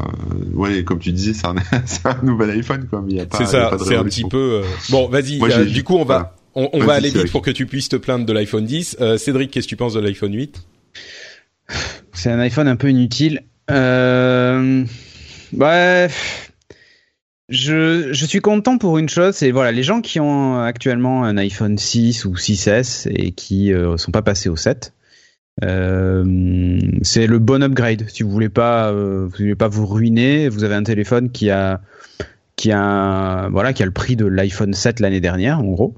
ouais, 0.54 0.86
comme 0.86 1.00
tu 1.00 1.12
disais, 1.12 1.34
c'est 1.34 1.48
un, 1.48 1.56
un, 2.06 2.24
nouvel 2.24 2.52
iPhone, 2.52 2.88
quoi. 2.90 3.04
Mais 3.06 3.12
il 3.12 3.18
y 3.18 3.22
a 3.22 3.26
pas. 3.26 3.40
C'est 3.40 3.46
ça, 3.46 3.76
c'est 3.78 3.98
un 3.98 4.06
petit 4.22 4.30
peu. 4.30 4.62
Euh, 4.64 4.68
bon, 4.90 5.08
vas-y. 5.08 5.42
Euh, 5.42 5.66
du 5.66 5.84
coup, 5.84 5.96
on 5.96 6.06
va 6.06 6.36
on, 6.56 6.70
on 6.74 6.80
va 6.80 6.94
aller 6.94 7.10
vite 7.10 7.32
pour 7.32 7.42
que 7.42 7.52
tu 7.52 7.66
puisses 7.66 7.90
te 7.90 7.96
plaindre 7.96 8.26
de 8.26 8.34
l'iPhone 8.34 8.66
10. 8.66 8.98
Euh, 9.00 9.18
Cédric, 9.18 9.52
qu'est-ce 9.52 9.68
que 9.68 9.70
tu 9.70 9.76
penses 9.76 9.94
de 9.94 10.00
l'iPhone 10.00 10.34
8 10.34 10.64
C'est 12.14 12.30
un 12.30 12.40
iPhone 12.40 12.68
un 12.68 12.76
peu 12.76 12.90
inutile. 12.90 13.44
Euh... 13.70 14.84
Bref. 15.54 16.52
Je, 17.50 18.14
je 18.14 18.26
suis 18.26 18.40
content 18.40 18.78
pour 18.78 18.98
une 18.98 19.10
chose, 19.10 19.36
c'est 19.36 19.52
voilà 19.52 19.74
les 19.74 19.84
gens 19.84 20.00
qui 20.00 20.22
ont 20.22 20.62
actuellement 20.62 21.26
un 21.26 21.36
iPhone 21.36 21.78
6 21.78 22.24
ou 22.24 22.36
6S 22.36 23.10
et 23.14 23.34
qui 23.34 23.74
euh, 23.74 23.98
sont 23.98 24.12
pas 24.12 24.22
passés 24.22 24.48
au 24.48 24.56
7. 24.56 24.94
Euh, 25.64 26.80
c'est 27.02 27.28
le 27.28 27.40
bon 27.40 27.62
upgrade. 27.62 28.06
Si 28.10 28.24
vous 28.24 28.32
voulez 28.32 28.48
pas, 28.48 28.92
euh, 28.92 29.26
vous 29.26 29.38
voulez 29.38 29.56
pas 29.56 29.68
vous 29.68 29.86
ruiner, 29.86 30.48
vous 30.48 30.64
avez 30.64 30.76
un 30.76 30.84
téléphone 30.84 31.30
qui 31.30 31.50
a 31.50 31.82
qui 32.62 32.72
a 32.72 33.50
voilà 33.50 33.74
qui 33.74 33.82
a 33.82 33.88
le 33.88 33.92
prix 33.92 34.16
de 34.16 34.26
l'iPhone 34.26 34.74
7 34.74 35.00
l'année 35.00 35.20
dernière 35.20 35.60
en 35.60 35.64
gros. 35.64 35.96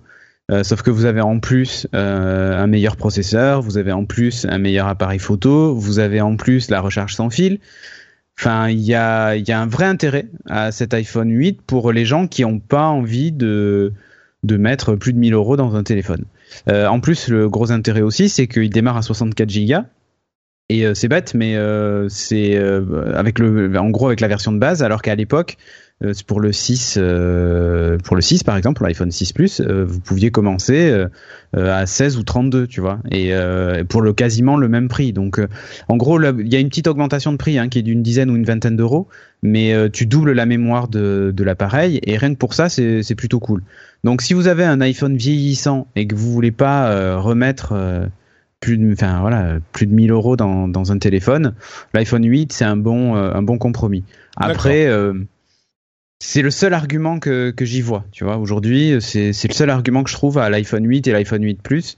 Euh, 0.49 0.63
sauf 0.63 0.81
que 0.81 0.91
vous 0.91 1.05
avez 1.05 1.19
en 1.19 1.39
plus 1.39 1.87
euh, 1.93 2.57
un 2.57 2.67
meilleur 2.67 2.95
processeur, 2.95 3.61
vous 3.61 3.77
avez 3.77 3.91
en 3.91 4.05
plus 4.05 4.45
un 4.45 4.59
meilleur 4.59 4.87
appareil 4.87 5.19
photo, 5.19 5.75
vous 5.75 5.99
avez 5.99 6.21
en 6.21 6.37
plus 6.37 6.69
la 6.69 6.79
recharge 6.79 7.15
sans 7.15 7.29
fil. 7.29 7.59
Enfin, 8.39 8.69
il 8.69 8.79
y 8.79 8.93
a, 8.93 9.31
un 9.31 9.67
vrai 9.67 9.85
intérêt 9.85 10.27
à 10.47 10.71
cet 10.71 10.93
iPhone 10.93 11.29
8 11.29 11.61
pour 11.61 11.91
les 11.91 12.05
gens 12.05 12.27
qui 12.27 12.43
n'ont 12.43 12.59
pas 12.59 12.87
envie 12.87 13.31
de, 13.31 13.93
mettre 14.43 14.95
plus 14.95 15.11
de 15.11 15.19
1000 15.19 15.33
euros 15.33 15.57
dans 15.57 15.75
un 15.75 15.83
téléphone. 15.83 16.23
Euh, 16.69 16.87
en 16.87 16.99
plus, 16.99 17.27
le 17.27 17.49
gros 17.49 17.71
intérêt 17.71 18.01
aussi, 18.01 18.29
c'est 18.29 18.47
qu'il 18.47 18.69
démarre 18.69 18.97
à 18.97 19.01
64 19.01 19.49
Go. 19.53 19.81
Et 20.69 20.85
c'est 20.95 21.09
bête, 21.09 21.33
mais 21.35 21.55
c'est 22.09 22.57
avec 23.13 23.37
le, 23.37 23.77
en 23.77 23.89
gros 23.91 24.07
avec 24.07 24.21
la 24.21 24.27
version 24.27 24.51
de 24.51 24.57
base, 24.57 24.81
alors 24.81 25.01
qu'à 25.01 25.13
l'époque, 25.13 25.57
pour 26.27 26.41
le 26.41 26.51
6 26.51 26.97
euh, 26.99 27.97
pour 28.03 28.15
le 28.15 28.21
6 28.21 28.43
par 28.43 28.57
exemple, 28.57 28.83
l'iPhone 28.83 29.11
6 29.11 29.33
Plus, 29.33 29.61
euh, 29.61 29.85
vous 29.85 29.99
pouviez 29.99 30.31
commencer 30.31 30.93
à 31.55 31.85
16 31.85 32.17
ou 32.17 32.23
32, 32.23 32.67
tu 32.67 32.81
vois, 32.81 32.99
et 33.11 33.31
pour 33.87 34.01
le 34.01 34.13
quasiment 34.13 34.57
le 34.57 34.67
même 34.67 34.87
prix. 34.87 35.13
Donc 35.13 35.39
en 35.87 35.97
gros, 35.97 36.19
il 36.21 36.51
y 36.51 36.55
a 36.55 36.59
une 36.59 36.69
petite 36.69 36.87
augmentation 36.87 37.31
de 37.31 37.37
prix 37.37 37.57
hein, 37.59 37.69
qui 37.69 37.79
est 37.79 37.83
d'une 37.83 38.01
dizaine 38.01 38.31
ou 38.31 38.35
une 38.35 38.43
vingtaine 38.43 38.75
d'euros, 38.75 39.07
mais 39.43 39.73
tu 39.91 40.05
doubles 40.05 40.31
la 40.31 40.45
mémoire 40.45 40.87
de, 40.87 41.31
de 41.35 41.43
l'appareil 41.43 41.99
et 42.03 42.17
rien 42.17 42.33
que 42.33 42.39
pour 42.39 42.53
ça, 42.53 42.69
c'est 42.69 43.15
plutôt 43.15 43.39
cool. 43.39 43.61
Donc 44.03 44.21
si 44.21 44.33
vous 44.33 44.47
avez 44.47 44.63
un 44.63 44.81
iPhone 44.81 45.15
vieillissant 45.15 45.87
et 45.95 46.07
que 46.07 46.15
vous 46.15 46.31
voulez 46.31 46.51
pas 46.51 47.17
remettre 47.17 48.09
plus 48.59 48.77
de, 48.77 48.93
enfin 48.93 49.19
voilà, 49.21 49.59
plus 49.73 49.85
de 49.85 49.93
1000 49.93 50.09
euros 50.11 50.35
dans, 50.35 50.67
dans 50.67 50.91
un 50.91 50.97
téléphone, 50.97 51.53
l'iPhone 51.93 52.25
8 52.25 52.51
c'est 52.51 52.65
un 52.65 52.77
bon, 52.77 53.15
un 53.15 53.43
bon 53.43 53.59
compromis. 53.59 54.03
Après, 54.37 54.89
c'est 56.25 56.41
le 56.41 56.51
seul 56.51 56.73
argument 56.73 57.19
que, 57.19 57.51
que 57.51 57.65
j'y 57.65 57.81
vois. 57.81 58.05
Tu 58.13 58.23
vois, 58.23 58.37
aujourd'hui, 58.37 58.95
c'est 59.01 59.27
le 59.27 59.53
seul 59.53 59.69
argument 59.69 60.03
que 60.03 60.09
je 60.09 60.15
trouve 60.15 60.37
à 60.37 60.49
l'iPhone 60.49 60.87
8 60.87 61.07
et 61.07 61.11
l'iPhone 61.11 61.43
8 61.43 61.61
Plus, 61.61 61.97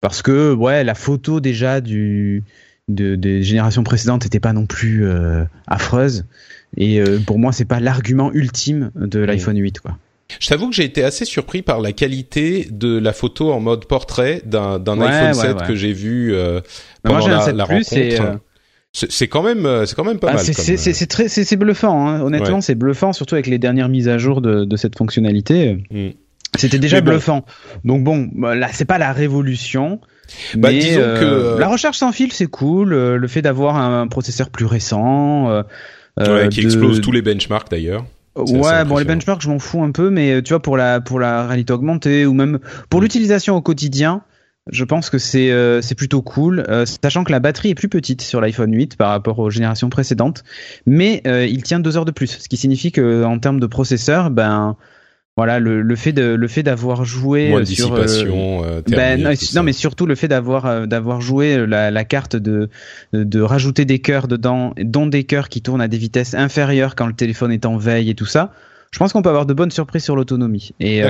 parce 0.00 0.22
que 0.22 0.52
ouais, 0.52 0.82
la 0.82 0.96
photo 0.96 1.38
déjà 1.38 1.80
du 1.80 2.42
de, 2.88 3.14
des 3.14 3.44
générations 3.44 3.84
précédentes 3.84 4.24
n'était 4.24 4.40
pas 4.40 4.52
non 4.52 4.66
plus 4.66 5.06
euh, 5.06 5.44
affreuse. 5.68 6.24
Et 6.76 7.00
euh, 7.00 7.20
pour 7.24 7.38
moi, 7.38 7.52
c'est 7.52 7.64
pas 7.64 7.78
l'argument 7.78 8.32
ultime 8.32 8.90
de 8.96 9.20
l'iPhone 9.20 9.56
8, 9.56 9.78
quoi. 9.78 9.96
Je 10.40 10.48
t'avoue 10.48 10.68
que 10.68 10.74
j'ai 10.74 10.84
été 10.84 11.04
assez 11.04 11.24
surpris 11.24 11.62
par 11.62 11.80
la 11.80 11.92
qualité 11.92 12.66
de 12.70 12.98
la 12.98 13.12
photo 13.12 13.52
en 13.52 13.60
mode 13.60 13.86
portrait 13.86 14.42
d'un 14.44 14.80
ouais, 14.84 15.06
iPhone 15.06 15.34
7 15.34 15.56
ouais, 15.56 15.66
que 15.68 15.76
j'ai 15.76 15.92
vu 15.92 16.34
euh, 16.34 16.60
pendant 17.04 17.28
la, 17.28 17.52
la 17.52 17.64
rencontre. 17.64 17.92
Et, 17.96 18.18
c'est 18.92 19.28
quand 19.28 19.42
même, 19.42 19.66
euh, 19.66 19.86
c'est 19.86 19.94
quand 19.94 20.04
même 20.04 20.18
pas 20.18 20.30
ah, 20.30 20.34
mal. 20.34 20.44
C'est 20.44 21.06
très, 21.06 21.28
c'est 21.28 21.56
bluffant. 21.56 22.08
Hein. 22.08 22.22
Honnêtement, 22.22 22.56
ouais. 22.56 22.60
c'est 22.60 22.74
bluffant, 22.74 23.12
surtout 23.12 23.36
avec 23.36 23.46
les 23.46 23.58
dernières 23.58 23.88
mises 23.88 24.08
à 24.08 24.18
jour 24.18 24.40
de, 24.40 24.64
de 24.64 24.76
cette 24.76 24.98
fonctionnalité. 24.98 25.84
Mm. 25.90 26.10
C'était 26.58 26.78
déjà 26.78 27.00
bon. 27.00 27.12
bluffant. 27.12 27.44
Donc 27.84 28.02
bon, 28.02 28.28
bah, 28.32 28.54
là, 28.54 28.68
c'est 28.72 28.84
pas 28.84 28.98
la 28.98 29.12
révolution. 29.12 30.00
Bah, 30.54 30.70
mais 30.70 30.78
disons 30.78 31.00
euh, 31.00 31.54
que 31.54 31.60
la 31.60 31.68
recherche 31.68 31.98
sans 31.98 32.12
fil, 32.12 32.32
c'est 32.32 32.46
cool. 32.46 32.92
Euh, 32.92 33.16
le 33.16 33.28
fait 33.28 33.42
d'avoir 33.42 33.76
un 33.76 34.06
processeur 34.08 34.50
plus 34.50 34.66
récent, 34.66 35.50
euh, 35.50 35.62
ouais, 36.18 36.48
qui 36.48 36.60
de... 36.60 36.66
explose 36.66 37.00
tous 37.00 37.12
les 37.12 37.22
benchmarks 37.22 37.70
d'ailleurs. 37.70 38.04
Ouais, 38.36 38.84
bon 38.84 38.96
les 38.98 39.04
benchmarks, 39.04 39.42
je 39.42 39.48
m'en 39.48 39.58
fous 39.58 39.82
un 39.82 39.90
peu, 39.90 40.08
mais 40.08 40.40
tu 40.42 40.50
vois 40.50 40.62
pour 40.62 40.76
la 40.76 41.00
pour 41.00 41.18
la 41.18 41.46
réalité 41.46 41.72
augmentée 41.72 42.26
ou 42.26 42.32
même 42.32 42.60
pour 42.88 43.00
l'utilisation 43.00 43.56
au 43.56 43.60
quotidien, 43.60 44.22
je 44.72 44.84
pense 44.84 45.10
que 45.10 45.18
c'est 45.18 45.50
euh, 45.50 45.80
c'est 45.82 45.94
plutôt 45.94 46.22
cool, 46.22 46.64
euh, 46.68 46.84
sachant 47.02 47.24
que 47.24 47.32
la 47.32 47.40
batterie 47.40 47.70
est 47.70 47.74
plus 47.74 47.88
petite 47.88 48.22
sur 48.22 48.40
l'iPhone 48.40 48.74
8 48.74 48.96
par 48.96 49.10
rapport 49.10 49.38
aux 49.38 49.50
générations 49.50 49.90
précédentes, 49.90 50.44
mais 50.86 51.22
euh, 51.26 51.46
il 51.46 51.62
tient 51.62 51.80
deux 51.80 51.96
heures 51.96 52.04
de 52.04 52.10
plus, 52.10 52.38
ce 52.38 52.48
qui 52.48 52.56
signifie 52.56 52.92
que 52.92 53.24
en 53.24 53.38
termes 53.38 53.60
de 53.60 53.66
processeur, 53.66 54.30
ben 54.30 54.76
voilà 55.36 55.58
le, 55.58 55.80
le 55.80 55.96
fait 55.96 56.12
de 56.12 56.34
le 56.34 56.48
fait 56.48 56.62
d'avoir 56.62 57.04
joué 57.04 57.50
Moins 57.50 57.64
sur 57.64 57.94
dissipation, 57.94 58.64
euh, 58.64 58.82
ben, 58.88 59.22
non, 59.22 59.30
non, 59.54 59.62
mais 59.62 59.72
surtout 59.72 60.06
le 60.06 60.14
fait 60.14 60.28
d'avoir 60.28 60.86
d'avoir 60.86 61.20
joué 61.20 61.66
la, 61.66 61.90
la 61.90 62.04
carte 62.04 62.36
de 62.36 62.68
de 63.12 63.40
rajouter 63.40 63.84
des 63.84 64.00
cœurs 64.00 64.28
dedans, 64.28 64.74
dont 64.78 65.06
des 65.06 65.24
cœurs 65.24 65.48
qui 65.48 65.62
tournent 65.62 65.82
à 65.82 65.88
des 65.88 65.98
vitesses 65.98 66.34
inférieures 66.34 66.94
quand 66.94 67.06
le 67.06 67.14
téléphone 67.14 67.52
est 67.52 67.66
en 67.66 67.76
veille 67.76 68.10
et 68.10 68.14
tout 68.14 68.26
ça 68.26 68.52
je 68.92 68.98
pense 68.98 69.12
qu'on 69.12 69.22
peut 69.22 69.28
avoir 69.28 69.46
de 69.46 69.54
bonnes 69.54 69.70
surprises 69.70 70.02
sur 70.02 70.16
l'autonomie. 70.16 70.72
Et 70.80 71.04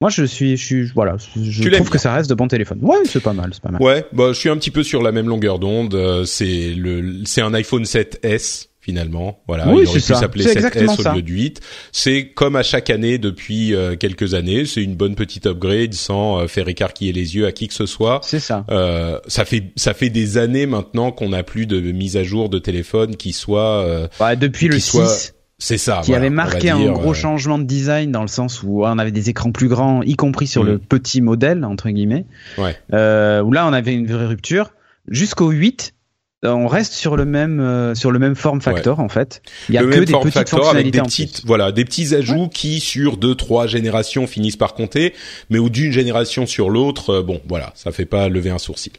moi, 0.00 0.10
je 0.10 0.24
suis, 0.24 0.56
je 0.56 0.64
suis, 0.64 0.84
voilà, 0.94 1.16
je 1.36 1.68
trouve 1.68 1.90
que 1.90 1.98
ça 1.98 2.14
reste 2.14 2.30
de 2.30 2.34
bons 2.34 2.48
téléphones. 2.48 2.78
Ouais, 2.82 2.98
c'est 3.04 3.22
pas 3.22 3.32
mal, 3.32 3.50
c'est 3.52 3.62
pas 3.62 3.70
mal. 3.70 3.82
Ouais, 3.82 4.06
bah, 4.12 4.28
je 4.28 4.38
suis 4.38 4.48
un 4.48 4.56
petit 4.56 4.70
peu 4.70 4.82
sur 4.82 5.02
la 5.02 5.12
même 5.12 5.28
longueur 5.28 5.58
d'onde. 5.58 6.24
C'est 6.24 6.72
le, 6.74 7.24
c'est 7.24 7.42
un 7.42 7.52
iPhone 7.54 7.84
7s 7.84 8.70
finalement. 8.80 9.42
Voilà, 9.46 9.66
il 9.66 9.72
aurait 9.72 9.84
pu 9.84 10.00
s'appeler 10.00 10.44
7S 10.44 11.08
au 11.08 11.14
lieu 11.14 11.22
du 11.22 11.34
8. 11.34 11.60
C'est 11.92 12.28
comme 12.28 12.56
à 12.56 12.62
chaque 12.62 12.90
année 12.90 13.18
depuis 13.18 13.74
euh, 13.74 13.94
quelques 13.94 14.34
années, 14.34 14.64
c'est 14.64 14.82
une 14.82 14.96
bonne 14.96 15.14
petite 15.14 15.46
upgrade 15.46 15.92
sans 15.92 16.40
euh, 16.40 16.46
faire 16.46 16.66
écarquiller 16.68 17.12
les 17.12 17.36
yeux 17.36 17.46
à 17.46 17.52
qui 17.52 17.68
que 17.68 17.74
ce 17.74 17.86
soit. 17.86 18.20
C'est 18.24 18.40
ça. 18.40 18.64
Euh, 18.70 19.20
ça 19.28 19.44
fait 19.44 19.72
ça 19.76 19.94
fait 19.94 20.10
des 20.10 20.38
années 20.38 20.66
maintenant 20.66 21.12
qu'on 21.12 21.28
n'a 21.28 21.42
plus 21.42 21.66
de 21.66 21.80
mise 21.92 22.16
à 22.16 22.24
jour 22.24 22.48
de 22.48 22.58
téléphone 22.58 23.16
qui 23.16 23.32
soit 23.32 23.84
euh, 23.84 24.08
bah, 24.18 24.34
depuis 24.34 24.68
le 24.68 24.78
6 24.78 25.34
c'est 25.60 25.78
ça. 25.78 26.00
Qui 26.02 26.14
avait 26.14 26.30
marqué 26.30 26.70
un 26.70 26.90
gros 26.90 27.14
changement 27.14 27.58
de 27.58 27.64
design 27.64 28.10
dans 28.10 28.22
le 28.22 28.28
sens 28.28 28.64
où 28.64 28.84
on 28.84 28.98
avait 28.98 29.12
des 29.12 29.30
écrans 29.30 29.52
plus 29.52 29.68
grands, 29.68 30.02
y 30.02 30.16
compris 30.16 30.48
sur 30.48 30.64
le 30.64 30.74
mm. 30.74 30.80
petit 30.80 31.20
modèle 31.20 31.64
entre 31.64 31.88
guillemets. 31.90 32.26
Ouais. 32.58 32.76
où 32.90 33.52
là 33.52 33.66
on 33.66 33.72
avait 33.72 33.94
une 33.94 34.06
vraie 34.06 34.26
rupture. 34.26 34.72
Jusqu'au 35.08 35.50
8, 35.50 35.94
on 36.42 36.66
reste 36.66 36.94
sur 36.94 37.16
le 37.16 37.24
même 37.24 37.60
euh, 37.60 37.94
sur 37.94 38.10
le 38.10 38.18
même 38.18 38.34
form 38.34 38.60
factor 38.60 39.00
en 39.00 39.08
fait. 39.08 39.42
Il 39.68 39.74
y 39.74 39.78
a 39.78 39.82
que 39.82 39.88
des 39.88 40.12
petites 40.12 40.48
fonctionnalités 40.48 40.98
des 40.98 41.04
petites 41.04 41.42
voilà 41.44 41.70
des 41.70 41.84
petits 41.84 42.14
ajouts 42.14 42.48
qui 42.48 42.80
sur 42.80 43.16
deux 43.16 43.34
trois 43.34 43.66
générations 43.66 44.26
finissent 44.26 44.56
par 44.56 44.74
compter, 44.74 45.14
mais 45.50 45.58
ou 45.58 45.68
d'une 45.68 45.92
génération 45.92 46.46
sur 46.46 46.70
l'autre, 46.70 47.10
euh, 47.10 47.22
bon 47.22 47.40
voilà, 47.46 47.72
ça 47.74 47.92
fait 47.92 48.06
pas 48.06 48.28
lever 48.28 48.50
un 48.50 48.58
sourcil. 48.58 48.92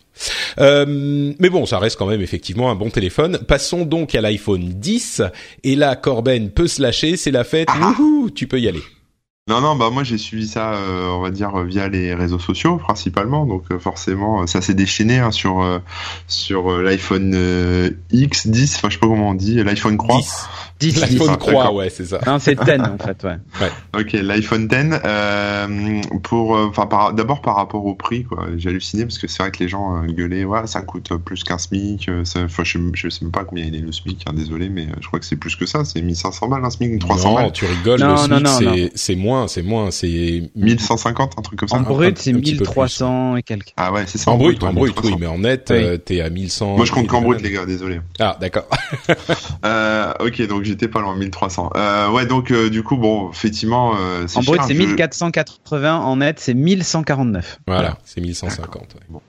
Euh, 0.59 1.33
mais 1.39 1.49
bon, 1.49 1.65
ça 1.65 1.79
reste 1.79 1.97
quand 1.97 2.05
même 2.05 2.21
effectivement 2.21 2.69
un 2.69 2.75
bon 2.75 2.89
téléphone. 2.89 3.39
Passons 3.47 3.85
donc 3.85 4.13
à 4.13 4.21
l'iPhone 4.21 4.73
10 4.75 5.23
et 5.63 5.75
là 5.75 5.95
Corben 5.95 6.51
peut 6.51 6.67
se 6.67 6.81
lâcher, 6.81 7.17
c'est 7.17 7.31
la 7.31 7.43
fête. 7.43 7.69
Ah. 7.71 7.95
tu 8.35 8.45
peux 8.45 8.59
y 8.59 8.67
aller. 8.67 8.81
Non, 9.51 9.59
non, 9.59 9.75
bah 9.75 9.89
moi 9.89 10.05
j'ai 10.05 10.17
suivi 10.17 10.47
ça, 10.47 10.75
euh, 10.75 11.09
on 11.09 11.19
va 11.19 11.29
dire 11.29 11.57
via 11.65 11.89
les 11.89 12.13
réseaux 12.13 12.39
sociaux 12.39 12.77
principalement, 12.77 13.45
donc 13.45 13.65
euh, 13.69 13.79
forcément 13.79 14.47
ça 14.47 14.61
s'est 14.61 14.73
déchaîné 14.73 15.19
hein, 15.19 15.31
sur 15.31 15.59
euh, 15.59 15.79
sur 16.25 16.81
l'iPhone 16.81 17.33
X10, 18.13 18.75
enfin 18.77 18.87
je 18.87 18.93
sais 18.93 18.99
pas 18.99 19.07
comment 19.07 19.31
on 19.31 19.33
dit, 19.33 19.61
l'iPhone 19.61 19.97
Croix. 19.97 20.21
10, 20.79 20.99
L'iPhone 20.99 21.37
Croix, 21.37 21.73
ouais, 21.73 21.91
c'est 21.91 22.05
ça. 22.05 22.19
Non, 22.25 22.39
c'est 22.39 22.55
10 22.55 22.61
en 22.81 22.97
fait, 22.97 23.23
ouais. 23.23 23.37
ouais. 23.61 23.99
Ok, 23.99 24.13
l'iPhone 24.13 24.67
10. 24.67 24.99
Euh, 25.05 26.01
pour, 26.23 26.53
enfin, 26.53 27.13
d'abord 27.13 27.41
par 27.41 27.55
rapport 27.55 27.85
au 27.85 27.93
prix, 27.93 28.23
quoi. 28.23 28.47
J'ai 28.57 28.69
halluciné 28.69 29.03
parce 29.03 29.19
que 29.19 29.27
c'est 29.27 29.43
vrai 29.43 29.51
que 29.51 29.59
les 29.59 29.69
gens 29.69 30.03
gueulaient, 30.05 30.43
ouais, 30.43 30.65
ça 30.65 30.81
coûte 30.81 31.15
plus 31.17 31.43
qu'un 31.43 31.59
SMIC. 31.59 32.09
Enfin, 32.35 32.63
je, 32.63 32.79
je 32.95 33.09
sais 33.09 33.23
même 33.23 33.31
pas 33.31 33.43
combien 33.43 33.65
il 33.65 33.75
est 33.75 33.79
le 33.79 33.91
SMIC, 33.91 34.23
hein, 34.27 34.33
désolé, 34.33 34.69
mais 34.69 34.87
je 34.99 35.05
crois 35.05 35.19
que 35.19 35.25
c'est 35.27 35.35
plus 35.35 35.55
que 35.55 35.67
ça. 35.67 35.85
C'est 35.85 36.01
1500 36.01 36.47
balles 36.47 36.65
un 36.65 36.71
SMIC, 36.71 36.97
300 36.97 37.29
non, 37.29 37.35
balles. 37.35 37.51
tu 37.51 37.65
rigoles, 37.65 38.01
le 38.01 38.17
SMIC 38.17 38.91
c'est 38.95 39.15
moins 39.15 39.40
c'est 39.47 39.61
moins, 39.61 39.91
c'est 39.91 40.51
1150, 40.55 41.33
un 41.37 41.41
truc 41.41 41.59
comme 41.59 41.69
ça. 41.69 41.77
En 41.77 41.81
brut, 41.81 42.17
c'est 42.17 42.33
1300 42.33 43.37
et 43.37 43.43
quelques. 43.43 43.73
Ah 43.77 43.91
ouais, 43.91 44.03
c'est 44.07 44.17
ça. 44.17 44.31
En, 44.31 44.37
brut, 44.37 44.61
en 44.63 44.73
brut, 44.73 44.95
oui, 45.03 45.15
mais 45.19 45.27
en 45.27 45.39
net, 45.39 45.71
euh, 45.71 45.97
t'es 45.97 46.21
à 46.21 46.29
1100. 46.29 46.77
Moi, 46.77 46.85
je 46.85 46.91
compte 46.91 47.07
qu'en 47.07 47.21
brut, 47.21 47.41
les 47.41 47.51
gars, 47.51 47.65
désolé. 47.65 48.01
Ah, 48.19 48.37
d'accord. 48.39 48.67
euh, 49.65 50.13
ok, 50.19 50.47
donc 50.47 50.63
j'étais 50.63 50.87
pas 50.87 51.01
loin, 51.01 51.15
1300. 51.15 51.71
Euh, 51.75 52.09
ouais, 52.11 52.25
donc 52.25 52.51
euh, 52.51 52.69
du 52.69 52.83
coup, 52.83 52.97
bon, 52.97 53.29
effectivement, 53.31 53.93
euh, 53.99 54.25
En 54.35 54.41
brut, 54.41 54.61
c'est 54.67 54.73
1480, 54.73 55.99
en 55.99 56.17
net, 56.17 56.39
c'est 56.39 56.53
1149. 56.53 57.59
Voilà, 57.67 57.97
c'est 58.05 58.21
1150. 58.21 58.95
Bon. 59.09 59.21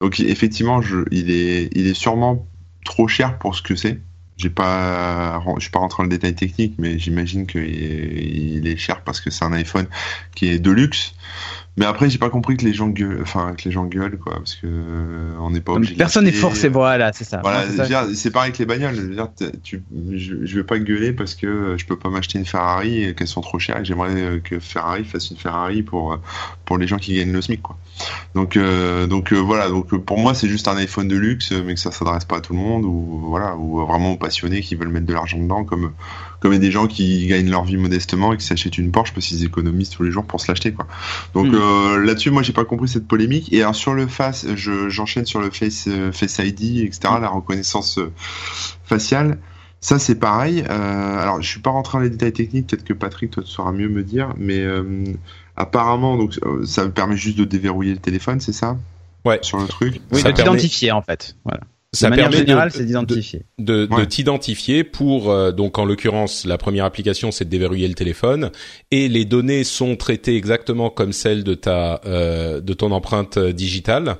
Donc 0.00 0.18
effectivement, 0.20 0.80
je, 0.80 0.98
il 1.10 1.30
est, 1.30 1.68
il 1.72 1.86
est 1.86 1.94
sûrement 1.94 2.46
trop 2.84 3.06
cher 3.06 3.38
pour 3.38 3.54
ce 3.54 3.62
que 3.62 3.76
c'est. 3.76 4.00
Je 4.40 4.46
suis 4.46 4.54
pas 4.54 5.36
rentré 5.74 6.02
dans 6.02 6.04
le 6.04 6.08
détail 6.08 6.34
technique, 6.34 6.76
mais 6.78 6.98
j'imagine 6.98 7.46
qu'il 7.46 8.66
est 8.66 8.76
cher 8.78 9.02
parce 9.02 9.20
que 9.20 9.28
c'est 9.28 9.44
un 9.44 9.52
iPhone 9.52 9.86
qui 10.34 10.48
est 10.48 10.58
de 10.58 10.70
luxe. 10.70 11.14
Mais 11.76 11.86
après, 11.86 12.10
j'ai 12.10 12.18
pas 12.18 12.30
compris 12.30 12.56
que 12.56 12.64
les 12.64 12.74
gens 12.74 12.88
gueulent, 12.88 13.20
enfin 13.22 13.54
que 13.56 13.64
les 13.64 13.70
gens 13.70 13.84
gueulent, 13.84 14.18
quoi, 14.18 14.34
parce 14.34 14.54
que 14.56 14.66
euh, 14.66 15.32
on 15.38 15.50
n'est 15.50 15.60
pas 15.60 15.72
obligé. 15.72 15.94
Personne 15.94 16.24
n'est 16.24 16.32
forcé, 16.32 16.68
voilà, 16.68 17.12
c'est 17.12 17.24
ça. 17.24 17.40
Voilà, 17.42 17.64
c'est 18.14 18.30
pareil 18.30 18.48
avec 18.48 18.58
les 18.58 18.66
bagnoles. 18.66 18.96
Je 18.96 19.00
veux, 19.00 19.14
dire, 19.14 19.28
tu, 19.62 19.82
je, 20.12 20.44
je, 20.44 20.56
vais 20.56 20.64
pas 20.64 20.78
gueuler 20.78 21.12
parce 21.12 21.34
que 21.34 21.76
je 21.78 21.86
peux 21.86 21.96
pas 21.96 22.10
m'acheter 22.10 22.38
une 22.38 22.44
Ferrari 22.44 23.04
et 23.04 23.14
qu'elles 23.14 23.28
sont 23.28 23.40
trop 23.40 23.58
chères. 23.58 23.78
et 23.78 23.84
J'aimerais 23.84 24.14
euh, 24.14 24.40
que 24.40 24.58
Ferrari 24.58 25.04
fasse 25.04 25.30
une 25.30 25.36
Ferrari 25.36 25.82
pour 25.82 26.18
pour 26.64 26.76
les 26.76 26.86
gens 26.86 26.98
qui 26.98 27.14
gagnent 27.16 27.32
le 27.32 27.40
SMIC, 27.40 27.62
quoi. 27.62 27.78
Donc 28.34 28.56
euh, 28.56 29.06
donc 29.06 29.32
voilà, 29.32 29.68
donc 29.68 29.96
pour 30.04 30.18
moi 30.18 30.34
c'est 30.34 30.48
juste 30.48 30.66
un 30.66 30.76
iPhone 30.76 31.06
de 31.06 31.16
luxe, 31.16 31.52
mais 31.52 31.74
que 31.74 31.80
ça 31.80 31.92
s'adresse 31.92 32.24
pas 32.24 32.38
à 32.38 32.40
tout 32.40 32.52
le 32.52 32.58
monde 32.58 32.84
ou 32.84 33.22
voilà, 33.28 33.56
ou 33.56 33.86
vraiment 33.86 34.12
aux 34.12 34.16
passionnés 34.16 34.60
qui 34.60 34.74
veulent 34.74 34.88
mettre 34.88 35.06
de 35.06 35.14
l'argent 35.14 35.38
dedans, 35.38 35.64
comme 35.64 35.92
comme 36.40 36.52
il 36.52 36.56
y 36.56 36.58
a 36.58 36.60
des 36.60 36.70
gens 36.70 36.86
qui 36.86 37.26
gagnent 37.26 37.50
leur 37.50 37.64
vie 37.64 37.76
modestement 37.76 38.32
et 38.32 38.38
qui 38.38 38.44
s'achètent 38.44 38.78
une 38.78 38.90
Porsche 38.90 39.12
parce 39.12 39.26
qu'ils 39.26 39.44
économisent 39.44 39.90
tous 39.90 40.02
les 40.02 40.10
jours 40.10 40.24
pour 40.24 40.40
se 40.40 40.50
l'acheter, 40.50 40.72
quoi. 40.72 40.86
Donc 41.34 41.48
mm. 41.48 41.54
Euh, 41.54 42.04
là-dessus, 42.04 42.30
moi, 42.30 42.42
j'ai 42.42 42.54
pas 42.54 42.64
compris 42.64 42.88
cette 42.88 43.06
polémique. 43.06 43.52
Et 43.52 43.62
alors 43.62 43.74
sur 43.74 43.92
le 43.92 44.06
face, 44.06 44.46
j'enchaîne 44.56 45.26
sur 45.26 45.40
le 45.40 45.50
face 45.50 45.86
euh, 45.86 46.10
Face 46.12 46.38
ID, 46.38 46.78
etc., 46.78 47.00
la 47.20 47.28
reconnaissance 47.28 47.98
euh, 47.98 48.10
faciale. 48.84 49.38
Ça, 49.82 49.98
c'est 49.98 50.16
pareil. 50.16 50.62
alors, 50.62 51.40
je 51.40 51.48
suis 51.48 51.60
pas 51.60 51.70
rentré 51.70 51.96
dans 51.96 52.04
les 52.04 52.10
détails 52.10 52.34
techniques. 52.34 52.66
Peut-être 52.66 52.84
que 52.84 52.92
Patrick, 52.92 53.30
toi, 53.30 53.42
tu 53.42 53.50
sauras 53.50 53.72
mieux 53.72 53.88
me 53.88 54.02
dire. 54.02 54.34
Mais 54.36 54.62
apparemment, 55.56 56.18
donc, 56.18 56.38
ça 56.66 56.86
permet 56.90 57.16
juste 57.16 57.38
de 57.38 57.44
déverrouiller 57.44 57.94
le 57.94 57.98
téléphone, 57.98 58.40
c'est 58.40 58.52
ça? 58.52 58.76
Ouais. 59.24 59.38
Sur 59.40 59.56
le 59.56 59.66
truc. 59.66 60.02
Oui, 60.12 60.22
de 60.22 60.30
t'identifier 60.32 60.92
en 60.92 61.00
fait. 61.00 61.34
Voilà 61.44 61.62
ça 61.92 62.06
de 62.06 62.10
manière 62.10 62.30
générale, 62.30 62.70
c'est 62.70 62.84
d'identifier. 62.84 63.42
De, 63.58 63.86
de, 63.86 64.04
t'identifier 64.04 64.84
pour 64.84 65.30
euh, 65.30 65.50
donc 65.50 65.76
en 65.76 65.84
l'occurrence 65.84 66.44
la 66.44 66.56
première 66.56 66.84
application 66.84 67.32
c'est 67.32 67.44
de 67.44 67.50
déverrouiller 67.50 67.88
le 67.88 67.94
téléphone. 67.94 68.52
Et 68.92 69.08
les 69.08 69.24
données 69.24 69.64
sont 69.64 69.96
traitées 69.96 70.36
exactement 70.36 70.88
comme 70.90 71.12
celles 71.12 71.42
de 71.42 71.54
ta 71.54 72.00
euh, 72.06 72.60
de 72.60 72.72
ton 72.74 72.92
empreinte 72.92 73.38
euh, 73.38 73.52
digitale. 73.52 74.16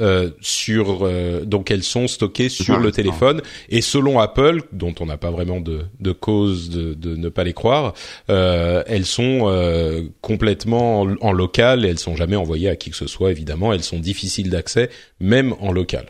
Euh, 0.00 0.30
sur 0.40 1.08
donc 1.44 1.70
elles 1.70 1.82
sont 1.82 2.08
stockées 2.08 2.48
sur 2.48 2.78
le 2.78 2.90
téléphone. 2.90 3.40
Et 3.68 3.82
selon 3.82 4.18
Apple 4.18 4.62
dont 4.72 4.94
on 4.98 5.06
n'a 5.06 5.18
pas 5.18 5.30
vraiment 5.30 5.60
de, 5.60 5.82
de 6.00 6.12
cause 6.12 6.70
de, 6.70 6.94
de, 6.94 7.14
ne 7.14 7.28
pas 7.28 7.44
les 7.44 7.52
croire 7.52 7.92
elles 8.26 9.04
sont 9.04 10.08
complètement 10.22 11.02
en, 11.02 11.14
en 11.20 11.32
local 11.32 11.84
et 11.84 11.88
elles 11.88 12.00
sont 12.00 12.16
jamais 12.16 12.36
envoyées 12.36 12.70
à 12.70 12.74
qui 12.74 12.90
que 12.90 12.96
ce 12.96 13.06
soit 13.06 13.30
évidemment. 13.30 13.72
Elles 13.72 13.84
sont 13.84 14.00
difficiles 14.00 14.50
d'accès 14.50 14.88
même 15.20 15.54
en 15.60 15.70
local 15.70 16.06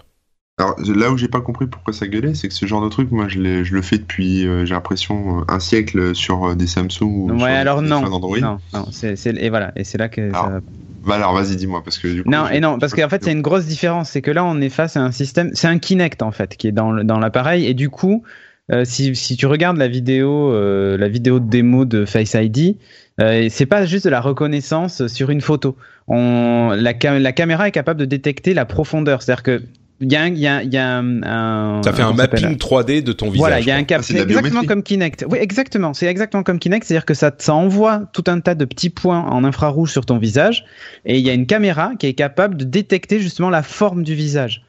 alors 0.59 0.77
là 0.95 1.11
où 1.11 1.17
j'ai 1.17 1.29
pas 1.29 1.41
compris 1.41 1.67
pourquoi 1.67 1.93
ça 1.95 2.07
gueulait, 2.07 2.35
c'est 2.35 2.49
que 2.49 2.55
ce 2.55 2.67
genre 2.67 2.85
de 2.85 2.89
truc, 2.91 3.11
moi 3.11 3.27
je, 3.27 3.65
je 3.65 3.75
le 3.75 3.83
fais 3.83 3.99
depuis, 3.99 4.47
euh, 4.47 4.67
j'ai 4.67 4.75
l'impression, 4.75 5.41
euh, 5.41 5.45
un 5.49 5.61
siècle 5.61 6.15
sur 6.15 6.45
euh, 6.45 6.55
des 6.55 6.67
Samsung 6.67 7.03
ou 7.03 7.31
ouais, 7.33 7.39
sur 7.39 7.47
alors 7.47 7.83
des 7.83 7.89
non, 7.89 8.05
Android. 8.05 8.39
Non, 8.39 8.59
non 8.75 8.87
c'est, 8.91 9.27
et 9.27 9.49
voilà, 9.49 9.73
et 9.77 9.85
c'est 9.85 9.99
là 9.99 10.09
que 10.09 10.21
alors, 10.29 10.47
ça... 10.47 10.61
Bah 11.05 11.15
alors 11.17 11.35
vas-y 11.35 11.57
dis-moi 11.57 11.83
parce 11.83 11.99
que 11.99 12.07
du 12.07 12.23
coup, 12.23 12.31
non 12.31 12.49
et 12.49 12.61
non 12.61 12.79
parce 12.79 12.95
qu'en 12.95 13.09
fait 13.09 13.25
c'est 13.25 13.33
une 13.33 13.43
grosse 13.43 13.67
différence, 13.67 14.11
c'est 14.11 14.23
que 14.23 14.31
là 14.31 14.45
on 14.45 14.61
est 14.61 14.69
face 14.69 14.97
à 14.97 15.01
un 15.01 15.11
système, 15.11 15.51
c'est 15.55 15.67
un 15.67 15.79
Kinect 15.79 16.23
en 16.23 16.31
fait 16.31 16.57
qui 16.57 16.69
est 16.69 16.73
dans 16.73 17.03
dans 17.03 17.19
l'appareil 17.19 17.67
et 17.67 17.75
du 17.75 17.91
coup 17.91 18.23
euh, 18.71 18.85
si, 18.85 19.15
si 19.17 19.37
tu 19.37 19.47
regardes 19.47 19.77
la 19.77 19.89
vidéo 19.89 20.53
euh, 20.53 20.97
la 20.97 21.09
vidéo 21.09 21.41
de 21.41 21.49
démo 21.49 21.85
de 21.85 22.05
Face 22.05 22.35
ID, 22.35 22.77
euh, 23.21 23.49
c'est 23.51 23.67
pas 23.67 23.85
juste 23.85 24.05
de 24.05 24.11
la 24.11 24.21
reconnaissance 24.21 25.07
sur 25.09 25.31
une 25.31 25.41
photo. 25.41 25.77
On, 26.07 26.71
la, 26.71 26.93
la 27.19 27.33
caméra 27.33 27.67
est 27.67 27.73
capable 27.73 27.99
de 27.99 28.05
détecter 28.05 28.55
la 28.55 28.65
profondeur, 28.65 29.23
c'est-à-dire 29.23 29.43
que 29.43 29.63
il 30.03 30.11
y 30.11 30.17
a, 30.17 30.29
y 30.29 30.47
a, 30.49 30.63
y 30.65 30.77
a 30.77 30.99
un, 30.99 31.83
ça 31.83 31.93
fait 31.93 32.03
un 32.03 32.13
mapping 32.13 32.57
3D 32.57 33.03
de 33.03 33.13
ton 33.13 33.27
visage. 33.27 33.39
Voilà, 33.39 33.61
il 33.61 33.67
y 33.67 33.71
a 33.71 33.77
un 33.77 33.85
cap, 33.85 34.03
ah, 34.03 34.19
exactement 34.19 34.65
comme 34.65 34.83
Kinect. 34.83 35.25
Oui, 35.31 35.39
exactement. 35.41 35.95
C'est 35.95 36.07
exactement 36.07 36.43
comme 36.43 36.59
Kinect, 36.59 36.85
c'est-à-dire 36.85 37.07
que 37.07 37.15
ça, 37.15 37.31
ça 37.39 37.55
envoie 37.55 38.03
tout 38.13 38.25
un 38.27 38.41
tas 38.41 38.57
de 38.57 38.65
petits 38.65 38.91
points 38.91 39.21
en 39.21 39.45
infrarouge 39.45 39.93
sur 39.93 40.05
ton 40.05 40.19
visage, 40.19 40.65
et 41.07 41.19
il 41.19 41.25
y 41.25 41.31
a 41.31 41.35
une 41.35 41.47
caméra 41.47 41.93
qui 41.99 42.07
est 42.07 42.15
capable 42.15 42.57
de 42.57 42.65
détecter 42.65 43.21
justement 43.21 43.49
la 43.49 43.63
forme 43.63 44.03
du 44.03 44.15
visage. 44.15 44.65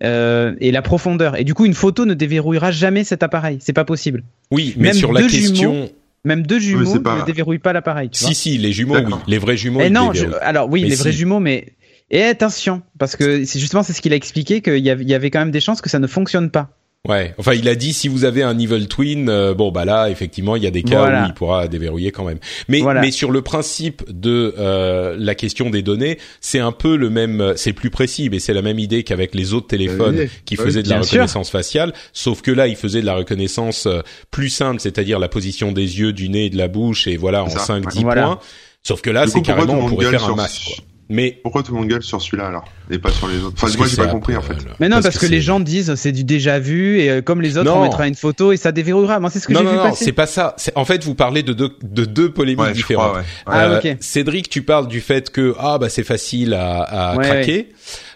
Euh, 0.00 0.54
et 0.60 0.70
la 0.70 0.80
profondeur. 0.80 1.36
Et 1.40 1.42
du 1.42 1.54
coup, 1.54 1.66
une 1.66 1.74
photo 1.74 2.04
ne 2.04 2.14
déverrouillera 2.14 2.70
jamais 2.70 3.02
cet 3.02 3.24
appareil. 3.24 3.58
C'est 3.60 3.72
pas 3.72 3.84
possible. 3.84 4.22
Oui, 4.52 4.72
mais 4.76 4.92
sur 4.92 5.12
la 5.12 5.22
question. 5.22 5.90
même 6.24 6.46
deux 6.46 6.60
jumeaux 6.60 6.94
ne 6.94 7.26
déverrouillent 7.26 7.58
pas 7.58 7.72
l'appareil. 7.72 8.08
Si, 8.12 8.32
si, 8.32 8.58
les 8.58 8.70
jumeaux, 8.70 8.94
oui. 8.94 9.12
Les 9.26 9.38
vrais 9.38 9.56
jumeaux. 9.56 9.80
Et 9.80 9.90
non, 9.90 10.12
alors 10.40 10.70
oui, 10.70 10.82
les 10.82 10.94
vrais 10.94 11.10
jumeaux, 11.10 11.40
mais 11.40 11.72
et 12.10 12.22
attention, 12.22 12.82
parce 12.98 13.16
que 13.16 13.44
c'est 13.44 13.58
justement 13.58 13.82
c'est 13.82 13.92
ce 13.92 14.00
qu'il 14.00 14.12
a 14.12 14.16
expliqué 14.16 14.60
qu'il 14.62 14.78
y 14.78 14.90
avait 15.14 15.30
quand 15.30 15.40
même 15.40 15.50
des 15.50 15.60
chances 15.60 15.80
que 15.80 15.90
ça 15.90 15.98
ne 15.98 16.06
fonctionne 16.06 16.50
pas. 16.50 16.70
Ouais, 17.06 17.32
enfin 17.38 17.54
il 17.54 17.68
a 17.68 17.76
dit 17.76 17.92
si 17.92 18.08
vous 18.08 18.24
avez 18.24 18.42
un 18.42 18.58
evil 18.58 18.88
twin, 18.88 19.28
euh, 19.28 19.54
bon 19.54 19.70
bah 19.70 19.84
là 19.84 20.10
effectivement 20.10 20.56
il 20.56 20.64
y 20.64 20.66
a 20.66 20.70
des 20.70 20.82
cas 20.82 21.22
où 21.22 21.26
il 21.28 21.32
pourra 21.32 21.68
déverrouiller 21.68 22.10
quand 22.10 22.24
même. 22.24 22.40
Mais 22.66 22.82
mais 22.82 23.12
sur 23.12 23.30
le 23.30 23.40
principe 23.40 24.02
de 24.08 24.52
euh, 24.58 25.16
la 25.16 25.36
question 25.36 25.70
des 25.70 25.82
données, 25.82 26.18
c'est 26.40 26.58
un 26.58 26.72
peu 26.72 26.96
le 26.96 27.08
même, 27.08 27.54
c'est 27.56 27.72
plus 27.72 27.90
précis, 27.90 28.28
mais 28.30 28.40
c'est 28.40 28.52
la 28.52 28.62
même 28.62 28.80
idée 28.80 29.04
qu'avec 29.04 29.34
les 29.36 29.54
autres 29.54 29.68
téléphones 29.68 30.26
qui 30.44 30.56
faisaient 30.56 30.82
de 30.82 30.90
la 30.90 31.00
reconnaissance 31.00 31.50
faciale, 31.50 31.94
sauf 32.12 32.42
que 32.42 32.50
là 32.50 32.66
il 32.66 32.76
faisait 32.76 33.00
de 33.00 33.06
la 33.06 33.14
reconnaissance 33.14 33.86
euh, 33.86 34.00
plus 34.32 34.50
simple, 34.50 34.80
c'est-à-dire 34.80 35.20
la 35.20 35.28
position 35.28 35.70
des 35.70 36.00
yeux, 36.00 36.12
du 36.12 36.28
nez, 36.28 36.46
et 36.46 36.50
de 36.50 36.58
la 36.58 36.68
bouche 36.68 37.06
et 37.06 37.16
voilà 37.16 37.44
en 37.44 37.48
5 37.48 37.86
10 37.88 38.02
points. 38.02 38.40
Sauf 38.82 39.02
que 39.02 39.10
là 39.10 39.26
c'est 39.28 39.40
carrément 39.40 39.74
on 39.74 39.88
pourrait 39.88 40.10
faire 40.10 40.24
un 40.24 40.34
masque. 40.34 40.64
Quoi 40.66 40.84
Mais 41.08 41.32
pourquoi 41.42 41.62
tout 41.62 41.72
le 41.72 41.78
monde 41.78 41.88
gueule 41.88 42.02
sur 42.02 42.20
celui-là 42.20 42.48
alors? 42.48 42.77
Et 42.90 42.98
pas 42.98 43.10
sur 43.10 43.28
les 43.28 43.38
autres 43.38 43.56
Enfin, 43.62 43.76
moi 43.76 43.86
j'ai 43.86 43.96
pas 43.96 44.06
compris 44.06 44.36
en 44.36 44.42
fait. 44.42 44.54
Mais 44.80 44.88
non, 44.88 45.00
parce, 45.00 45.18
que, 45.18 45.26
les 45.26 45.40
gens 45.40 45.60
disent 45.60 45.94
c'est 45.94 46.12
du 46.12 46.24
déjà 46.24 46.58
vu 46.58 47.00
et 47.00 47.10
euh, 47.10 47.22
comme 47.22 47.40
les 47.42 47.58
autres 47.58 47.70
on 47.70 47.82
mettra 47.82 48.08
une 48.08 48.14
photo 48.14 48.52
et 48.52 48.56
ça 48.56 48.72
déverrouillera. 48.72 49.20
Moi 49.20 49.30
c'est 49.30 49.40
ce 49.40 49.46
que 49.46 49.54
j'ai 49.54 49.60
vu 49.60 49.66
passer. 49.66 49.76
Non, 49.76 49.88
non, 49.88 49.94
c'est 49.94 50.12
pas 50.12 50.26
ça. 50.26 50.56
En 50.74 50.84
fait, 50.84 51.04
vous 51.04 51.14
parlez 51.14 51.42
de 51.42 51.52
deux 51.52 51.70
de 51.82 52.04
deux 52.04 52.30
polémiques 52.30 52.72
différentes. 52.72 53.18
Ah, 53.46 53.78
ok. 53.78 53.96
Cédric, 54.00 54.48
tu 54.48 54.62
parles 54.62 54.88
du 54.88 55.00
fait 55.00 55.30
que 55.30 55.54
ah 55.58 55.78
bah 55.78 55.88
c'est 55.88 56.04
facile 56.04 56.54
à, 56.54 57.12
à 57.12 57.16
craquer. 57.18 57.68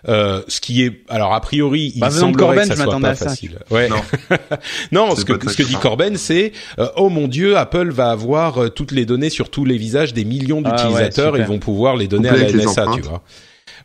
Euh, 0.08 0.42
ce 0.48 0.60
qui 0.60 0.82
est 0.82 1.04
alors 1.08 1.32
a 1.32 1.40
priori 1.40 1.92
il 1.94 2.00
bah, 2.00 2.10
semblerait 2.10 2.66
que 2.66 2.74
ça 2.74 2.76
soit 2.76 2.98
pas 2.98 3.14
facile. 3.14 3.58
Ouais. 3.70 3.88
Non, 3.88 4.00
non 4.92 5.14
ce 5.14 5.24
que 5.24 5.48
ce 5.48 5.56
que 5.56 5.62
dit 5.62 5.76
Corben 5.76 6.16
c'est 6.16 6.50
euh, 6.80 6.88
oh 6.96 7.08
mon 7.08 7.28
dieu 7.28 7.56
Apple 7.56 7.90
va 7.90 8.10
avoir 8.10 8.58
euh, 8.58 8.68
toutes 8.68 8.90
les 8.90 9.06
données 9.06 9.30
sur 9.30 9.48
tous 9.48 9.64
les 9.64 9.76
visages 9.78 10.12
des 10.12 10.24
millions 10.24 10.60
ah 10.64 10.70
d'utilisateurs 10.70 11.38
ils 11.38 11.44
vont 11.44 11.60
pouvoir 11.60 11.94
les 11.94 12.08
donner 12.08 12.30
à 12.30 12.36
la 12.36 12.52
NSA 12.52 12.86
tu 12.94 13.02
vois. 13.02 13.22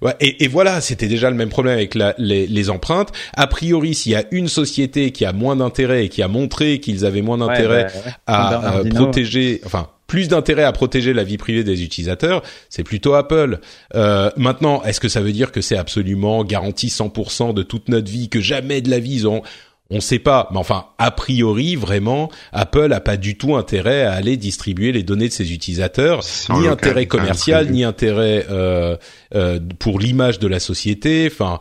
Ouais, 0.02 0.16
et, 0.20 0.44
et, 0.44 0.48
voilà, 0.48 0.82
c'était 0.82 1.08
déjà 1.08 1.30
le 1.30 1.36
même 1.36 1.50
problème 1.50 1.76
avec 1.76 1.96
la, 1.96 2.14
les, 2.18 2.48
les, 2.48 2.70
empreintes. 2.70 3.12
A 3.36 3.48
priori, 3.48 3.96
s'il 3.96 4.12
y 4.12 4.16
a 4.16 4.24
une 4.32 4.48
société 4.48 5.12
qui 5.12 5.26
a 5.26 5.34
moins 5.34 5.56
d'intérêt 5.56 6.06
et 6.06 6.10
qui 6.10 6.22
a 6.22 6.28
montré 6.28 6.80
qu'ils 6.80 7.06
avaient 7.06 7.22
moins 7.22 7.38
d'intérêt 7.38 7.88
à, 8.28 8.82
protéger, 8.94 9.62
enfin 9.66 9.90
plus 10.08 10.30
d'intérêt 10.30 10.64
à 10.64 10.72
protéger 10.72 11.14
la 11.14 11.24
vie 11.24 11.38
privée 11.38 11.66
des 11.66 11.84
utilisateurs, 11.84 12.42
c'est 12.70 12.84
plutôt 12.84 13.14
Apple. 13.14 13.60
Euh, 13.94 14.32
maintenant, 14.38 14.82
est-ce 14.84 15.02
que 15.02 15.10
ça 15.10 15.20
veut 15.20 15.34
dire 15.34 15.52
que 15.52 15.62
c'est 15.62 15.78
absolument 15.78 16.46
garanti 16.46 16.88
100% 16.88 17.54
de 17.54 17.62
toute 17.62 17.90
notre 17.90 18.10
vie, 18.10 18.30
que 18.30 18.40
jamais 18.40 18.82
de 18.82 18.90
la 18.90 19.00
vie 19.00 19.16
ils 19.16 19.28
ont 19.28 19.42
on 19.90 20.02
sait 20.02 20.20
pas, 20.20 20.50
mais 20.52 20.58
enfin, 20.58 20.88
a 20.98 21.12
priori, 21.12 21.76
vraiment, 21.76 22.30
Apple 22.52 22.92
a 22.92 23.00
pas 23.00 23.18
du 23.18 23.38
tout 23.38 23.56
intérêt 23.56 24.04
à 24.04 24.14
aller 24.14 24.36
distribuer 24.36 24.92
les 24.92 25.04
données 25.04 25.30
de 25.30 25.34
ses 25.34 25.54
utilisateurs, 25.54 26.22
ni 26.50 26.68
intérêt 26.68 27.06
commercial, 27.06 27.70
ni 27.70 27.84
intérêt 27.84 28.46
euh, 28.50 28.98
euh, 29.34 29.60
pour 29.80 30.00
l'image 30.00 30.40
de 30.40 30.48
la 30.48 30.60
société, 30.60 31.30
enfin, 31.32 31.60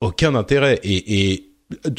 aucun 0.00 0.34
intérêt. 0.34 0.78
Et, 0.84 1.32
et 1.32 1.50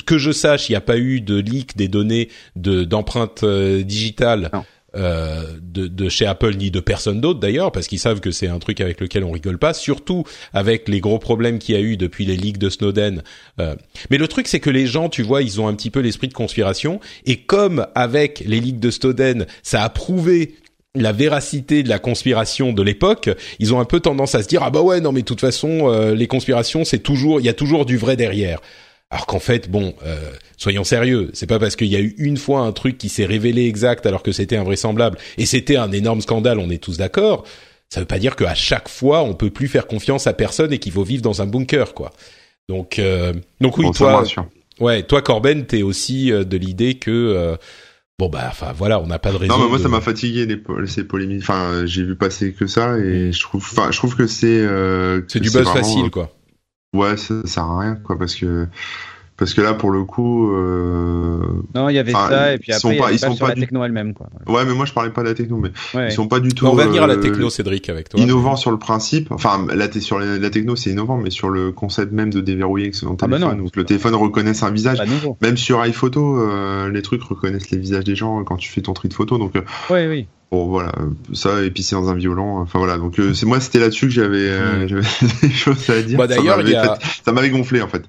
que 0.06 0.18
je 0.18 0.32
sache, 0.32 0.70
il 0.70 0.74
n'y 0.74 0.78
a 0.78 0.82
pas 0.82 0.98
eu 0.98 1.22
de 1.22 1.36
leak 1.36 1.76
des 1.76 1.88
données 1.88 2.30
de 2.56 2.84
d'empreintes 2.84 3.44
euh, 3.44 3.84
digitales. 3.84 4.52
Euh, 4.98 5.44
de, 5.62 5.88
de, 5.88 6.08
chez 6.08 6.26
Apple 6.26 6.56
ni 6.56 6.72
de 6.72 6.80
personne 6.80 7.20
d'autre 7.20 7.42
d'ailleurs, 7.42 7.74
parce 7.74 7.88
qu'ils 7.88 8.00
savent 8.00 8.22
que 8.22 8.32
c'est 8.32 8.48
un 8.48 8.60
truc 8.60 8.80
avec 8.80 9.02
lequel 9.02 9.26
on 9.26 9.32
rigole 9.32 9.58
pas, 9.58 9.74
surtout 9.74 10.24
avec 10.54 10.88
les 10.88 11.02
gros 11.02 11.20
problèmes 11.20 11.60
qu'il 11.60 11.76
y 11.76 11.78
a 11.78 11.82
eu 11.82 11.98
depuis 11.98 12.24
les 12.24 12.38
leaks 12.38 12.58
de 12.58 12.70
Snowden. 12.70 13.22
Euh, 13.60 13.76
mais 14.10 14.18
le 14.18 14.28
truc, 14.30 14.48
c'est 14.48 14.62
que 14.62 14.70
les 14.70 14.88
gens, 14.88 15.10
tu 15.10 15.22
vois, 15.22 15.42
ils 15.42 15.60
ont 15.60 15.68
un 15.68 15.74
petit 15.74 15.90
peu 15.90 16.00
l'esprit 16.00 16.30
de 16.30 16.34
conspiration, 16.34 17.02
et 17.26 17.42
comme 17.42 17.88
avec 17.94 18.44
les 18.46 18.62
leaks 18.62 18.80
de 18.80 18.90
Snowden, 18.90 19.48
ça 19.64 19.84
a 19.84 19.90
prouvé 19.90 20.56
la 20.96 21.12
véracité 21.12 21.84
de 21.84 21.90
la 21.90 22.00
conspiration 22.00 22.72
de 22.72 22.82
l'époque, 22.82 23.30
ils 23.60 23.74
ont 23.74 23.82
un 23.82 23.86
peu 23.86 24.00
tendance 24.00 24.34
à 24.34 24.44
se 24.44 24.48
dire 24.48 24.64
ah 24.64 24.70
bah 24.70 24.82
ouais 24.82 25.02
non 25.02 25.12
mais 25.12 25.22
de 25.22 25.26
toute 25.26 25.42
façon 25.42 25.90
euh, 25.92 26.16
les 26.16 26.28
conspirations 26.28 26.86
c'est 26.86 27.00
toujours 27.00 27.42
il 27.42 27.46
y 27.46 27.50
a 27.50 27.54
toujours 27.54 27.86
du 27.86 27.98
vrai 27.98 28.16
derrière. 28.16 28.62
Alors 29.12 29.28
qu'en 29.28 29.40
fait, 29.40 29.70
bon, 29.70 29.94
euh, 30.04 30.32
soyons 30.58 30.84
sérieux, 30.84 31.30
c'est 31.34 31.46
pas 31.46 31.60
parce 31.60 31.76
qu'il 31.76 31.88
y 31.88 31.96
a 31.96 32.00
eu 32.00 32.16
une 32.18 32.38
fois 32.38 32.62
un 32.62 32.72
truc 32.72 32.98
qui 32.98 33.10
s'est 33.10 33.26
révélé 33.26 33.68
exact 33.68 34.06
alors 34.06 34.24
que 34.24 34.32
c'était 34.32 34.58
invraisemblable 34.58 35.18
et 35.38 35.46
c'était 35.46 35.78
un 35.78 35.92
énorme 35.92 36.22
scandale, 36.22 36.60
on 36.60 36.70
est 36.70 36.84
tous 36.84 36.98
d'accord. 36.98 37.46
Ça 37.90 38.00
veut 38.00 38.08
pas 38.08 38.18
dire 38.18 38.36
qu'à 38.36 38.56
chaque 38.56 38.90
fois 38.90 39.22
on 39.22 39.36
peut 39.36 39.52
plus 39.52 39.68
faire 39.68 39.86
confiance 39.86 40.26
à 40.26 40.34
personne 40.34 40.74
et 40.74 40.80
qu'il 40.80 40.92
faut 40.92 41.04
vivre 41.04 41.22
dans 41.22 41.42
un 41.42 41.46
bunker, 41.46 41.94
quoi. 41.94 42.12
Donc, 42.68 42.98
euh, 42.98 43.32
donc 43.62 43.78
oui, 43.78 43.92
toi, 43.94 44.24
ouais, 44.80 45.04
toi 45.04 45.22
Corben, 45.22 45.68
t'es 45.68 45.84
aussi 45.84 46.32
euh, 46.32 46.44
de 46.44 46.58
l'idée 46.58 46.96
que 46.96 47.58
Bon 48.18 48.30
bah 48.30 48.46
enfin 48.48 48.72
voilà, 48.74 49.02
on 49.02 49.08
n'a 49.08 49.20
pas 49.20 49.34
de 49.34 49.38
raison. 49.38 49.58
Non 49.58 49.66
mais 49.66 49.70
moi 49.70 49.78
ça 49.78 49.90
m'a 49.90 50.00
fatigué 50.00 50.46
les, 50.46 50.88
ces 50.88 51.04
polémiques. 51.04 51.42
Enfin 51.42 51.86
j'ai 51.86 52.02
vu 52.02 52.16
passer 52.16 52.54
que 52.54 52.66
ça 52.66 52.98
et 52.98 53.34
je 53.34 53.42
trouve, 53.42 53.62
enfin 53.62 53.92
je 53.92 53.98
trouve 53.98 54.16
que 54.16 54.26
c'est. 54.26 54.66
c'est 55.28 55.42
du 55.42 55.52
buzz 55.52 55.68
facile 55.68 56.10
quoi. 56.10 56.32
Ouais, 56.96 57.18
ça, 57.18 57.42
ça 57.42 57.48
sert 57.48 57.64
à 57.64 57.80
rien, 57.80 57.96
quoi, 57.96 58.18
parce 58.18 58.36
que 58.36 58.68
parce 59.38 59.54
que 59.54 59.60
là, 59.60 59.74
pour 59.74 59.92
le 59.92 60.06
coup, 60.06 60.54
euh... 60.54 61.40
non, 61.74 61.90
il 61.90 61.96
y 61.96 62.00
avait 62.00 62.14
ça, 62.14 62.54
et 62.54 62.58
puis 62.58 62.72
après, 62.72 62.96
ils 62.96 62.98
sont 62.98 63.04
pas, 63.04 63.12
ils 63.12 63.20
sont 63.20 63.36
pas 63.36 63.50
la 63.50 63.56
techno 63.56 63.84
elle-même, 63.84 64.14
quoi. 64.14 64.28
Ouais, 64.48 64.64
mais 64.64 64.74
moi, 64.74 64.86
je 64.86 64.94
parlais 64.94 65.10
pas 65.10 65.24
de 65.24 65.28
la 65.28 65.34
techno, 65.34 65.58
mais 65.58 65.72
ils 66.08 66.12
sont 66.14 66.30
pas 66.30 66.40
du 66.40 66.50
tout. 66.50 66.66
on 66.66 66.74
va 66.74 66.86
venir 66.86 67.04
à 67.04 67.08
la 67.08 67.16
euh, 67.16 67.22
techno, 67.22 67.50
Cédric, 67.50 67.90
avec 67.90 68.08
toi. 68.08 68.20
Innovant 68.20 68.56
sur 68.56 68.72
le 68.72 68.80
principe. 68.80 69.32
Enfin, 69.32 69.68
la, 69.74 69.92
sur 69.92 70.20
la, 70.20 70.50
techno, 70.50 70.78
c'est 70.78 70.92
innovant, 70.92 71.18
mais 71.18 71.32
sur 71.32 71.50
le 71.50 71.74
concept 71.74 72.14
même 72.14 72.30
de 72.30 72.40
déverrouiller 72.40 72.94
son 72.94 73.18
ah 73.22 73.28
bah 73.28 73.38
téléphone, 73.38 73.58
donc 73.58 73.76
le 73.76 73.84
téléphone 73.84 74.16
reconnaisse 74.16 74.64
un 74.64 74.72
visage. 74.72 75.02
Même 75.42 75.58
sur 75.58 75.86
iPhoto, 75.86 76.40
euh, 76.40 76.90
les 76.90 77.02
trucs 77.02 77.24
reconnaissent 77.24 77.72
les 77.72 77.78
visages 77.78 78.06
des 78.06 78.16
gens 78.16 78.42
quand 78.46 78.56
tu 78.56 78.72
fais 78.72 78.82
ton 78.82 78.94
tri 78.94 79.10
de 79.10 79.14
photos, 79.14 79.38
donc. 79.38 79.58
Euh, 79.58 79.62
oui, 79.90 80.08
oui. 80.08 80.28
Bon 80.52 80.68
voilà, 80.68 80.92
ça 81.34 81.64
et 81.64 81.72
puis 81.72 81.82
c'est 81.82 81.96
dans 81.96 82.10
un 82.10 82.16
violon. 82.16 82.60
Enfin 82.60 82.80
voilà, 82.80 82.98
donc 82.98 83.20
c'est 83.34 83.46
moi 83.46 83.60
c'était 83.60 83.80
là-dessus 83.80 84.08
que 84.08 84.14
j'avais 84.14 84.52
hmm. 84.52 85.02
des 85.42 85.50
choses 85.50 85.90
à 85.90 86.02
dire. 86.02 86.18
Bah, 86.18 86.28
d'ailleurs, 86.28 86.98
ça 87.26 87.32
m'avait 87.32 87.50
gonflé 87.50 87.82
en 87.82 87.88
fait. 87.88 88.04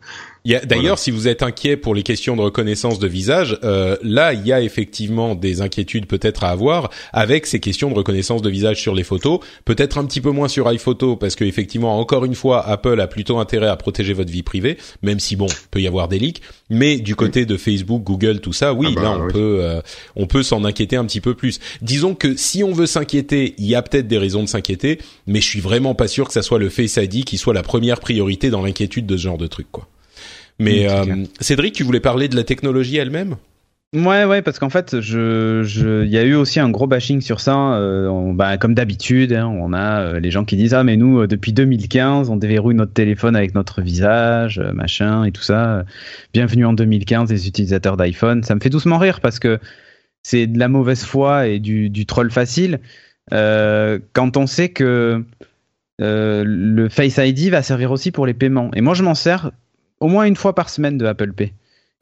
D'ailleurs, 0.64 0.98
si 0.98 1.10
vous 1.10 1.28
êtes 1.28 1.42
inquiet 1.42 1.76
pour 1.76 1.94
les 1.94 2.02
questions 2.02 2.36
de 2.36 2.42
reconnaissance 2.42 2.98
de 2.98 3.08
visage, 3.08 3.58
euh, 3.64 3.96
là, 4.02 4.32
il 4.32 4.46
y 4.46 4.52
a 4.52 4.60
effectivement 4.60 5.34
des 5.34 5.60
inquiétudes 5.60 6.06
peut-être 6.06 6.44
à 6.44 6.50
avoir 6.50 6.90
avec 7.12 7.46
ces 7.46 7.58
questions 7.58 7.90
de 7.90 7.94
reconnaissance 7.94 8.42
de 8.42 8.50
visage 8.50 8.80
sur 8.80 8.94
les 8.94 9.02
photos. 9.02 9.40
Peut-être 9.64 9.98
un 9.98 10.04
petit 10.04 10.20
peu 10.20 10.30
moins 10.30 10.48
sur 10.48 10.70
iPhoto 10.70 11.16
parce 11.16 11.34
que 11.34 11.44
effectivement, 11.44 11.98
encore 11.98 12.24
une 12.24 12.34
fois, 12.34 12.66
Apple 12.66 13.00
a 13.00 13.06
plutôt 13.06 13.38
intérêt 13.38 13.66
à 13.66 13.76
protéger 13.76 14.12
votre 14.12 14.30
vie 14.30 14.42
privée, 14.42 14.76
même 15.02 15.18
si 15.18 15.36
bon, 15.36 15.46
peut 15.70 15.80
y 15.80 15.86
avoir 15.86 16.08
des 16.08 16.18
leaks. 16.18 16.42
Mais 16.70 16.98
du 16.98 17.16
côté 17.16 17.46
de 17.46 17.56
Facebook, 17.56 18.02
Google, 18.02 18.40
tout 18.40 18.52
ça, 18.52 18.72
oui, 18.72 18.88
ah 18.90 18.94
bah 18.94 19.02
là, 19.02 19.18
on 19.18 19.28
peut, 19.28 19.58
euh, 19.62 19.80
on 20.14 20.26
peut 20.26 20.42
s'en 20.42 20.64
inquiéter 20.64 20.96
un 20.96 21.04
petit 21.04 21.20
peu 21.20 21.34
plus. 21.34 21.58
Disons 21.82 22.14
que 22.14 22.36
si 22.36 22.62
on 22.62 22.72
veut 22.72 22.86
s'inquiéter, 22.86 23.54
il 23.58 23.66
y 23.66 23.74
a 23.74 23.82
peut-être 23.82 24.08
des 24.08 24.18
raisons 24.18 24.42
de 24.42 24.48
s'inquiéter, 24.48 24.98
mais 25.26 25.40
je 25.40 25.46
suis 25.46 25.60
vraiment 25.60 25.94
pas 25.94 26.08
sûr 26.08 26.26
que 26.26 26.32
ça 26.32 26.42
soit 26.42 26.58
le 26.58 26.68
Face 26.68 26.96
ID 26.96 27.24
qui 27.24 27.38
soit 27.38 27.54
la 27.54 27.62
première 27.62 28.00
priorité 28.00 28.50
dans 28.50 28.62
l'inquiétude 28.62 29.06
de 29.06 29.16
ce 29.16 29.22
genre 29.22 29.38
de 29.38 29.46
truc, 29.46 29.66
quoi. 29.72 29.88
Mais 30.58 30.88
euh, 30.88 31.24
Cédric, 31.40 31.74
tu 31.74 31.84
voulais 31.84 32.00
parler 32.00 32.28
de 32.28 32.36
la 32.36 32.44
technologie 32.44 32.96
elle-même? 32.96 33.36
Ouais, 33.94 34.24
ouais, 34.24 34.42
parce 34.42 34.58
qu'en 34.58 34.68
fait, 34.68 35.00
je, 35.00 35.62
je, 35.62 36.04
il 36.04 36.10
y 36.10 36.18
a 36.18 36.24
eu 36.24 36.34
aussi 36.34 36.58
un 36.58 36.68
gros 36.68 36.86
bashing 36.86 37.20
sur 37.20 37.40
ça. 37.40 37.74
Euh, 37.74 38.32
bah, 38.34 38.58
comme 38.58 38.74
d'habitude, 38.74 39.32
hein, 39.32 39.46
on 39.46 39.72
a 39.72 40.00
euh, 40.02 40.20
les 40.20 40.30
gens 40.30 40.44
qui 40.44 40.56
disent 40.56 40.74
ah 40.74 40.82
mais 40.84 40.96
nous 40.96 41.20
euh, 41.20 41.26
depuis 41.26 41.52
2015, 41.52 42.28
on 42.28 42.36
déverrouille 42.36 42.74
notre 42.74 42.92
téléphone 42.92 43.36
avec 43.36 43.54
notre 43.54 43.80
visage, 43.80 44.60
machin 44.74 45.24
et 45.24 45.32
tout 45.32 45.42
ça. 45.42 45.84
Bienvenue 46.34 46.66
en 46.66 46.72
2015, 46.72 47.30
les 47.30 47.46
utilisateurs 47.48 47.96
d'iPhone. 47.96 48.42
Ça 48.42 48.54
me 48.54 48.60
fait 48.60 48.70
doucement 48.70 48.98
rire 48.98 49.20
parce 49.20 49.38
que 49.38 49.60
c'est 50.22 50.46
de 50.48 50.58
la 50.58 50.68
mauvaise 50.68 51.04
foi 51.04 51.46
et 51.46 51.60
du, 51.60 51.88
du 51.88 52.06
troll 52.06 52.30
facile. 52.30 52.80
quand 53.30 54.36
on 54.36 54.46
sait 54.46 54.70
que 54.70 55.24
le 56.00 56.88
Face 56.88 57.18
ID 57.18 57.50
va 57.50 57.62
servir 57.62 57.92
aussi 57.92 58.10
pour 58.10 58.26
les 58.26 58.34
paiements. 58.34 58.70
Et 58.74 58.80
moi, 58.80 58.94
je 58.94 59.04
m'en 59.04 59.14
sers 59.14 59.52
au 60.00 60.08
moins 60.08 60.24
une 60.24 60.36
fois 60.36 60.54
par 60.54 60.68
semaine 60.68 60.98
de 60.98 61.06
Apple 61.06 61.32
Pay. 61.32 61.52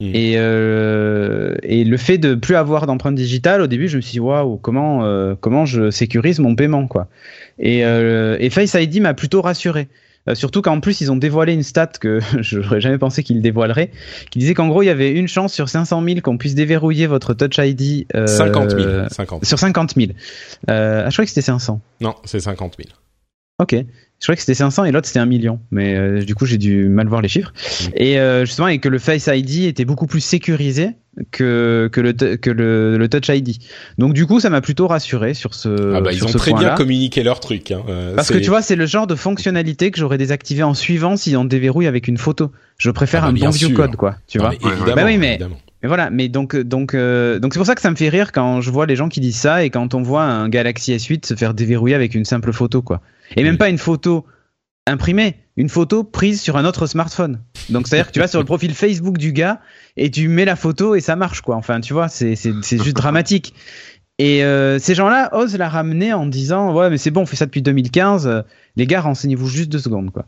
Hmm. 0.01 0.11
Et, 0.13 0.33
euh, 0.35 1.55
et 1.63 1.85
le 1.85 1.95
fait 1.95 2.17
de 2.17 2.35
plus 2.35 2.55
avoir 2.55 2.85
d'empreinte 2.85 3.15
digitale, 3.15 3.61
au 3.61 3.67
début, 3.67 3.87
je 3.87 3.95
me 3.95 4.01
suis 4.01 4.13
dit 4.13 4.19
waouh, 4.19 4.57
comment 4.57 5.05
euh, 5.05 5.35
comment 5.39 5.65
je 5.65 5.89
sécurise 5.89 6.39
mon 6.39 6.53
paiement 6.55 6.87
quoi. 6.87 7.07
Et, 7.59 7.85
euh, 7.85 8.35
et 8.41 8.49
Face 8.49 8.73
ID 8.73 9.01
m'a 9.01 9.13
plutôt 9.13 9.41
rassuré. 9.41 9.87
Surtout 10.33 10.63
qu'en 10.63 10.79
plus 10.79 11.01
ils 11.01 11.11
ont 11.11 11.15
dévoilé 11.15 11.53
une 11.53 11.61
stat 11.61 11.91
que 11.99 12.19
je 12.41 12.59
n'aurais 12.59 12.81
jamais 12.81 12.97
pensé 12.97 13.21
qu'ils 13.23 13.43
dévoileraient, 13.43 13.91
qui 14.31 14.39
disait 14.39 14.55
qu'en 14.55 14.67
gros 14.67 14.81
il 14.81 14.87
y 14.87 14.89
avait 14.89 15.11
une 15.11 15.27
chance 15.27 15.53
sur 15.53 15.69
500 15.69 16.03
000 16.03 16.21
qu'on 16.21 16.39
puisse 16.39 16.55
déverrouiller 16.55 17.05
votre 17.05 17.35
Touch 17.35 17.59
ID. 17.59 18.07
50 18.11 18.71
000, 18.71 19.09
50. 19.09 19.45
Sur 19.45 19.59
50 19.59 19.93
000. 19.95 20.11
je 20.67 21.09
crois 21.11 21.23
que 21.23 21.29
c'était 21.29 21.41
500. 21.41 21.79
Non, 22.01 22.15
c'est 22.25 22.39
50 22.39 22.75
000. 22.77 22.89
Ok. 23.59 23.75
Je 24.25 24.31
crois 24.31 24.37
que 24.37 24.41
c'était 24.41 24.55
500 24.55 24.85
et 24.85 24.91
l'autre 24.91 25.05
c'était 25.05 25.19
1 25.19 25.27
million, 25.27 25.59
mais 25.69 25.93
euh, 25.93 26.23
du 26.23 26.33
coup 26.33 26.47
j'ai 26.47 26.57
dû 26.57 26.87
mal 26.87 27.07
voir 27.07 27.21
les 27.21 27.27
chiffres. 27.27 27.53
Et 27.93 28.19
euh, 28.19 28.43
justement, 28.43 28.67
et 28.67 28.79
que 28.79 28.89
le 28.89 28.97
Face 28.97 29.29
ID 29.31 29.65
était 29.65 29.85
beaucoup 29.85 30.07
plus 30.07 30.19
sécurisé 30.19 30.93
que 31.29 31.87
que 31.91 32.01
le 32.01 32.13
que 32.13 32.49
le, 32.49 32.97
le 32.97 33.07
Touch 33.07 33.29
ID. 33.29 33.57
Donc 33.99 34.13
du 34.13 34.25
coup, 34.25 34.39
ça 34.39 34.49
m'a 34.49 34.61
plutôt 34.61 34.87
rassuré 34.87 35.35
sur 35.35 35.53
ce. 35.53 35.93
Ah 35.93 36.01
bah 36.01 36.11
ils 36.11 36.25
ont 36.25 36.31
très 36.31 36.53
bien 36.53 36.73
communiqué 36.73 37.21
leur 37.21 37.39
truc. 37.39 37.69
Hein. 37.69 37.83
Euh, 37.87 38.15
Parce 38.15 38.31
que 38.31 38.39
tu 38.39 38.49
vois, 38.49 38.63
c'est 38.63 38.75
le 38.75 38.87
genre 38.87 39.05
de 39.05 39.13
fonctionnalité 39.13 39.91
que 39.91 39.99
j'aurais 39.99 40.17
désactivé 40.17 40.63
en 40.63 40.73
suivant 40.73 41.17
si 41.17 41.37
on 41.37 41.45
déverrouille 41.45 41.85
avec 41.85 42.07
une 42.07 42.17
photo. 42.17 42.51
Je 42.79 42.89
préfère 42.89 43.25
ah 43.25 43.31
bah, 43.31 43.37
un 43.39 43.45
bon 43.45 43.51
vieux 43.51 43.69
code, 43.69 43.95
quoi. 43.95 44.15
Tu 44.27 44.39
vois. 44.39 44.53
bah 44.95 45.03
oui, 45.05 45.19
mais. 45.19 45.37
Mais 45.85 45.87
voilà, 45.87 46.09
mais 46.09 46.29
donc 46.29 46.55
donc 46.55 46.95
donc 46.95 47.53
c'est 47.53 47.59
pour 47.59 47.65
ça 47.67 47.75
que 47.75 47.81
ça 47.81 47.91
me 47.91 47.95
fait 47.95 48.09
rire 48.09 48.31
quand 48.31 48.59
je 48.59 48.71
vois 48.71 48.87
les 48.87 48.95
gens 48.95 49.07
qui 49.07 49.19
disent 49.19 49.37
ça 49.37 49.63
et 49.63 49.69
quand 49.69 49.93
on 49.93 50.01
voit 50.01 50.23
un 50.23 50.49
Galaxy 50.49 50.93
S8 50.95 51.27
se 51.27 51.35
faire 51.35 51.53
déverrouiller 51.53 51.93
avec 51.93 52.15
une 52.15 52.25
simple 52.25 52.53
photo 52.53 52.81
quoi. 52.81 53.01
Et 53.35 53.43
même 53.43 53.59
pas 53.59 53.69
une 53.69 53.77
photo 53.77 54.25
imprimée, 54.87 55.35
une 55.57 55.69
photo 55.69 56.03
prise 56.03 56.41
sur 56.41 56.57
un 56.57 56.65
autre 56.65 56.87
smartphone. 56.87 57.39
Donc 57.69 57.87
c'est-à-dire 57.87 58.07
que 58.07 58.13
tu 58.13 58.19
vas 58.19 58.27
sur 58.27 58.39
le 58.39 58.45
profil 58.45 58.73
Facebook 58.73 59.19
du 59.19 59.31
gars 59.31 59.61
et 59.95 60.09
tu 60.09 60.27
mets 60.27 60.45
la 60.45 60.55
photo 60.55 60.95
et 60.95 61.01
ça 61.01 61.15
marche 61.15 61.41
quoi. 61.41 61.55
Enfin 61.55 61.79
tu 61.81 61.93
vois, 61.93 62.07
c'est 62.07 62.33
juste 62.35 62.95
dramatique. 62.95 63.53
Et 64.17 64.43
euh, 64.43 64.79
ces 64.79 64.95
gens-là 64.95 65.37
osent 65.37 65.55
la 65.55 65.69
ramener 65.69 66.13
en 66.13 66.25
disant 66.25 66.73
ouais 66.73 66.89
mais 66.89 66.97
c'est 66.97 67.11
bon, 67.11 67.21
on 67.21 67.25
fait 67.27 67.35
ça 67.35 67.45
depuis 67.45 67.61
2015. 67.61 68.43
les 68.75 68.87
gars, 68.87 69.01
renseignez-vous 69.01 69.49
juste 69.49 69.71
deux 69.71 69.77
secondes 69.77 70.09
quoi. 70.09 70.25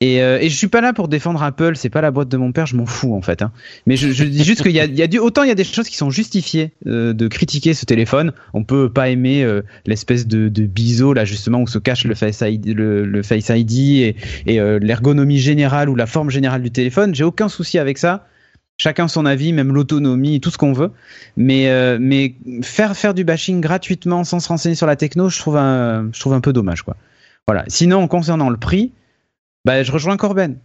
Et, 0.00 0.22
euh, 0.22 0.38
et 0.40 0.48
je 0.48 0.56
suis 0.56 0.68
pas 0.68 0.80
là 0.80 0.92
pour 0.92 1.08
défendre 1.08 1.42
Apple, 1.42 1.74
c'est 1.74 1.90
pas 1.90 2.00
la 2.00 2.12
boîte 2.12 2.28
de 2.28 2.36
mon 2.36 2.52
père, 2.52 2.66
je 2.66 2.76
m'en 2.76 2.86
fous 2.86 3.14
en 3.14 3.22
fait. 3.22 3.42
Hein. 3.42 3.50
Mais 3.86 3.96
je, 3.96 4.22
dis 4.22 4.44
juste 4.44 4.62
qu'il 4.62 4.70
y 4.70 4.80
a, 4.80 5.22
autant 5.22 5.42
il 5.42 5.48
y 5.48 5.52
a 5.52 5.56
des 5.56 5.64
choses 5.64 5.88
qui 5.88 5.96
sont 5.96 6.10
justifiées 6.10 6.70
euh, 6.86 7.12
de 7.12 7.26
critiquer 7.26 7.74
ce 7.74 7.84
téléphone. 7.84 8.32
On 8.54 8.62
peut 8.62 8.88
pas 8.92 9.08
aimer 9.08 9.42
euh, 9.42 9.62
l'espèce 9.86 10.28
de, 10.28 10.48
de 10.48 10.66
biseau 10.66 11.14
là 11.14 11.24
justement 11.24 11.60
où 11.60 11.66
se 11.66 11.80
cache 11.80 12.04
le 12.04 12.14
Face 12.14 12.44
ID, 12.46 12.76
le, 12.76 13.22
Face 13.24 13.48
ID 13.48 14.14
et, 14.46 14.60
euh, 14.60 14.78
l'ergonomie 14.80 15.38
générale 15.38 15.88
ou 15.88 15.96
la 15.96 16.06
forme 16.06 16.30
générale 16.30 16.62
du 16.62 16.70
téléphone. 16.70 17.12
J'ai 17.12 17.24
aucun 17.24 17.48
souci 17.48 17.76
avec 17.76 17.98
ça. 17.98 18.28
Chacun 18.80 19.08
son 19.08 19.26
avis, 19.26 19.52
même 19.52 19.72
l'autonomie, 19.72 20.40
tout 20.40 20.50
ce 20.50 20.58
qu'on 20.58 20.72
veut. 20.72 20.92
Mais 21.36 21.98
mais 21.98 22.36
faire 22.62 22.96
faire 22.96 23.14
du 23.14 23.24
bashing 23.24 23.60
gratuitement 23.60 24.22
sans 24.22 24.38
se 24.38 24.46
renseigner 24.46 24.76
sur 24.76 24.86
la 24.86 24.94
techno, 24.94 25.28
je 25.28 25.40
trouve 25.40 25.56
un 25.56 26.08
je 26.12 26.20
trouve 26.20 26.34
un 26.34 26.40
peu 26.40 26.52
dommage 26.52 26.82
quoi. 26.82 26.96
Voilà. 27.48 27.64
Sinon 27.66 28.06
concernant 28.06 28.48
le 28.48 28.56
prix. 28.56 28.92
Bah, 29.64 29.82
je 29.82 29.92
rejoins 29.92 30.16
Corben. 30.16 30.58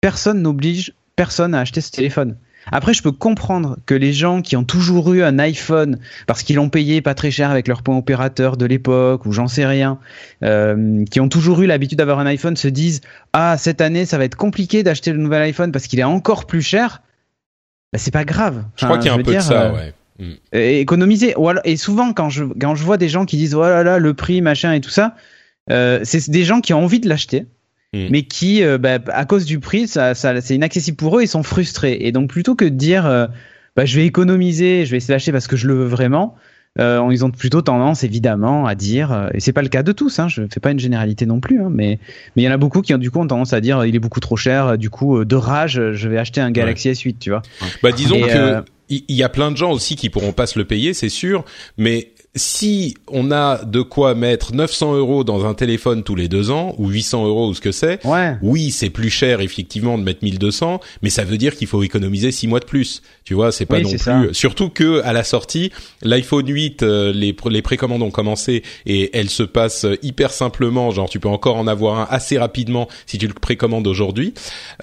Personne 0.00 0.42
n'oblige 0.42 0.94
personne 1.16 1.54
à 1.54 1.60
acheter 1.60 1.80
ce 1.80 1.90
téléphone. 1.90 2.36
Après, 2.72 2.94
je 2.94 3.02
peux 3.02 3.12
comprendre 3.12 3.78
que 3.86 3.94
les 3.94 4.12
gens 4.12 4.42
qui 4.42 4.56
ont 4.56 4.64
toujours 4.64 5.12
eu 5.12 5.22
un 5.22 5.38
iPhone 5.38 5.98
parce 6.26 6.42
qu'ils 6.42 6.56
l'ont 6.56 6.68
payé 6.68 7.00
pas 7.00 7.14
très 7.14 7.30
cher 7.30 7.50
avec 7.50 7.68
leur 7.68 7.82
point 7.82 7.96
opérateur 7.96 8.56
de 8.56 8.66
l'époque 8.66 9.26
ou 9.26 9.32
j'en 9.32 9.48
sais 9.48 9.66
rien, 9.66 9.98
euh, 10.44 11.04
qui 11.10 11.20
ont 11.20 11.28
toujours 11.28 11.62
eu 11.62 11.66
l'habitude 11.66 11.98
d'avoir 11.98 12.18
un 12.18 12.26
iPhone 12.26 12.56
se 12.56 12.68
disent 12.68 13.00
ah 13.32 13.56
cette 13.58 13.80
année 13.80 14.04
ça 14.04 14.18
va 14.18 14.24
être 14.24 14.36
compliqué 14.36 14.82
d'acheter 14.82 15.12
le 15.12 15.18
nouvel 15.18 15.42
iPhone 15.42 15.72
parce 15.72 15.86
qu'il 15.86 15.98
est 16.00 16.04
encore 16.04 16.46
plus 16.46 16.62
cher. 16.62 17.02
Bah, 17.92 17.98
c'est 17.98 18.12
pas 18.12 18.24
grave. 18.24 18.64
je 18.76 18.84
crois 18.84 18.98
qu'il 18.98 19.06
y 19.06 19.10
a 19.10 19.14
un 19.14 19.22
peu 19.22 19.34
de 19.34 19.40
ça, 19.40 19.72
ouais. 19.72 19.94
Mm. 20.18 20.56
Économiser. 20.56 21.34
Et 21.64 21.76
souvent 21.76 22.12
quand 22.12 22.28
je 22.28 22.44
quand 22.44 22.74
je 22.74 22.84
vois 22.84 22.98
des 22.98 23.08
gens 23.08 23.24
qui 23.24 23.36
disent 23.36 23.54
oh 23.54 23.62
là 23.62 23.82
là 23.82 23.98
le 23.98 24.14
prix 24.14 24.42
machin 24.42 24.72
et 24.72 24.80
tout 24.80 24.90
ça, 24.90 25.16
euh, 25.70 26.00
c'est 26.04 26.28
des 26.30 26.44
gens 26.44 26.60
qui 26.60 26.74
ont 26.74 26.82
envie 26.84 27.00
de 27.00 27.08
l'acheter 27.08 27.46
Mm. 27.92 28.06
mais 28.10 28.22
qui, 28.22 28.62
euh, 28.62 28.78
bah, 28.78 28.98
à 29.08 29.24
cause 29.24 29.44
du 29.44 29.58
prix, 29.58 29.88
ça, 29.88 30.14
ça 30.14 30.40
c'est 30.40 30.54
inaccessible 30.54 30.96
pour 30.96 31.18
eux, 31.18 31.22
ils 31.22 31.28
sont 31.28 31.42
frustrés. 31.42 31.98
Et 32.00 32.12
donc 32.12 32.30
plutôt 32.30 32.54
que 32.54 32.64
de 32.64 32.70
dire, 32.70 33.04
euh, 33.06 33.26
bah, 33.74 33.84
je 33.84 33.96
vais 33.96 34.06
économiser, 34.06 34.86
je 34.86 34.92
vais 34.92 34.98
essayer 34.98 35.14
d'acheter 35.14 35.32
parce 35.32 35.48
que 35.48 35.56
je 35.56 35.66
le 35.66 35.74
veux 35.74 35.86
vraiment, 35.86 36.36
euh, 36.78 37.04
ils 37.10 37.24
ont 37.24 37.32
plutôt 37.32 37.62
tendance 37.62 38.04
évidemment 38.04 38.64
à 38.66 38.76
dire, 38.76 39.10
euh, 39.10 39.28
et 39.34 39.40
c'est 39.40 39.52
pas 39.52 39.62
le 39.62 39.68
cas 39.68 39.82
de 39.82 39.90
tous, 39.90 40.20
hein, 40.20 40.28
je 40.28 40.42
fais 40.52 40.60
pas 40.60 40.70
une 40.70 40.78
généralité 40.78 41.26
non 41.26 41.40
plus, 41.40 41.60
hein, 41.60 41.68
mais 41.68 41.98
mais 42.36 42.42
il 42.42 42.44
y 42.44 42.48
en 42.48 42.52
a 42.52 42.58
beaucoup 42.58 42.80
qui 42.80 42.94
ont 42.94 42.98
du 42.98 43.10
coup 43.10 43.18
ont 43.18 43.26
tendance 43.26 43.52
à 43.54 43.60
dire, 43.60 43.84
il 43.84 43.96
est 43.96 44.00
beaucoup 44.00 44.20
trop 44.20 44.36
cher, 44.36 44.78
du 44.78 44.88
coup 44.88 45.24
de 45.24 45.36
rage, 45.36 45.80
je 45.92 46.08
vais 46.08 46.18
acheter 46.18 46.40
un 46.40 46.52
Galaxy 46.52 46.90
S8, 46.90 47.16
tu 47.18 47.30
vois. 47.30 47.42
Bah 47.82 47.90
disons 47.90 48.20
que 48.20 48.62
il 48.88 49.14
y 49.14 49.22
a 49.22 49.28
plein 49.28 49.50
de 49.50 49.56
gens 49.56 49.72
aussi 49.72 49.94
qui 49.96 50.10
pourront 50.10 50.32
pas 50.32 50.46
se 50.46 50.58
le 50.58 50.64
payer, 50.64 50.94
c'est 50.94 51.08
sûr, 51.08 51.44
mais 51.76 52.10
si 52.36 52.96
on 53.08 53.32
a 53.32 53.64
de 53.64 53.82
quoi 53.82 54.14
mettre 54.14 54.54
900 54.54 54.94
euros 54.94 55.24
dans 55.24 55.46
un 55.46 55.54
téléphone 55.54 56.04
tous 56.04 56.14
les 56.14 56.28
deux 56.28 56.52
ans 56.52 56.74
ou 56.78 56.88
800 56.88 57.26
euros 57.26 57.48
ou 57.48 57.54
ce 57.54 57.60
que 57.60 57.72
c'est, 57.72 58.00
oui, 58.40 58.70
c'est 58.70 58.90
plus 58.90 59.10
cher 59.10 59.40
effectivement 59.40 59.98
de 59.98 60.04
mettre 60.04 60.22
1200, 60.22 60.80
mais 61.02 61.10
ça 61.10 61.24
veut 61.24 61.38
dire 61.38 61.56
qu'il 61.56 61.66
faut 61.66 61.82
économiser 61.82 62.30
six 62.30 62.46
mois 62.46 62.60
de 62.60 62.66
plus. 62.66 63.02
Tu 63.24 63.34
vois, 63.34 63.50
c'est 63.50 63.66
pas 63.66 63.80
non 63.80 63.90
plus. 63.90 64.32
Surtout 64.34 64.68
que 64.68 65.02
à 65.02 65.12
la 65.12 65.24
sortie, 65.24 65.72
l'iPhone 66.02 66.48
8, 66.48 66.82
euh, 66.82 67.12
les 67.12 67.34
les 67.50 67.62
précommandes 67.62 68.02
ont 68.02 68.10
commencé 68.10 68.62
et 68.86 69.10
elles 69.16 69.30
se 69.30 69.42
passent 69.42 69.86
hyper 70.02 70.30
simplement. 70.30 70.90
Genre, 70.92 71.08
tu 71.08 71.18
peux 71.18 71.28
encore 71.28 71.56
en 71.56 71.66
avoir 71.66 71.98
un 71.98 72.06
assez 72.10 72.38
rapidement 72.38 72.86
si 73.06 73.18
tu 73.18 73.26
le 73.26 73.34
précommandes 73.34 73.88
aujourd'hui. 73.88 74.34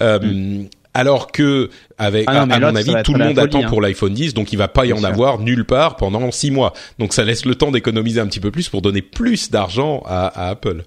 Euh, 0.02 0.18
mm 0.18 0.68
alors 0.98 1.30
que 1.30 1.70
avec 1.96 2.24
ah 2.26 2.42
à, 2.42 2.46
mon 2.46 2.74
avis 2.74 2.92
tout 3.04 3.14
le 3.14 3.24
monde 3.24 3.38
attend 3.38 3.62
pour 3.62 3.78
hein. 3.78 3.82
l'iPhone 3.82 4.12
10 4.12 4.34
donc 4.34 4.52
il 4.52 4.56
va 4.56 4.66
pas 4.66 4.84
y 4.84 4.92
en 4.92 5.04
avoir 5.04 5.38
nulle 5.38 5.64
part 5.64 5.96
pendant 5.96 6.32
six 6.32 6.50
mois. 6.50 6.72
Donc 6.98 7.12
ça 7.12 7.22
laisse 7.22 7.44
le 7.44 7.54
temps 7.54 7.70
d'économiser 7.70 8.20
un 8.20 8.26
petit 8.26 8.40
peu 8.40 8.50
plus 8.50 8.68
pour 8.68 8.82
donner 8.82 9.00
plus 9.00 9.50
d'argent 9.50 10.02
à, 10.06 10.48
Apple. 10.48 10.84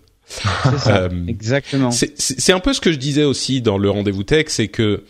Euh, 0.88 1.09
exactement. 1.28 1.91
c'est 1.91 2.53
un 2.53 2.59
peu 2.59 2.72
ce 2.72 2.80
que 2.80 2.91
je 2.91 2.97
disais 2.97 3.26
aussi 3.26 3.62
dans 3.62 3.78
le 3.78 3.89
rendez-vous 3.89 4.24
tech 4.24 4.45
c'est 4.47 4.70
que 4.70 5.03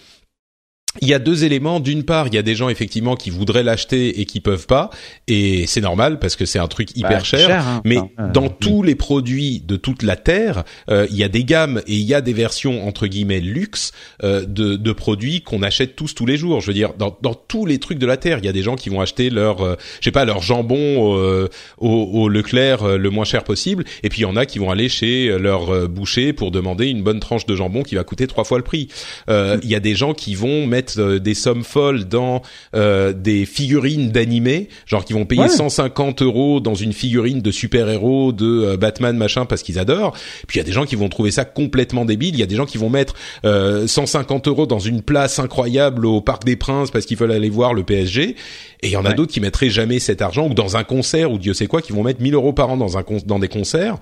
il 1.00 1.08
y 1.08 1.14
a 1.14 1.20
deux 1.20 1.46
éléments. 1.46 1.80
D'une 1.80 2.04
part, 2.04 2.28
il 2.28 2.34
y 2.34 2.38
a 2.38 2.42
des 2.42 2.56
gens 2.56 2.68
effectivement 2.68 3.16
qui 3.16 3.30
voudraient 3.30 3.64
l'acheter 3.64 4.20
et 4.20 4.26
qui 4.26 4.42
peuvent 4.42 4.68
pas, 4.68 4.90
et 5.28 5.66
c'est 5.68 5.80
normal 5.80 6.20
parce 6.20 6.36
que 6.36 6.46
c'est 6.46 6.60
un 6.60 6.68
truc 6.68 6.98
hyper 6.98 7.20
bah, 7.20 7.24
cher. 7.24 7.66
Hein. 7.66 7.82
mais 7.86 8.00
dans 8.34 8.50
tous 8.50 8.84
les 8.84 8.96
produits 8.96 9.62
de 9.66 9.78
toute 9.78 10.04
la 10.04 10.18
terre, 10.18 10.64
euh, 10.90 11.08
il 11.10 11.16
y 11.16 11.24
a 11.24 11.30
des 11.30 11.46
gammes 11.46 11.82
et 11.88 11.94
il 11.94 12.02
y 12.02 12.14
a 12.14 12.22
des 12.22 12.34
versions 12.34 12.86
entre 12.88 13.08
guillemets 13.08 13.40
luxe 13.40 13.92
euh, 14.24 14.46
de, 14.46 14.76
de, 14.76 14.92
produits 14.92 15.42
qu'on 15.42 15.64
achète 15.64 15.96
tous 15.96 16.14
tous 16.14 16.26
les 16.26 16.36
jours. 16.36 16.60
Je 16.60 16.68
veux 16.68 16.74
dire, 16.74 16.94
dans, 16.98 17.18
dans, 17.22 17.34
tous 17.34 17.66
les 17.66 17.80
trucs 17.80 17.98
de 17.98 18.06
la 18.06 18.18
terre, 18.18 18.40
il 18.40 18.46
y 18.46 18.50
a 18.50 18.54
des 18.54 18.64
gens 18.64 18.76
qui 18.76 18.90
vont 18.90 19.00
acheter 19.00 19.30
leur, 19.30 19.62
euh, 19.62 19.76
je 20.00 20.06
sais 20.06 20.12
pas, 20.12 20.26
leur 20.26 20.42
jambon 20.42 21.40
au, 21.78 21.88
au, 21.88 22.30
Leclerc 22.30 22.98
le 22.98 23.10
moins 23.10 23.26
cher 23.26 23.44
possible, 23.44 23.86
et 24.04 24.10
puis 24.10 24.20
il 24.20 24.24
y 24.24 24.26
en 24.26 24.36
a 24.36 24.46
qui 24.46 24.60
vont 24.60 24.70
aller 24.70 24.90
chez 24.90 25.38
leur 25.38 25.88
boucher 25.90 26.34
pour 26.34 26.52
demander 26.52 26.88
une 26.88 27.04
bonne 27.04 27.20
tranche 27.20 27.46
de 27.46 27.56
jambon 27.56 27.84
qui 27.84 27.96
va 27.96 28.04
coûter 28.04 28.28
trois 28.28 28.44
fois 28.44 28.58
le 28.58 28.64
prix. 28.64 28.90
Il 29.28 29.70
y 29.70 29.76
a 29.76 29.80
des 29.80 29.96
gens 29.96 30.14
qui 30.14 30.36
vont 30.36 30.66
mettre 30.66 30.81
euh, 30.98 31.20
des 31.20 31.34
sommes 31.34 31.64
folles 31.64 32.06
dans 32.06 32.42
euh, 32.76 33.14
des 33.14 33.46
figurines 33.46 34.12
d'animés, 34.12 34.70
genre 34.86 35.06
qui 35.06 35.14
vont 35.14 35.26
payer 35.26 35.48
150 35.48 36.22
euros 36.22 36.60
dans 36.60 36.76
une 36.76 36.94
figurine 36.94 37.42
de 37.42 37.52
super-héros, 37.52 38.32
de 38.32 38.46
euh, 38.46 38.78
Batman 38.78 39.16
machin 39.18 39.46
parce 39.46 39.64
qu'ils 39.64 39.80
adorent. 39.80 40.14
Puis 40.48 40.58
il 40.58 40.60
y 40.60 40.62
a 40.62 40.66
des 40.66 40.72
gens 40.72 40.86
qui 40.86 40.96
vont 40.96 41.10
trouver 41.10 41.32
ça 41.32 41.46
complètement 41.46 42.06
débile. 42.06 42.36
Il 42.36 42.40
y 42.40 42.44
a 42.44 42.48
des 42.48 42.56
gens 42.56 42.66
qui 42.66 42.78
vont 42.78 42.90
mettre 42.90 43.16
150 43.44 44.48
euros 44.48 44.66
dans 44.66 44.80
une 44.80 45.02
place 45.02 45.40
incroyable 45.40 46.06
au 46.06 46.22
Parc 46.22 46.44
des 46.44 46.56
Princes 46.56 46.92
parce 46.92 47.06
qu'ils 47.06 47.18
veulent 47.18 47.32
aller 47.32 47.50
voir 47.50 47.74
le 47.74 47.84
PSG. 47.84 48.36
Et 48.84 48.88
il 48.88 48.92
y 48.92 48.98
en 48.98 49.06
a 49.06 49.14
d'autres 49.14 49.32
qui 49.32 49.42
mettraient 49.42 49.70
jamais 49.70 50.00
cet 50.00 50.22
argent 50.22 50.48
ou 50.48 50.54
dans 50.54 50.78
un 50.78 50.84
concert 50.84 51.32
ou 51.32 51.38
Dieu 51.38 51.54
sait 51.54 51.68
quoi, 51.68 51.82
qui 51.82 51.92
vont 51.92 52.04
mettre 52.04 52.22
1000 52.22 52.34
euros 52.34 52.54
par 52.54 52.70
an 52.70 52.78
dans 52.78 52.98
un 52.98 53.04
dans 53.26 53.40
des 53.40 53.48
concerts 53.48 53.98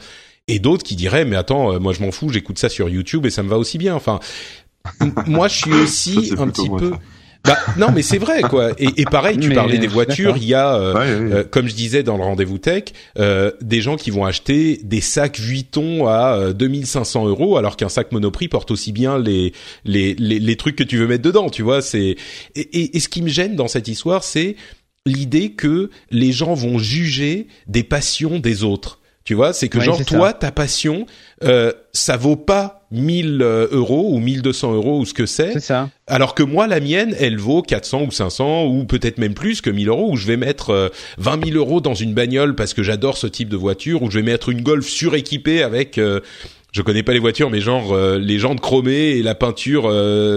et 0.47 0.59
d'autres 0.59 0.83
qui 0.83 0.95
diraient 0.95 1.25
mais 1.25 1.35
attends 1.35 1.79
moi 1.79 1.93
je 1.93 2.01
m'en 2.01 2.11
fous 2.11 2.29
j'écoute 2.29 2.59
ça 2.59 2.69
sur 2.69 2.89
YouTube 2.89 3.25
et 3.25 3.29
ça 3.29 3.43
me 3.43 3.49
va 3.49 3.57
aussi 3.57 3.77
bien 3.77 3.95
enfin 3.95 4.19
moi, 5.27 5.47
je 5.47 5.55
suis 5.55 5.73
aussi 5.73 6.33
un 6.37 6.47
petit 6.47 6.69
peu. 6.69 6.91
Bah 7.45 7.57
non, 7.77 7.87
mais 7.93 8.01
c'est 8.01 8.17
vrai 8.17 8.41
quoi. 8.41 8.71
Et, 8.77 9.01
et 9.01 9.05
pareil, 9.05 9.37
tu 9.37 9.49
parlais 9.53 9.77
des 9.77 9.87
voitures. 9.87 10.35
Il 10.35 10.43
y 10.43 10.53
a, 10.53 10.75
euh, 10.75 10.93
euh, 10.97 11.43
comme 11.49 11.67
je 11.69 11.73
disais 11.73 12.03
dans 12.03 12.17
le 12.17 12.23
rendez-vous 12.23 12.57
tech, 12.57 12.85
euh, 13.17 13.51
des 13.61 13.79
gens 13.79 13.95
qui 13.95 14.11
vont 14.11 14.25
acheter 14.25 14.77
des 14.83 14.99
sacs 14.99 15.39
Vuitton 15.39 16.05
à 16.07 16.51
2500 16.51 17.27
euros, 17.27 17.55
alors 17.55 17.77
qu'un 17.77 17.87
sac 17.87 18.11
Monoprix 18.11 18.49
porte 18.49 18.71
aussi 18.71 18.91
bien 18.91 19.17
les, 19.17 19.53
les 19.85 20.15
les, 20.15 20.37
les 20.37 20.55
trucs 20.57 20.75
que 20.75 20.83
tu 20.83 20.97
veux 20.97 21.07
mettre 21.07 21.23
dedans. 21.23 21.49
Tu 21.49 21.61
vois, 21.61 21.81
c'est 21.81 22.17
et, 22.55 22.97
et 22.97 22.99
ce 22.99 23.07
qui 23.07 23.21
me 23.21 23.29
gêne 23.29 23.55
dans 23.55 23.69
cette 23.69 23.87
histoire, 23.87 24.25
c'est 24.25 24.57
l'idée 25.05 25.51
que 25.51 25.89
les 26.11 26.33
gens 26.33 26.53
vont 26.53 26.77
juger 26.77 27.47
des 27.67 27.83
passions 27.83 28.39
des 28.39 28.65
autres. 28.65 28.99
Tu 29.23 29.33
vois, 29.33 29.53
c'est 29.53 29.69
que 29.69 29.79
genre 29.79 30.03
toi, 30.05 30.33
ta 30.33 30.51
passion, 30.51 31.05
euh, 31.43 31.71
ça 31.93 32.17
vaut 32.17 32.35
pas 32.35 32.78
1000 32.91 33.41
euh, 33.41 33.67
euros 33.71 34.13
ou 34.13 34.19
1200 34.19 34.73
euros 34.73 34.99
ou 34.99 35.05
ce 35.05 35.13
que 35.13 35.25
c'est. 35.25 35.53
C'est 35.53 35.59
ça. 35.59 35.89
Alors 36.07 36.35
que 36.35 36.43
moi, 36.43 36.67
la 36.67 36.79
mienne, 36.79 37.15
elle 37.19 37.37
vaut 37.37 37.61
400 37.61 38.05
ou 38.07 38.11
500 38.11 38.65
ou 38.65 38.85
peut-être 38.85 39.17
même 39.17 39.33
plus 39.33 39.61
que 39.61 39.69
1000 39.69 39.89
euros. 39.89 40.11
Où 40.11 40.15
je 40.15 40.27
vais 40.27 40.37
mettre 40.37 40.71
euh, 40.71 40.89
20 41.17 41.45
000 41.45 41.57
euros 41.57 41.81
dans 41.81 41.93
une 41.93 42.13
bagnole 42.13 42.55
parce 42.55 42.73
que 42.73 42.83
j'adore 42.83 43.17
ce 43.17 43.27
type 43.27 43.49
de 43.49 43.57
voiture. 43.57 44.03
Ou 44.03 44.11
je 44.11 44.19
vais 44.19 44.25
mettre 44.25 44.49
une 44.49 44.61
Golf 44.61 44.87
suréquipée 44.87 45.63
avec 45.63 45.97
euh, 45.97 46.19
je 46.71 46.81
connais 46.81 47.03
pas 47.03 47.13
les 47.13 47.19
voitures, 47.19 47.49
mais 47.49 47.61
genre 47.61 47.93
euh, 47.93 48.19
les 48.19 48.37
jantes 48.37 48.61
chromées 48.61 49.17
et 49.17 49.23
la 49.23 49.33
peinture 49.33 49.91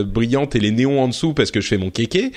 brillante 0.06 0.56
et 0.56 0.60
les 0.60 0.70
néons 0.70 1.02
en 1.02 1.08
dessous 1.08 1.34
parce 1.34 1.50
que 1.50 1.60
je 1.60 1.68
fais 1.68 1.78
mon 1.78 1.90
kéké. 1.90 2.32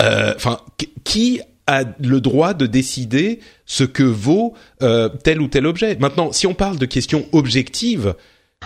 Enfin, 0.00 0.58
qui 1.04 1.40
a 1.66 1.84
le 2.00 2.20
droit 2.20 2.54
de 2.54 2.66
décider 2.66 3.40
ce 3.64 3.84
que 3.84 4.02
vaut 4.02 4.54
euh, 4.82 5.08
tel 5.08 5.40
ou 5.40 5.48
tel 5.48 5.66
objet? 5.66 5.96
Maintenant, 5.98 6.32
si 6.32 6.46
on 6.46 6.54
parle 6.54 6.78
de 6.78 6.86
questions 6.86 7.26
objectives, 7.32 8.14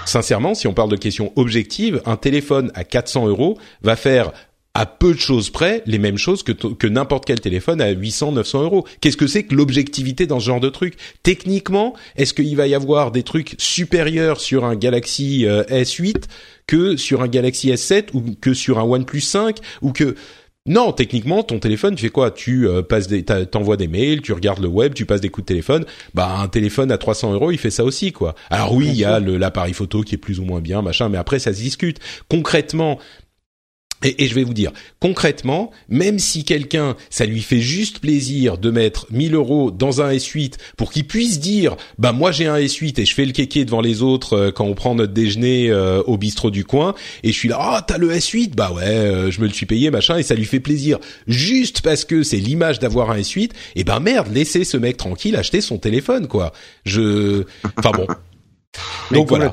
sincèrement, 0.07 0.55
si 0.55 0.67
on 0.67 0.75
parle 0.75 0.91
de 0.91 0.97
questions 0.97 1.33
objectives, 1.37 2.03
un 2.07 2.17
téléphone 2.17 2.71
à 2.75 2.85
400 2.85 3.29
euros 3.29 3.59
va 3.83 3.97
faire 3.97 4.33
à 4.75 4.87
peu 4.87 5.15
de 5.15 5.19
choses 5.19 5.51
près 5.51 5.83
les 5.87 5.99
mêmes 5.99 6.17
choses 6.17 6.43
que, 6.45 6.87
n'importe 6.87 7.25
quel 7.25 7.41
téléphone 7.41 7.81
à 7.81 7.91
800, 7.91 8.33
900 8.33 8.63
euros. 8.63 8.87
Qu'est-ce 9.01 9.17
que 9.17 9.27
c'est 9.27 9.43
que 9.43 9.55
l'objectivité 9.55 10.27
dans 10.27 10.39
ce 10.39 10.47
genre 10.47 10.61
de 10.61 10.69
truc? 10.69 10.95
Techniquement, 11.23 11.95
est-ce 12.17 12.35
qu'il 12.35 12.57
va 12.57 12.69
y 12.69 12.75
avoir 12.75 13.11
des 13.11 13.25
trucs 13.25 13.57
supérieurs 13.59 14.41
sur 14.41 14.65
un 14.65 14.77
Galaxy 14.77 15.45
euh, 15.45 15.65
S8 15.65 16.25
que 16.69 16.97
sur 16.97 17.21
un 17.23 17.29
Galaxy 17.29 17.71
S7 17.71 18.11
ou 18.15 18.23
que 18.41 18.55
sur 18.55 18.79
un 18.79 18.85
OnePlus 18.85 19.21
5 19.21 19.57
ou 19.83 19.93
que 19.93 20.15
non, 20.67 20.93
techniquement, 20.93 21.43
ton 21.43 21.59
téléphone, 21.59 21.95
tu 21.95 22.03
fais 22.03 22.11
quoi? 22.11 22.31
Tu 22.31 22.69
euh, 22.69 22.83
passes 22.83 23.09
des, 23.09 23.25
t'envoies 23.25 23.79
des 23.79 23.89
mails, 23.89 24.21
tu 24.21 24.35
regardes 24.35 24.61
le 24.61 24.69
web, 24.69 24.93
tu 24.93 25.07
passes 25.07 25.23
des 25.23 25.31
coups 25.31 25.47
de 25.47 25.49
téléphone. 25.49 25.87
Bah, 26.13 26.37
un 26.39 26.49
téléphone 26.49 26.93
à 26.93 26.99
300 26.99 27.33
euros, 27.33 27.51
il 27.51 27.57
fait 27.57 27.71
ça 27.71 27.83
aussi, 27.83 28.13
quoi. 28.13 28.35
Alors 28.51 28.75
oui, 28.75 28.89
il 28.89 28.97
y 28.97 29.05
a 29.05 29.21
l'appareil 29.21 29.73
photo 29.73 30.03
qui 30.03 30.17
est 30.17 30.19
plus 30.19 30.39
ou 30.39 30.45
moins 30.45 30.61
bien, 30.61 30.83
machin, 30.83 31.09
mais 31.09 31.17
après 31.17 31.39
ça 31.39 31.55
se 31.55 31.61
discute. 31.61 31.99
Concrètement, 32.29 32.99
et, 34.03 34.29
je 34.29 34.35
vais 34.35 34.45
vous 34.45 34.55
dire, 34.55 34.73
concrètement, 34.99 35.71
même 35.89 36.19
si 36.19 36.45
quelqu'un, 36.45 36.97
ça 37.11 37.27
lui 37.27 37.43
fait 37.43 37.61
juste 37.61 37.99
plaisir 37.99 38.57
de 38.57 38.71
mettre 38.71 39.07
1000 39.11 39.35
euros 39.35 39.71
dans 39.71 40.01
un 40.01 40.13
S8 40.13 40.55
pour 40.77 40.91
qu'il 40.91 41.07
puisse 41.07 41.39
dire, 41.39 41.77
bah 41.99 42.13
moi 42.13 42.33
j'ai 42.33 42.47
un 42.47 42.57
S8 42.57 43.01
et 43.01 43.05
je 43.05 43.15
fais 43.15 43.27
le 43.27 43.33
kéké 43.33 43.65
devant 43.65 43.83
les 43.83 44.03
autres 44.03 44.35
euh, 44.35 44.51
quand 44.51 44.65
on 44.65 44.75
prend 44.75 44.95
notre 44.95 45.13
déjeuner 45.13 45.71
euh, 45.71 46.03
au 46.07 46.17
bistrot 46.17 46.51
du 46.51 46.65
coin 46.65 46.95
et 47.23 47.33
je 47.33 47.37
suis 47.37 47.49
là, 47.49 47.59
ah 47.61 47.77
oh, 47.79 47.85
t'as 47.87 47.99
le 47.99 48.11
S8, 48.11 48.55
bah 48.55 48.73
ouais, 48.73 48.83
euh, 48.85 49.31
je 49.31 49.41
me 49.41 49.47
le 49.47 49.53
suis 49.53 49.67
payé 49.67 49.91
machin 49.91 50.17
et 50.17 50.23
ça 50.23 50.35
lui 50.35 50.47
fait 50.47 50.61
plaisir 50.61 50.99
juste 51.27 51.83
parce 51.83 52.05
que 52.05 52.23
c'est 52.23 52.39
l'image 52.39 52.79
d'avoir 52.79 53.11
un 53.11 53.19
S8. 53.19 53.51
Et 53.77 53.85
ben 53.85 54.01
merde, 54.01 54.29
laissez 54.33 54.65
ce 54.65 54.77
mec 54.77 54.97
tranquille 54.97 55.37
acheter 55.37 55.61
son 55.61 55.79
téléphone 55.79 56.27
quoi. 56.27 56.53
Je, 56.85 57.45
enfin 57.77 57.91
bon. 57.91 58.07
Donc 59.11 59.29
voilà. 59.29 59.53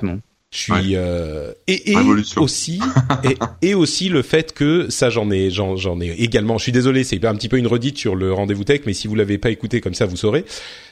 Je 0.49 0.59
suis 0.59 0.95
euh, 0.95 1.51
et, 1.67 1.91
et 1.91 1.97
aussi 2.37 2.79
et, 3.25 3.37
et, 3.61 3.73
aussi 3.73 4.07
le 4.07 4.21
fait 4.21 4.53
que 4.53 4.89
ça 4.89 5.09
j'en 5.09 5.29
ai 5.29 5.51
j'en 5.51 5.75
j'en 5.75 5.99
ai 5.99 6.11
également. 6.11 6.57
Je 6.57 6.63
suis 6.63 6.71
désolé, 6.71 7.03
c'est 7.03 7.23
un 7.25 7.35
petit 7.35 7.49
peu 7.49 7.57
une 7.57 7.67
redite 7.67 7.97
sur 7.97 8.15
le 8.15 8.31
rendez-vous 8.31 8.63
tech, 8.63 8.81
mais 8.85 8.93
si 8.93 9.09
vous 9.09 9.15
l'avez 9.15 9.37
pas 9.37 9.49
écouté 9.49 9.81
comme 9.81 9.93
ça, 9.93 10.05
vous 10.05 10.15
saurez. 10.15 10.45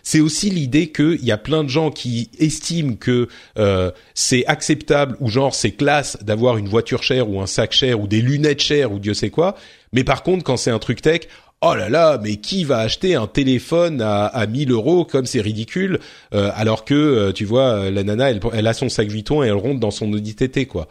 C'est 0.04 0.20
aussi 0.20 0.50
l'idée 0.50 0.92
qu'il 0.92 1.24
y 1.24 1.32
a 1.32 1.38
plein 1.38 1.64
de 1.64 1.70
gens 1.70 1.90
qui 1.90 2.30
estiment 2.38 2.96
que 2.96 3.30
euh, 3.58 3.92
c'est 4.14 4.46
acceptable 4.46 5.16
ou 5.22 5.30
genre 5.30 5.56
c'est 5.56 5.72
classe 5.72 6.18
d'avoir 6.22 6.58
une 6.58 6.68
voiture 6.68 7.02
chère 7.02 7.30
ou 7.30 7.40
un 7.40 7.48
sac 7.48 7.72
cher 7.72 8.02
ou 8.02 8.08
des 8.08 8.22
lunettes 8.22 8.62
chères 8.62 8.92
ou 8.92 9.00
Dieu 9.00 9.14
sait 9.14 9.30
quoi. 9.30 9.56
Mais 9.94 10.04
par 10.04 10.24
contre, 10.24 10.44
quand 10.44 10.58
c'est 10.58 10.72
un 10.72 10.80
truc 10.80 11.02
tech, 11.02 11.22
oh 11.62 11.74
là 11.76 11.90
là, 11.90 12.20
mais 12.22 12.38
qui 12.38 12.64
va 12.64 12.80
acheter 12.80 13.16
un 13.16 13.28
téléphone 13.28 14.02
à, 14.02 14.26
à 14.26 14.46
1000 14.46 14.72
euros 14.72 15.06
comme 15.06 15.26
c'est 15.26 15.42
ridicule, 15.42 16.00
euh, 16.34 16.52
alors 16.56 16.86
que 16.86 16.94
euh, 16.94 17.32
tu 17.32 17.46
vois 17.46 17.90
la 17.90 18.04
nana, 18.04 18.32
elle, 18.32 18.68
a 18.68 18.74
son 18.74 18.90
sac 18.90 19.08
Vuitton 19.08 19.44
et 19.44 19.48
elle 19.48 19.54
rentre 19.54 19.80
dans 19.80 19.92
son 19.92 20.12
Audi 20.14 20.36
TT 20.36 20.66
quoi. 20.68 20.88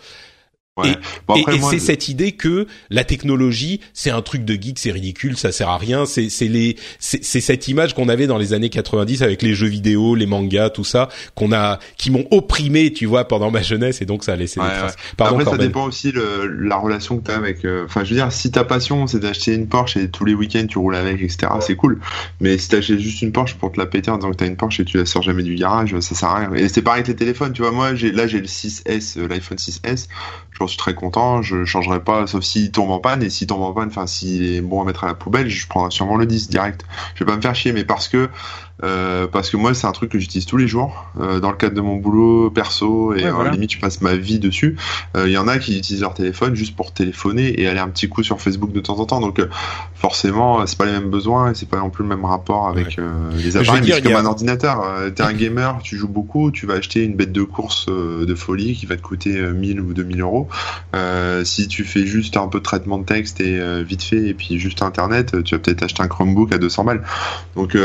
Ouais. 0.77 0.97
Et, 1.37 1.61
c'est 1.71 1.79
cette 1.79 2.09
idée 2.09 2.33
que 2.33 2.67
la 2.91 3.05
technologie, 3.05 3.81
c'est 3.93 4.11
un 4.11 4.23
truc 4.23 4.45
de 4.45 4.55
geek, 4.55 4.77
c'est 4.81 4.91
ridicule, 4.91 5.37
ça 5.37 5.53
sert 5.53 5.69
à 5.69 5.79
rien. 5.79 6.05
C'est 6.05 6.29
c'est 6.29 6.49
les 6.49 6.75
c'est 6.99 7.23
cette 7.23 7.69
image 7.69 7.95
qu'on 7.95 8.09
avait 8.09 8.27
dans 8.27 8.39
les 8.39 8.55
années 8.55 8.71
90 8.71 9.23
avec 9.23 9.43
les 9.43 9.55
jeux 9.55 9.69
vidéo, 9.69 10.17
les 10.17 10.27
mangas, 10.27 10.71
tout 10.71 10.83
ça, 10.83 11.11
qu'on 11.37 11.53
a 11.53 11.79
qui 11.97 12.11
m'ont 12.11 12.27
opprimé, 12.33 12.93
tu 12.93 13.07
vois, 13.07 13.29
pendant 13.29 13.53
ma 13.53 13.63
jeunesse, 13.63 14.03
et 14.03 14.05
donc 14.05 14.25
ça 14.25 14.33
a 14.33 14.37
laissé 14.37 14.59
des 14.59 14.67
traces. 14.67 14.97
Pardon, 15.17 15.39
Après, 15.39 15.53
ça 15.53 15.59
dépend 15.59 15.85
aussi 15.85 16.11
le, 16.11 16.49
la 16.49 16.77
relation 16.77 17.19
que 17.19 17.27
t'as 17.27 17.37
avec. 17.37 17.65
Euh, 17.65 17.85
enfin, 17.85 18.03
je 18.03 18.11
veux 18.11 18.17
dire, 18.17 18.33
si 18.33 18.51
ta 18.51 18.65
passion 18.65 19.07
c'est 19.07 19.21
d'acheter 19.21 19.55
une 19.55 19.69
Porsche 19.69 19.97
et 19.97 20.11
tous 20.11 20.25
les 20.25 20.35
week-ends 20.35 20.67
tu 20.69 20.79
roules 20.79 20.97
avec, 20.97 21.23
etc., 21.23 21.53
c'est 21.61 21.77
cool. 21.77 22.01
Mais 22.41 22.59
si 22.59 22.69
t'achètes 22.69 22.99
juste 22.99 23.23
une 23.23 23.31
Porsche 23.31 23.55
pour 23.55 23.71
te 23.71 23.79
la 23.79 23.87
péter 23.87 24.11
en 24.11 24.17
disant 24.17 24.33
que 24.33 24.37
t'as 24.37 24.47
une 24.47 24.57
Porsche 24.57 24.81
et 24.81 24.85
tu 24.85 24.97
la 24.97 25.07
sors 25.07 25.23
jamais 25.23 25.45
du 25.45 25.55
garage, 25.55 25.97
ça 26.01 26.17
sert 26.17 26.29
à 26.31 26.39
rien. 26.41 26.55
Et 26.55 26.69
c'est 26.69 26.83
pareil 26.83 27.03
avec 27.03 27.09
les 27.09 27.17
téléphones, 27.17 27.53
tu 27.53 27.63
vois. 27.63 27.71
Moi, 27.71 27.95
j'ai 27.95 28.11
là 28.11 28.27
j'ai 28.27 28.41
le 28.41 28.49
6S, 28.49 29.21
euh, 29.21 29.29
l'iPhone 29.29 29.59
6S 29.59 30.09
je 30.55 30.59
suis 30.69 30.79
très 30.79 30.95
content. 30.95 31.43
Je 31.43 31.65
changerai 31.65 32.03
pas, 32.03 32.27
sauf 32.27 32.43
s'il 32.43 32.71
tombe 32.71 32.91
en 32.91 32.99
panne. 32.99 33.23
Et 33.23 33.31
s'il 33.31 33.47
tombe 33.47 33.63
en 33.63 33.73
panne, 33.73 33.89
enfin, 33.89 34.07
s'il 34.07 34.45
est 34.45 34.61
bon 34.61 34.83
à 34.83 34.85
mettre 34.85 35.05
à 35.05 35.07
la 35.07 35.15
poubelle, 35.15 35.49
je 35.49 35.67
prendrai 35.67 35.91
sûrement 35.91 36.17
le 36.17 36.27
10 36.27 36.49
direct. 36.49 36.85
Je 37.15 37.25
vais 37.25 37.31
pas 37.31 37.37
me 37.37 37.43
faire 37.43 37.55
chier, 37.55 37.73
mais 37.73 37.85
parce 37.85 38.09
que 38.09 38.29
euh, 38.83 39.29
parce 39.29 39.51
que 39.51 39.57
moi 39.57 39.73
c'est 39.73 39.87
un 39.87 39.93
truc 39.93 40.11
que 40.11 40.19
j'utilise 40.19 40.47
tous 40.47 40.57
les 40.57 40.67
jours 40.67 41.07
euh, 41.21 41.39
dans 41.39 41.51
le 41.51 41.57
cadre 41.57 41.77
de 41.77 41.81
mon 41.81 41.95
boulot 41.95 42.51
perso 42.51 43.15
et 43.15 43.31
ouais, 43.31 43.51
limite 43.53 43.73
je 43.73 43.79
passe 43.79 44.01
ma 44.01 44.17
vie 44.17 44.41
dessus. 44.41 44.77
Il 45.15 45.21
euh, 45.21 45.29
y 45.29 45.39
en 45.39 45.47
a 45.47 45.59
qui 45.59 45.79
utilisent 45.79 46.01
leur 46.01 46.15
téléphone 46.15 46.57
juste 46.57 46.75
pour 46.75 46.93
téléphoner 46.93 47.61
et 47.61 47.69
aller 47.69 47.79
un 47.79 47.89
petit 47.89 48.09
coup 48.09 48.25
sur 48.25 48.41
Facebook 48.41 48.73
de 48.73 48.81
temps 48.81 48.99
en 48.99 49.07
temps. 49.07 49.21
Donc 49.21 49.41
forcément 49.95 50.67
c'est 50.67 50.77
pas 50.77 50.87
les 50.87 50.93
mêmes 50.93 51.11
besoins 51.11 51.53
et 51.53 51.55
c'est 51.55 51.69
pas 51.69 51.79
non 51.79 51.89
plus 51.89 52.03
le 52.03 52.09
même 52.09 52.25
rapport 52.25 52.67
avec 52.67 52.99
les 53.37 53.57
appareils. 53.57 53.93
C'est 53.93 54.03
comme 54.03 54.17
un 54.17 54.27
ordinateur. 54.27 54.85
T'es 55.15 55.23
un 55.23 55.33
gamer, 55.33 55.79
tu 55.83 55.97
joues 55.97 56.09
beaucoup, 56.09 56.51
tu 56.51 56.67
vas 56.67 56.75
acheter 56.75 57.05
une 57.05 57.15
bête 57.15 57.33
de 57.33 57.43
course 57.43 57.87
de 57.87 58.35
folie 58.35 58.75
qui 58.75 58.87
va 58.87 58.97
te 58.97 59.03
coûter 59.03 59.41
1000 59.41 59.81
ou 59.81 59.95
2000 59.95 60.21
euros. 60.21 60.49
si 61.45 61.69
tu 61.69 61.85
fais 61.85 62.07
juste 62.07 62.37
un 62.37 62.49
peu 62.49 62.59
de 62.59 62.65
traitement 62.65 62.99
de 62.99 63.05
texte 63.05 63.41
et 63.41 63.85
vite 63.85 64.03
fait 64.03 64.29
et 64.29 64.35
puis 64.35 64.59
juste 64.59 64.83
internet, 64.83 65.45
tu 65.45 65.55
vas 65.55 65.61
peut-être 65.61 65.85
acheter 65.85 66.03
un 66.03 66.09
Chromebook 66.09 66.53
à 66.53 66.59
200 66.59 66.85
balles. 66.85 67.03
Donc 67.55 67.77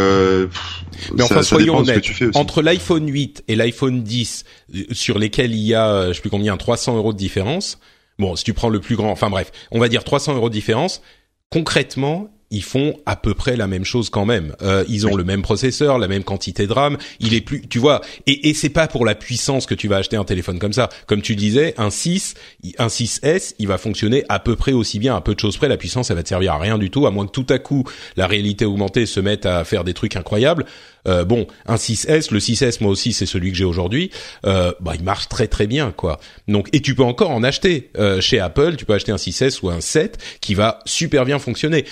mais 1.13 1.23
enfin, 1.23 1.41
soyons 1.43 1.77
honnêtes. 1.77 2.05
Entre 2.35 2.61
l'iPhone 2.61 3.09
8 3.09 3.43
et 3.47 3.55
l'iPhone 3.55 4.03
10, 4.03 4.45
euh, 4.75 4.83
sur 4.91 5.19
lesquels 5.19 5.53
il 5.53 5.65
y 5.65 5.73
a, 5.73 5.87
euh, 5.87 6.07
je 6.09 6.13
sais 6.13 6.21
plus 6.21 6.29
combien, 6.29 6.57
300 6.57 6.95
euros 6.95 7.13
de 7.13 7.17
différence. 7.17 7.79
Bon, 8.17 8.35
si 8.35 8.43
tu 8.43 8.53
prends 8.53 8.69
le 8.69 8.79
plus 8.79 8.95
grand, 8.95 9.11
enfin 9.11 9.29
bref, 9.29 9.51
on 9.71 9.79
va 9.79 9.87
dire 9.89 10.03
300 10.03 10.35
euros 10.35 10.49
de 10.49 10.53
différence. 10.53 11.01
Concrètement, 11.49 12.29
ils 12.51 12.63
font 12.63 12.95
à 13.05 13.15
peu 13.15 13.33
près 13.33 13.55
la 13.55 13.67
même 13.67 13.85
chose 13.85 14.09
quand 14.09 14.25
même. 14.25 14.55
Euh, 14.61 14.83
ils 14.87 15.07
ont 15.07 15.15
le 15.15 15.23
même 15.23 15.41
processeur, 15.41 15.97
la 15.97 16.07
même 16.07 16.23
quantité 16.23 16.67
de 16.67 16.73
RAM. 16.73 16.97
Il 17.19 17.33
est 17.33 17.41
plus, 17.41 17.67
tu 17.67 17.79
vois, 17.79 18.01
et, 18.27 18.49
et 18.49 18.53
c'est 18.53 18.69
pas 18.69 18.87
pour 18.87 19.05
la 19.05 19.15
puissance 19.15 19.65
que 19.65 19.75
tu 19.75 19.87
vas 19.87 19.97
acheter 19.97 20.17
un 20.17 20.23
téléphone 20.23 20.59
comme 20.59 20.73
ça. 20.73 20.89
Comme 21.07 21.21
tu 21.21 21.35
disais, 21.35 21.73
un 21.77 21.89
6, 21.89 22.35
un 22.77 22.87
6S, 22.87 23.55
il 23.59 23.67
va 23.67 23.77
fonctionner 23.77 24.23
à 24.29 24.39
peu 24.39 24.55
près 24.55 24.73
aussi 24.73 24.99
bien, 24.99 25.15
à 25.15 25.21
peu 25.21 25.35
de 25.35 25.39
choses 25.39 25.57
près. 25.57 25.67
La 25.67 25.77
puissance, 25.77 26.09
elle 26.09 26.17
va 26.17 26.23
te 26.23 26.29
servir 26.29 26.53
à 26.53 26.59
rien 26.59 26.77
du 26.77 26.89
tout, 26.89 27.05
à 27.05 27.11
moins 27.11 27.25
que 27.25 27.31
tout 27.31 27.47
à 27.49 27.59
coup 27.59 27.83
la 28.15 28.27
réalité 28.27 28.65
augmentée 28.65 29.05
se 29.05 29.19
mette 29.19 29.45
à 29.45 29.63
faire 29.63 29.83
des 29.83 29.93
trucs 29.93 30.15
incroyables. 30.15 30.65
Euh, 31.07 31.23
bon, 31.23 31.47
un 31.65 31.75
6S, 31.75 32.31
le 32.31 32.39
6S, 32.39 32.81
moi 32.81 32.91
aussi, 32.91 33.13
c'est 33.13 33.25
celui 33.25 33.51
que 33.51 33.57
j'ai 33.57 33.65
aujourd'hui. 33.65 34.11
Euh, 34.45 34.73
bah, 34.79 34.93
il 34.95 35.03
marche 35.03 35.29
très 35.29 35.47
très 35.47 35.67
bien, 35.67 35.91
quoi. 35.91 36.19
Donc, 36.47 36.67
et 36.73 36.81
tu 36.81 36.95
peux 36.95 37.03
encore 37.03 37.31
en 37.31 37.43
acheter 37.43 37.89
euh, 37.97 38.21
chez 38.21 38.39
Apple. 38.39 38.75
Tu 38.75 38.85
peux 38.85 38.93
acheter 38.93 39.11
un 39.11 39.17
6S 39.17 39.59
ou 39.63 39.69
un 39.69 39.81
7 39.81 40.17
qui 40.41 40.55
va 40.55 40.79
super 40.85 41.25
bien 41.25 41.39
fonctionner. 41.39 41.85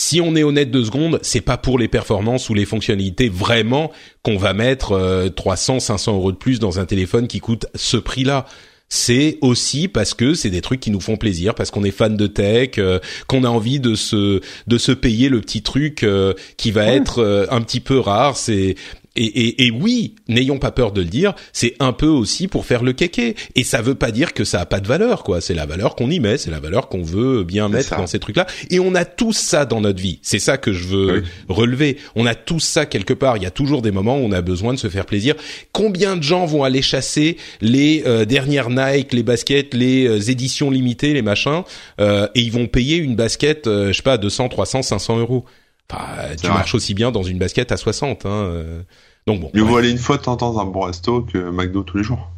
Si 0.00 0.20
on 0.20 0.34
est 0.36 0.44
honnête 0.44 0.70
deux 0.70 0.84
secondes, 0.84 1.18
c'est 1.22 1.40
pas 1.40 1.58
pour 1.58 1.78
les 1.78 1.88
performances 1.88 2.48
ou 2.48 2.54
les 2.54 2.64
fonctionnalités 2.64 3.28
vraiment 3.28 3.92
qu'on 4.22 4.38
va 4.38 4.54
mettre 4.54 5.28
300, 5.34 5.80
500 5.80 6.14
euros 6.14 6.32
de 6.32 6.36
plus 6.36 6.60
dans 6.60 6.78
un 6.78 6.86
téléphone 6.86 7.26
qui 7.26 7.40
coûte 7.40 7.66
ce 7.74 7.96
prix-là 7.96 8.46
c'est 8.88 9.38
aussi 9.42 9.86
parce 9.86 10.14
que 10.14 10.34
c'est 10.34 10.50
des 10.50 10.62
trucs 10.62 10.80
qui 10.80 10.90
nous 10.90 11.00
font 11.00 11.16
plaisir, 11.16 11.54
parce 11.54 11.70
qu'on 11.70 11.84
est 11.84 11.90
fan 11.90 12.16
de 12.16 12.26
tech, 12.26 12.70
euh, 12.78 12.98
qu'on 13.26 13.44
a 13.44 13.48
envie 13.48 13.80
de 13.80 13.94
se 13.94 14.40
de 14.66 14.78
se 14.78 14.92
payer 14.92 15.28
le 15.28 15.40
petit 15.40 15.62
truc 15.62 16.02
euh, 16.02 16.32
qui 16.56 16.70
va 16.70 16.86
être 16.86 17.18
euh, 17.18 17.46
un 17.50 17.60
petit 17.60 17.80
peu 17.80 17.98
rare. 17.98 18.36
C'est 18.36 18.76
et, 19.18 19.24
et, 19.24 19.66
et, 19.66 19.70
oui, 19.72 20.14
n'ayons 20.28 20.58
pas 20.58 20.70
peur 20.70 20.92
de 20.92 21.00
le 21.00 21.08
dire, 21.08 21.34
c'est 21.52 21.74
un 21.80 21.92
peu 21.92 22.06
aussi 22.06 22.46
pour 22.46 22.64
faire 22.64 22.84
le 22.84 22.92
kéké. 22.92 23.34
Et 23.56 23.64
ça 23.64 23.82
veut 23.82 23.96
pas 23.96 24.12
dire 24.12 24.32
que 24.32 24.44
ça 24.44 24.60
a 24.60 24.66
pas 24.66 24.78
de 24.80 24.86
valeur, 24.86 25.24
quoi. 25.24 25.40
C'est 25.40 25.54
la 25.54 25.66
valeur 25.66 25.96
qu'on 25.96 26.08
y 26.08 26.20
met, 26.20 26.38
c'est 26.38 26.50
la 26.50 26.60
valeur 26.60 26.88
qu'on 26.88 27.02
veut 27.02 27.42
bien 27.42 27.68
mettre 27.68 27.96
dans 27.96 28.06
ces 28.06 28.20
trucs-là. 28.20 28.46
Et 28.70 28.78
on 28.78 28.94
a 28.94 29.04
tout 29.04 29.32
ça 29.32 29.66
dans 29.66 29.80
notre 29.80 30.00
vie. 30.00 30.20
C'est 30.22 30.38
ça 30.38 30.56
que 30.56 30.72
je 30.72 30.86
veux 30.86 31.24
relever. 31.48 31.96
On 32.14 32.26
a 32.26 32.36
tout 32.36 32.60
ça 32.60 32.86
quelque 32.86 33.12
part. 33.12 33.36
Il 33.36 33.42
y 33.42 33.46
a 33.46 33.50
toujours 33.50 33.82
des 33.82 33.90
moments 33.90 34.18
où 34.18 34.22
on 34.22 34.32
a 34.32 34.40
besoin 34.40 34.72
de 34.72 34.78
se 34.78 34.88
faire 34.88 35.04
plaisir. 35.04 35.34
Combien 35.72 36.16
de 36.16 36.22
gens 36.22 36.46
vont 36.46 36.62
aller 36.62 36.82
chasser 36.82 37.36
les 37.60 38.04
euh, 38.06 38.24
dernières 38.24 38.70
Nike, 38.70 39.12
les 39.12 39.22
baskets, 39.24 39.74
les 39.74 40.06
euh, 40.06 40.30
éditions 40.30 40.70
limitées, 40.70 41.12
les 41.12 41.22
machins, 41.22 41.62
euh, 42.00 42.28
et 42.34 42.40
ils 42.40 42.52
vont 42.52 42.66
payer 42.66 42.96
une 42.96 43.16
basket, 43.16 43.64
je 43.66 43.92
sais 43.92 44.02
pas, 44.02 44.18
200, 44.18 44.48
300, 44.48 44.82
500 44.82 45.18
euros. 45.18 45.44
Enfin, 45.90 46.36
tu 46.40 46.48
marches 46.48 46.74
aussi 46.74 46.94
bien 46.94 47.10
dans 47.10 47.22
une 47.22 47.38
basket 47.38 47.72
à 47.72 47.76
60. 47.76 48.26
Hein, 48.26 48.84
donc 49.28 49.40
bon. 49.40 49.50
Mieux 49.54 49.62
vaut 49.62 49.76
aller 49.76 49.90
une 49.90 49.98
fois 49.98 50.16
de 50.16 50.22
temps 50.22 50.32
en 50.32 50.36
temps 50.36 50.52
dans 50.54 50.60
un 50.60 50.64
bon 50.64 50.80
resto 50.80 51.22
que 51.22 51.50
McDo 51.50 51.82
tous 51.82 51.98
les 51.98 52.04
jours. 52.04 52.30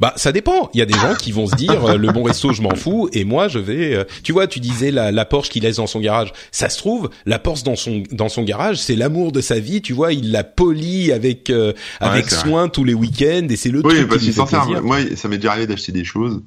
Bah 0.00 0.12
ça 0.16 0.32
dépend. 0.32 0.70
Il 0.74 0.78
y 0.78 0.82
a 0.82 0.86
des 0.86 0.94
gens 0.94 1.14
qui 1.14 1.30
vont 1.30 1.46
se 1.46 1.54
dire 1.54 1.84
euh, 1.84 1.96
le 1.96 2.10
bon 2.10 2.24
resto 2.24 2.52
je 2.52 2.62
m'en 2.62 2.74
fous 2.74 3.08
et 3.12 3.24
moi 3.24 3.46
je 3.46 3.60
vais. 3.60 3.94
Euh, 3.94 4.04
tu 4.24 4.32
vois, 4.32 4.48
tu 4.48 4.58
disais 4.58 4.90
la, 4.90 5.12
la 5.12 5.24
Porsche 5.24 5.50
qu'il 5.50 5.62
laisse 5.62 5.76
dans 5.76 5.86
son 5.86 6.00
garage. 6.00 6.32
Ça 6.50 6.68
se 6.68 6.78
trouve 6.78 7.10
la 7.26 7.38
Porsche 7.38 7.62
dans 7.62 7.76
son 7.76 8.02
dans 8.10 8.28
son 8.28 8.42
garage 8.42 8.78
c'est 8.78 8.96
l'amour 8.96 9.30
de 9.30 9.40
sa 9.40 9.60
vie. 9.60 9.82
Tu 9.82 9.92
vois, 9.92 10.12
il 10.12 10.32
la 10.32 10.42
polie 10.42 11.12
avec 11.12 11.50
euh, 11.50 11.72
avec 12.00 12.30
soin 12.30 12.68
tous 12.68 12.82
les 12.82 12.94
week-ends 12.94 13.46
et 13.48 13.56
c'est 13.56 13.70
le 13.70 13.82
oui, 13.84 13.94
truc 13.94 14.08
parce 14.08 14.22
qui 14.22 14.32
s'en 14.32 14.46
sert. 14.46 14.82
Moi, 14.82 14.98
ça 15.14 15.28
m'est 15.28 15.38
déjà 15.38 15.52
arrivé 15.52 15.68
d'acheter 15.68 15.92
des 15.92 16.04
choses 16.04 16.42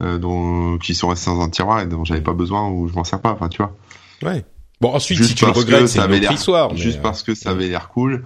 dont 0.00 0.78
qui 0.78 0.94
sont 0.94 1.08
restées 1.08 1.30
dans 1.30 1.40
un 1.40 1.50
tiroir 1.50 1.80
et 1.80 1.86
dont 1.86 2.04
j'avais 2.04 2.20
pas 2.20 2.32
besoin 2.32 2.68
ou 2.68 2.88
je 2.88 2.94
m'en 2.94 3.04
sers 3.04 3.20
pas. 3.20 3.30
Enfin, 3.30 3.48
tu 3.48 3.58
vois. 3.58 3.76
Ouais. 4.22 4.44
Bon 4.80 4.92
ensuite 4.92 5.22
si 5.24 5.34
tu 5.34 5.44
le 5.44 5.50
regrettes 5.50 5.88
c'est 5.88 6.00
une 6.00 6.12
autre 6.12 6.32
histoire. 6.32 6.76
Juste 6.76 7.02
parce 7.02 7.22
que 7.22 7.34
ça 7.34 7.50
avait 7.50 7.68
l'air 7.68 7.88
cool. 7.90 8.24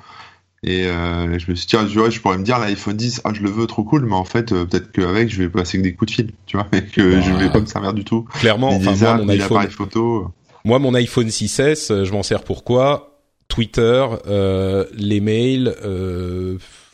Et 0.65 0.87
euh, 0.87 1.39
je 1.41 1.51
me 1.51 1.57
suis 1.57 1.67
dit, 1.67 1.67
tiens, 1.67 1.87
je 1.89 2.21
pourrais 2.21 2.39
me 2.39 2.45
dire 2.45 2.59
l'iPhone 2.61 2.97
10, 2.97 3.23
ah, 3.25 3.33
je 3.35 3.43
le 3.43 3.51
veux 3.51 3.67
trop 3.67 3.83
cool, 3.83 4.05
mais 4.05 4.15
en 4.15 4.25
fait, 4.25 4.53
euh, 4.53 4.65
peut-être 4.65 4.93
qu'avec, 4.93 5.29
je 5.29 5.43
vais 5.43 5.49
passer 5.49 5.79
que 5.79 5.83
des 5.83 5.95
coups 5.95 6.13
de 6.13 6.15
fil, 6.15 6.31
tu 6.47 6.57
vois, 6.57 6.69
et 6.73 6.85
que 6.85 7.21
je 7.21 7.33
vais 7.33 7.51
pas 7.51 7.61
me 7.61 7.67
servir 7.67 7.93
du 7.93 8.05
tout. 8.05 8.27
Clairement, 8.35 8.69
enfin, 8.69 8.95
moi, 8.95 9.17
mon 9.17 9.29
iPhone, 9.29 9.69
photo. 9.71 10.31
Moi, 10.65 10.79
mon 10.79 10.95
iPhone 10.95 11.29
6S, 11.29 11.91
euh, 11.91 12.05
je 12.05 12.13
m'en 12.13 12.23
sers 12.23 12.45
pour 12.45 12.63
quoi 12.63 13.19
Twitter, 13.49 14.07
euh, 14.29 14.85
les 14.95 15.21
mails, 15.21 15.75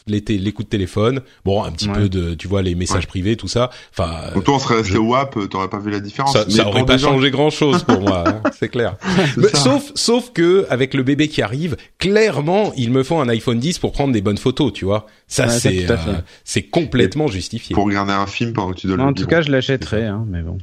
euh, 0.08 0.20
les, 0.28 0.38
les 0.38 0.52
coups 0.52 0.66
de 0.66 0.70
téléphone, 0.70 1.20
bon, 1.44 1.62
un 1.62 1.72
petit 1.72 1.88
peu 1.88 2.08
de, 2.08 2.34
tu 2.34 2.48
vois, 2.48 2.62
les 2.62 2.74
messages 2.74 3.06
privés, 3.06 3.36
tout 3.36 3.48
ça. 3.48 3.70
Enfin. 3.96 4.32
Donc 4.34 4.44
toi, 4.44 4.56
on 4.56 4.58
serait 4.58 4.76
resté 4.76 4.98
au 4.98 5.08
WAP, 5.08 5.48
t'aurais 5.48 5.68
pas 5.68 5.78
vu 5.78 5.90
la 5.90 6.00
différence. 6.00 6.32
Ça, 6.32 6.48
ça 6.48 6.66
aurait 6.66 6.86
pas 6.86 6.98
changé 6.98 7.30
grand 7.30 7.50
chose 7.50 7.82
pour 7.84 8.00
moi, 8.00 8.24
hein, 8.26 8.42
c'est 8.58 8.68
clair. 8.68 8.96
sauf, 9.54 9.92
sauf 9.94 10.32
que 10.32 10.66
avec 10.70 10.94
le 10.94 11.02
bébé 11.02 11.28
qui 11.28 11.42
arrive, 11.42 11.76
clairement, 11.98 12.72
il 12.76 12.90
me 12.90 13.02
faut 13.02 13.18
un 13.18 13.28
iPhone 13.28 13.58
10 13.58 13.78
pour 13.78 13.92
prendre 13.92 14.12
des 14.12 14.20
bonnes 14.20 14.38
photos, 14.38 14.72
tu 14.72 14.84
vois. 14.84 15.06
Ça, 15.26 15.48
c'est, 15.48 15.90
euh, 15.90 15.96
c'est 16.44 16.62
complètement 16.62 17.28
justifié. 17.28 17.74
Pour 17.74 17.84
regarder 17.84 18.12
un 18.12 18.26
film 18.26 18.52
pendant 18.52 18.72
que 18.72 18.78
tu 18.78 18.86
dois. 18.86 18.98
En 18.98 19.12
tout 19.12 19.26
cas, 19.26 19.42
je 19.42 19.50
l'achèterai, 19.50 20.06
hein, 20.06 20.24
mais 20.26 20.42
bon. 20.42 20.58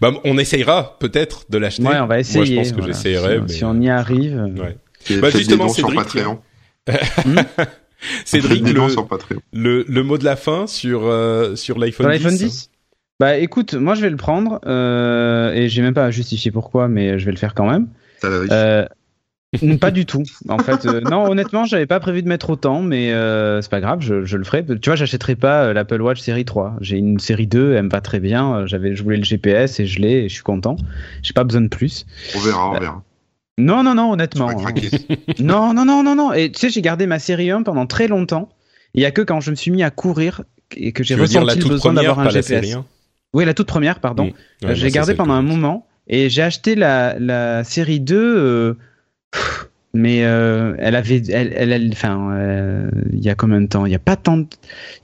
Bah, 0.00 0.12
on 0.24 0.36
essayera 0.36 0.98
peut-être 0.98 1.46
de 1.48 1.58
l'acheter. 1.58 1.84
Ouais, 1.84 1.98
on 2.00 2.06
va 2.06 2.18
essayer. 2.18 2.56
Moi, 2.56 2.64
je 2.64 2.70
pense 2.70 2.80
que 2.80 2.86
j'essayerai. 2.86 3.40
Si, 3.46 3.58
si, 3.58 3.64
on 3.64 3.80
y 3.80 3.88
arrive. 3.88 4.52
Ouais. 4.58 4.76
Bah, 5.20 5.30
justement, 5.30 5.68
c'est 5.68 5.82
Patreon. 5.82 6.40
Cédric, 8.24 8.66
le, 8.66 8.72
le, 9.52 9.84
le, 9.86 10.02
mot 10.02 10.18
de 10.18 10.24
la 10.24 10.36
fin 10.36 10.66
sur, 10.66 11.06
euh, 11.06 11.56
sur 11.56 11.78
l'iPhone 11.78 12.10
10, 12.16 12.38
10 12.38 12.70
Bah 13.18 13.36
écoute, 13.36 13.74
moi 13.74 13.94
je 13.94 14.00
vais 14.00 14.10
le 14.10 14.16
prendre 14.16 14.60
euh, 14.66 15.52
et 15.52 15.68
j'ai 15.68 15.82
même 15.82 15.94
pas 15.94 16.06
à 16.06 16.10
justifier 16.10 16.50
pourquoi, 16.50 16.88
mais 16.88 17.18
je 17.18 17.24
vais 17.26 17.32
le 17.32 17.36
faire 17.36 17.54
quand 17.54 17.70
même. 17.70 17.88
Euh, 18.24 18.86
pas 19.80 19.90
du 19.90 20.06
tout. 20.06 20.22
En 20.48 20.58
fait, 20.58 20.86
euh, 20.86 21.00
non, 21.00 21.28
honnêtement, 21.28 21.64
j'avais 21.64 21.86
pas 21.86 21.98
prévu 21.98 22.22
de 22.22 22.28
mettre 22.28 22.50
autant, 22.50 22.82
mais 22.82 23.12
euh, 23.12 23.60
c'est 23.60 23.70
pas 23.70 23.80
grave, 23.80 24.00
je, 24.00 24.24
je, 24.24 24.36
le 24.36 24.44
ferai. 24.44 24.64
Tu 24.64 24.88
vois, 24.88 24.96
j'achèterai 24.96 25.34
pas 25.34 25.72
l'Apple 25.72 26.00
Watch 26.00 26.20
série 26.20 26.44
3. 26.44 26.76
J'ai 26.80 26.98
une 26.98 27.18
série 27.18 27.46
2, 27.46 27.74
elle 27.74 27.84
me 27.84 27.90
va 27.90 28.00
très 28.00 28.20
bien. 28.20 28.66
J'avais, 28.66 28.94
je 28.94 29.02
voulais 29.02 29.16
le 29.16 29.24
GPS 29.24 29.80
et 29.80 29.86
je 29.86 30.00
l'ai, 30.00 30.24
et 30.24 30.28
je 30.28 30.34
suis 30.34 30.42
content. 30.42 30.76
J'ai 31.22 31.32
pas 31.32 31.44
besoin 31.44 31.62
de 31.62 31.68
plus. 31.68 32.06
On 32.36 32.40
verra, 32.40 32.70
on 32.70 32.78
verra. 32.78 33.02
Non, 33.58 33.82
non, 33.82 33.94
non, 33.94 34.12
honnêtement. 34.12 34.48
Hein. 34.50 34.74
non, 35.38 35.74
non, 35.74 35.84
non, 35.84 36.02
non, 36.02 36.14
non. 36.14 36.32
Et 36.32 36.50
tu 36.50 36.60
sais, 36.60 36.70
j'ai 36.70 36.82
gardé 36.82 37.06
ma 37.06 37.18
série 37.18 37.50
1 37.50 37.62
pendant 37.62 37.86
très 37.86 38.08
longtemps. 38.08 38.48
Il 38.94 39.02
y 39.02 39.04
a 39.04 39.10
que 39.10 39.22
quand 39.22 39.40
je 39.40 39.50
me 39.50 39.56
suis 39.56 39.70
mis 39.70 39.82
à 39.82 39.90
courir 39.90 40.42
et 40.76 40.92
que 40.92 41.04
j'ai 41.04 41.14
ressenti 41.14 41.58
le 41.58 41.68
besoin 41.68 41.92
d'avoir 41.92 42.18
un 42.18 42.28
GPS. 42.28 42.74
Hein. 42.74 42.84
oui, 43.34 43.44
la 43.44 43.54
toute 43.54 43.68
première, 43.68 44.00
pardon. 44.00 44.32
Je 44.62 44.84
l'ai 44.84 44.90
gardée 44.90 45.14
pendant 45.14 45.34
un 45.34 45.42
moment 45.42 45.86
et 46.08 46.28
j'ai 46.28 46.42
acheté 46.42 46.74
la, 46.74 47.18
la 47.18 47.64
série 47.64 48.00
2 48.00 48.76
mais 49.92 50.18
elle 50.18 50.94
avait 50.96 51.22
elle 51.28 51.72
elle 51.72 51.90
enfin 51.92 52.34
il 53.12 53.20
y 53.20 53.28
a 53.28 53.34
combien 53.34 53.60
de 53.60 53.66
temps? 53.66 53.86
Il 53.86 53.92
y 53.92 53.96
a 53.96 54.00
pas 54.00 54.16
tant 54.16 54.44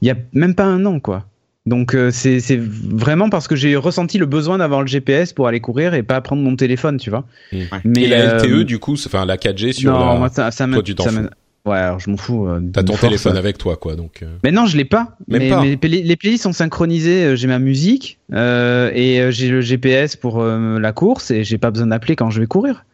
il 0.01 0.09
y 0.09 0.11
a 0.11 0.16
même 0.32 0.55
pas 0.55 0.64
un 0.64 0.84
an 0.84 1.01
quoi 1.01 1.26
donc 1.67 1.95
euh, 1.95 2.11
c'est 2.12 2.61
vraiment 2.61 3.29
parce 3.29 3.49
que 3.49 3.57
j'ai 3.57 3.75
ressenti 3.75 4.19
le 4.19 4.27
besoin 4.27 4.59
d'avoir 4.59 4.83
le 4.83 4.87
GPS 4.87 5.33
pour 5.33 5.49
aller 5.49 5.61
courir 5.61 5.95
et 5.95 6.05
pas 6.05 6.21
prendre 6.21 6.43
mon 6.43 6.55
téléphone, 6.55 6.97
tu 6.97 7.11
vois. 7.11 7.25
Mmh. 7.53 7.59
Mais 7.85 8.03
et 8.03 8.09
la 8.09 8.39
LTE 8.39 8.51
euh, 8.51 8.64
du 8.64 8.79
coup, 8.79 8.95
enfin 8.95 9.25
la 9.27 9.37
4G 9.37 9.73
sur 9.73 9.93
non, 9.93 9.99
la... 9.99 10.14
moi, 10.14 10.29
ça, 10.29 10.53
ça 10.53 10.69
toi, 10.69 10.83
tu 10.83 10.95
t'en 10.95 11.05
fous. 11.05 11.29
Ouais, 11.64 11.79
alors 11.79 11.99
je 11.99 12.09
m'en 12.09 12.17
fous. 12.17 12.47
Euh, 12.47 12.61
T'as 12.73 12.85
ton 12.85 12.95
téléphone 12.95 13.37
avec 13.37 13.59
toi, 13.59 13.77
quoi, 13.77 13.97
donc. 13.97 14.25
Mais 14.45 14.53
non, 14.53 14.67
je 14.67 14.77
l'ai 14.77 14.85
pas. 14.85 15.17
Même 15.27 15.43
mais, 15.43 15.49
pas. 15.51 15.62
Mais 15.62 15.77
les, 15.89 16.17
playlists 16.17 16.45
sont 16.45 16.53
synchronisées. 16.53 17.37
J'ai 17.37 17.49
ma 17.49 17.59
musique 17.59 18.21
et 18.33 19.27
j'ai 19.31 19.49
le 19.49 19.61
GPS 19.61 20.14
pour 20.14 20.45
la 20.45 20.93
course 20.93 21.33
et 21.33 21.43
j'ai 21.43 21.59
pas 21.59 21.73
besoin 21.73 21.89
d'appeler 21.89 22.14
quand 22.14 22.31
je 22.31 22.39
vais 22.39 22.47
courir. 22.47 22.85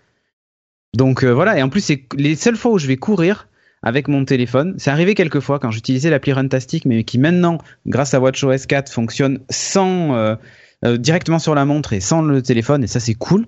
Donc 0.97 1.25
voilà. 1.25 1.59
Et 1.59 1.62
en 1.62 1.68
plus, 1.68 1.83
c'est 1.83 2.05
les 2.16 2.35
seules 2.35 2.57
fois 2.57 2.73
où 2.73 2.79
je 2.79 2.87
vais 2.87 2.97
courir, 2.97 3.49
avec 3.83 4.09
mon 4.09 4.24
téléphone. 4.24 4.74
C'est 4.78 4.91
arrivé 4.91 5.14
quelques 5.14 5.41
fois 5.41 5.59
quand 5.59 5.70
j'utilisais 5.70 6.11
l'appli 6.11 6.33
Runtastic, 6.33 6.85
mais 6.85 7.05
qui 7.05 7.18
maintenant, 7.18 7.59
grâce 7.87 8.14
à 8.14 8.20
WatchOS 8.20 8.66
4, 8.68 8.91
fonctionne 8.91 9.41
sans 9.51 10.14
euh, 10.14 10.37
euh, 10.85 10.97
directement 10.97 11.39
sur 11.39 11.55
la 11.55 11.64
montre 11.64 11.93
et 11.93 12.01
sans 12.01 12.22
le 12.22 12.43
téléphone, 12.43 12.85
et 12.85 12.87
ça 12.87 13.01
c'est 13.01 13.14
cool. 13.14 13.47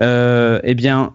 Euh, 0.00 0.60
eh 0.64 0.74
bien, 0.74 1.14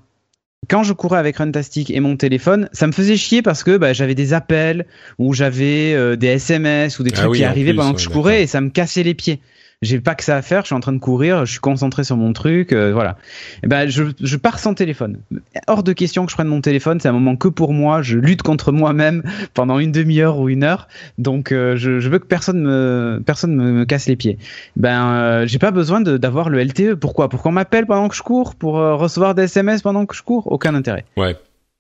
quand 0.70 0.84
je 0.84 0.94
courais 0.94 1.20
avec 1.20 1.38
Runtastic 1.38 1.92
et 1.92 2.00
mon 2.00 2.16
téléphone, 2.18 2.70
ça 2.72 2.88
me 2.88 2.92
faisait 2.92 3.18
chier 3.18 3.42
parce 3.42 3.64
que 3.64 3.78
bah, 3.78 3.94
j'avais 3.94 4.16
des 4.16 4.34
appels 4.34 4.86
ou 5.20 5.34
j'avais 5.34 6.18
des 6.18 6.28
SMS 6.28 7.00
ou 7.00 7.04
des 7.04 7.12
ah 7.14 7.18
trucs 7.18 7.36
qui 7.36 7.44
arrivaient 7.44 7.74
pendant 7.74 7.94
que 7.94 8.02
je 8.02 8.10
courais 8.10 8.44
et 8.44 8.48
ça 8.48 8.62
me 8.62 8.70
cassait 8.70 9.04
les 9.04 9.14
pieds 9.14 9.42
j'ai 9.82 10.00
pas 10.00 10.16
que 10.16 10.24
ça 10.24 10.38
à 10.38 10.42
faire, 10.42 10.62
je 10.62 10.68
suis 10.68 10.76
en 10.76 10.80
train 10.80 10.94
de 10.94 11.00
courir, 11.00 11.46
je 11.46 11.52
suis 11.52 11.60
concentré 11.60 12.04
sur 12.04 12.18
mon 12.18 12.34
truc, 12.34 12.72
euh, 12.72 12.94
voilà. 12.94 13.12
Et 13.12 13.60
eh 13.64 13.68
ben 13.68 13.90
je, 13.90 14.04
je 14.20 14.38
pars 14.38 14.60
sans 14.60 14.74
téléphone. 14.74 15.20
Hors 15.68 15.84
de 15.84 15.94
question 15.94 16.26
que 16.26 16.32
je 16.32 16.36
prenne 16.36 16.48
mon 16.48 16.62
téléphone, 16.62 17.00
c'est 17.00 17.08
un 17.08 17.14
moment 17.14 17.36
que 17.36 17.48
pour 17.48 17.74
moi, 17.74 18.02
je 18.02 18.18
lutte 18.18 18.42
contre 18.42 18.72
moi-même 18.72 19.24
pendant 19.54 19.80
une 19.80 19.92
demi-heure 19.92 20.40
ou 20.40 20.50
une 20.50 20.64
heure, 20.64 20.88
donc 21.18 21.52
euh, 21.52 21.76
je, 21.76 22.00
je, 22.00 22.10
veux 22.10 22.20
que 22.20 22.26
personne 22.26 22.62
me 22.62 23.22
personne 23.26 23.56
me, 23.56 23.86
casse 23.86 24.08
les 24.08 24.16
pieds. 24.16 24.38
Ben 24.76 25.06
euh, 25.06 25.48
j'ai 25.48 25.60
pas 25.60 25.72
besoin 25.72 26.02
d'avoir 26.02 26.50
le 26.50 26.64
LTE. 26.64 26.96
Pourquoi? 26.96 27.30
Pour 27.30 27.42
qu'on 27.42 27.52
m'appelle 27.52 27.86
pendant 27.86 28.08
que 28.08 28.16
je 28.16 28.24
cours, 28.24 28.56
pour 28.56 28.76
recevoir 28.76 29.36
des 29.36 29.44
SMS 29.44 29.82
pendant 29.82 30.06
que 30.06 30.16
je 30.16 30.24
cours, 30.24 30.52
aucun 30.52 30.74
intérêt. 30.76 31.06
Ouais. 31.18 31.36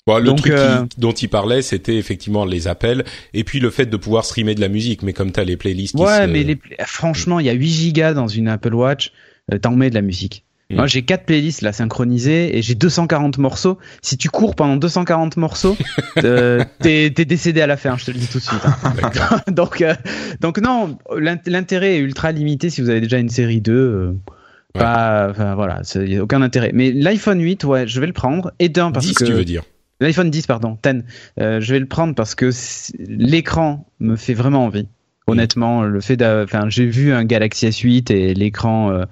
Bon, 0.07 0.19
le 0.19 0.33
truc 0.35 0.53
euh, 0.53 0.85
dont 0.97 1.13
il 1.13 1.29
parlait, 1.29 1.63
c'était 1.63 1.95
effectivement 1.95 2.45
les 2.45 2.67
appels 2.67 3.03
et 3.33 3.43
puis 3.43 3.59
le 3.59 3.71
fait 3.71 3.87
de 3.87 3.97
pouvoir 3.97 4.23
streamer 4.23 4.53
de 4.53 4.61
la 4.61 4.67
musique. 4.67 5.01
Mais 5.01 5.13
comme 5.13 5.31
tu 5.31 5.39
as 5.39 5.43
les 5.43 5.57
playlists. 5.57 5.95
Ouais, 5.95 6.27
mais 6.27 6.43
les... 6.43 6.59
franchement, 6.85 7.39
il 7.39 7.47
y 7.47 7.49
a 7.49 7.53
8 7.53 7.67
gigas 7.67 8.13
dans 8.13 8.27
une 8.27 8.47
Apple 8.47 8.75
Watch. 8.75 9.11
Euh, 9.51 9.57
T'en 9.57 9.75
mets 9.75 9.89
de 9.89 9.95
la 9.95 10.01
musique. 10.01 10.45
Mm. 10.69 10.75
Moi, 10.75 10.87
j'ai 10.87 11.03
quatre 11.03 11.25
playlists 11.25 11.61
là 11.61 11.73
synchronisées 11.73 12.57
et 12.57 12.61
j'ai 12.61 12.75
240 12.75 13.37
morceaux. 13.37 13.77
Si 14.01 14.17
tu 14.17 14.29
cours 14.29 14.55
pendant 14.55 14.77
240 14.77 15.37
morceaux, 15.37 15.77
euh, 16.23 16.63
t'es 16.79 17.05
es 17.05 17.25
décédé 17.25 17.61
à 17.61 17.67
la 17.67 17.77
fin. 17.77 17.97
Je 17.97 18.05
te 18.05 18.11
le 18.11 18.17
dis 18.17 18.27
tout 18.27 18.39
de 18.39 18.43
suite. 18.43 18.61
Hein. 18.65 19.41
donc, 19.51 19.81
euh, 19.81 19.93
donc 20.41 20.59
non, 20.59 20.97
l'intérêt 21.17 21.95
est 21.95 21.99
ultra 21.99 22.31
limité 22.31 22.69
si 22.69 22.81
vous 22.81 22.89
avez 22.89 23.01
déjà 23.01 23.17
une 23.17 23.29
série 23.29 23.61
2. 23.61 23.73
Euh, 23.73 24.13
pas, 24.73 25.29
enfin 25.29 25.55
voilà, 25.55 25.81
il 25.95 26.17
a 26.17 26.23
aucun 26.23 26.41
intérêt. 26.41 26.71
Mais 26.73 26.91
l'iPhone 26.91 27.39
8, 27.39 27.63
ouais, 27.63 27.87
je 27.87 27.99
vais 28.01 28.07
le 28.07 28.13
prendre. 28.13 28.51
Et 28.59 28.67
d'un 28.67 28.91
parce 28.91 29.05
10, 29.05 29.13
que 29.13 29.23
tu 29.25 29.31
veux 29.31 29.45
dire 29.45 29.63
L'iPhone 29.99 30.29
10, 30.29 30.47
pardon, 30.47 30.77
10. 30.83 31.03
Euh, 31.39 31.61
je 31.61 31.73
vais 31.73 31.79
le 31.79 31.85
prendre 31.85 32.15
parce 32.15 32.35
que 32.35 32.49
l'écran 32.99 33.87
me 33.99 34.15
fait 34.15 34.33
vraiment 34.33 34.65
envie. 34.65 34.87
Honnêtement, 35.27 35.83
le 35.83 36.01
fait 36.01 36.21
enfin, 36.21 36.69
j'ai 36.69 36.85
vu 36.85 37.11
un 37.11 37.25
Galaxy 37.25 37.67
S8 37.67 38.13
et 38.13 38.35
l'écran 38.35 38.91
euh, 38.91 39.05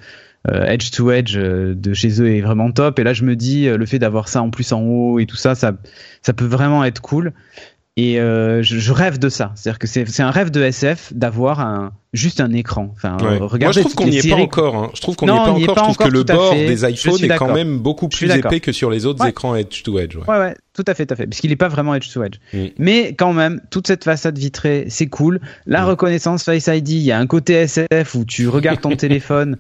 euh, 0.52 0.66
edge 0.66 0.92
to 0.92 1.10
edge 1.10 1.36
de 1.36 1.94
chez 1.94 2.22
eux 2.22 2.30
est 2.30 2.42
vraiment 2.42 2.72
top. 2.72 3.00
Et 3.00 3.04
là, 3.04 3.14
je 3.14 3.24
me 3.24 3.36
dis, 3.36 3.66
le 3.66 3.86
fait 3.86 3.98
d'avoir 3.98 4.28
ça 4.28 4.42
en 4.44 4.52
plus 4.52 4.74
en 4.74 4.82
haut 4.82 5.20
et 5.20 5.26
tout 5.26 5.38
ça, 5.38 5.56
ça, 5.56 5.74
ça 6.22 6.34
peut 6.34 6.46
vraiment 6.46 6.84
être 6.84 7.02
cool. 7.02 7.34
Et 7.96 8.20
euh, 8.20 8.64
je, 8.64 8.80
je, 8.80 8.92
rêve 8.92 9.20
de 9.20 9.30
ça. 9.30 9.52
C'est-à-dire 9.56 9.78
que 9.78 9.86
c'est 9.86 10.24
un 10.24 10.32
rêve 10.32 10.50
de 10.50 10.62
SF 10.64 11.14
d'avoir 11.14 11.60
un 11.60 11.94
juste 12.12 12.42
un 12.42 12.52
écran. 12.52 12.90
Enfin, 12.92 13.18
ouais. 13.22 13.38
Moi, 13.38 13.72
je 13.72 13.82
trouve 13.82 13.94
qu'on 13.94 14.08
n'y 14.08 14.18
est 14.18 14.30
pas 14.30 14.36
encore. 14.36 14.76
Hein. 14.76 14.92
Je 14.96 15.02
trouve 15.02 15.16
qu'on 15.16 15.28
n'y 15.28 15.32
est 15.32 15.36
pas 15.36 15.52
encore. 15.52 15.78
je 15.78 15.94
trouve 15.94 15.98
que 15.98 16.12
le 16.12 16.24
bord 16.24 16.56
des 16.56 16.90
iPhones 16.90 17.24
est 17.24 17.38
quand 17.38 17.54
même 17.54 17.78
beaucoup 17.78 18.10
plus 18.10 18.32
épais 18.32 18.60
que 18.62 18.72
sur 18.72 18.90
les 18.90 19.06
autres 19.06 19.24
ouais. 19.24 19.30
écrans 19.30 19.56
edge 19.56 19.84
to 19.84 20.00
edge. 20.00 20.16
Ouais. 20.16 20.24
ouais, 20.28 20.40
ouais, 20.40 20.56
tout 20.74 20.86
à 20.88 20.96
fait, 20.96 21.06
tout 21.06 21.14
à 21.14 21.18
fait. 21.18 21.28
Puisqu'il 21.28 21.52
n'est 21.52 21.56
pas 21.56 21.68
vraiment 21.68 21.94
edge 21.94 22.12
to 22.12 22.24
edge. 22.24 22.40
Mm. 22.52 22.66
Mais 22.80 23.14
quand 23.14 23.34
même, 23.34 23.62
toute 23.70 23.86
cette 23.86 24.04
façade 24.04 24.40
vitrée, 24.40 24.86
c'est 24.90 25.08
cool. 25.08 25.40
La 25.68 25.84
mm. 25.84 25.90
reconnaissance 25.90 26.44
Face 26.44 26.68
ID, 26.68 26.90
il 26.90 26.98
y 27.00 27.12
a 27.12 27.20
un 27.20 27.28
côté 27.28 27.54
SF 27.54 28.16
où 28.16 28.26
tu 28.26 28.48
regardes 28.48 28.82
ton 28.82 28.96
téléphone. 28.96 29.58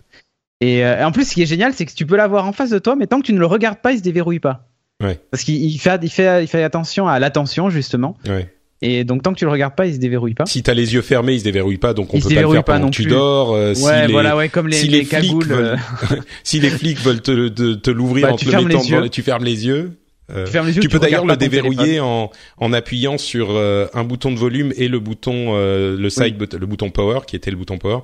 Et, 0.59 0.83
euh, 0.83 0.99
et 0.99 1.03
en 1.03 1.11
plus, 1.11 1.29
ce 1.29 1.35
qui 1.35 1.43
est 1.43 1.47
génial, 1.47 1.73
c'est 1.75 1.85
que 1.85 1.93
tu 1.93 2.07
peux 2.07 2.15
l'avoir 2.15 2.47
en 2.47 2.53
face 2.53 2.71
de 2.71 2.79
toi, 2.79 2.95
mais 2.95 3.05
tant 3.05 3.19
que 3.19 3.25
tu 3.25 3.33
ne 3.33 3.39
le 3.39 3.45
regardes 3.45 3.79
pas, 3.79 3.91
il 3.91 3.99
se 3.99 4.03
déverrouille 4.03 4.39
pas. 4.39 4.69
Ouais. 5.03 5.19
Parce 5.29 5.43
qu'il 5.43 5.79
fait, 5.79 5.99
il 6.01 6.09
fait, 6.09 6.43
il 6.43 6.47
fait 6.47 6.63
attention 6.63 7.07
à 7.07 7.19
l'attention 7.19 7.69
justement. 7.69 8.17
Ouais. 8.27 8.49
Et 8.81 9.05
donc 9.05 9.23
tant 9.23 9.31
que 9.31 9.37
tu 9.39 9.45
le 9.45 9.51
regardes 9.51 9.75
pas, 9.75 9.85
il 9.85 9.93
se 9.93 9.99
déverrouille 9.99 10.33
pas. 10.33 10.45
Si 10.45 10.61
t'as 10.61 10.73
les 10.73 10.93
yeux 10.93 11.01
fermés, 11.01 11.33
il 11.33 11.39
se 11.39 11.43
déverrouille 11.45 11.77
pas, 11.77 11.93
donc 11.93 12.13
on 12.13 12.17
il 12.17 12.23
peut 12.23 12.35
pas 12.35 12.41
le 12.41 12.51
faire 12.51 12.63
pendant 12.63 12.89
que 12.89 12.95
tu 12.95 13.05
dors. 13.05 13.53
Euh, 13.53 13.69
ouais, 13.69 14.05
si 14.05 14.11
voilà, 14.11 14.35
ouais, 14.35 14.49
comme 14.49 14.67
les, 14.67 14.75
si 14.75 14.87
les, 14.87 14.99
les 14.99 15.05
cagoules. 15.05 15.45
Veulent, 15.45 15.79
euh. 16.11 16.15
si 16.43 16.59
les 16.59 16.69
flics 16.69 16.99
veulent 16.99 17.21
te, 17.21 17.47
te, 17.47 17.75
te 17.75 17.91
l'ouvrir 17.91 18.27
bah, 18.27 18.33
en 18.33 18.35
te 18.35 18.45
le 18.45 18.61
mettant 18.63 18.83
devant, 18.83 19.07
tu 19.07 19.21
fermes 19.21 19.45
les 19.45 19.67
yeux. 19.67 19.97
Euh, 20.31 20.45
tu, 20.45 20.51
fermes 20.51 20.67
les 20.67 20.75
yeux, 20.75 20.81
tu, 20.81 20.87
tu 20.87 20.91
peux 20.91 20.99
d'ailleurs 20.99 21.25
le 21.25 21.35
déverrouiller 21.35 21.99
en, 21.99 22.31
en 22.57 22.73
appuyant 22.73 23.17
sur 23.17 23.51
euh, 23.51 23.87
un 23.93 24.03
bouton 24.03 24.31
de 24.31 24.37
volume 24.37 24.73
et 24.77 24.87
le 24.87 24.99
bouton 24.99 25.53
euh, 25.55 25.97
le 25.97 26.09
side 26.09 26.37
oui. 26.39 26.47
le 26.57 26.65
bouton 26.65 26.89
power 26.91 27.19
qui 27.27 27.35
était 27.35 27.51
le 27.51 27.57
bouton 27.57 27.77
power 27.77 27.99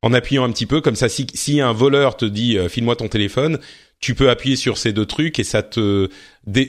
en 0.00 0.12
appuyant 0.12 0.44
un 0.44 0.52
petit 0.52 0.66
peu 0.66 0.80
comme 0.80 0.94
ça 0.94 1.08
si 1.08 1.26
si 1.34 1.60
un 1.60 1.72
voleur 1.72 2.16
te 2.16 2.24
dit 2.26 2.56
euh, 2.58 2.68
file-moi 2.68 2.94
ton 2.94 3.08
téléphone 3.08 3.58
tu 4.00 4.14
peux 4.14 4.30
appuyer 4.30 4.56
sur 4.56 4.76
ces 4.76 4.92
deux 4.92 5.06
trucs 5.06 5.38
et 5.38 5.44
ça 5.44 5.62
te 5.62 6.08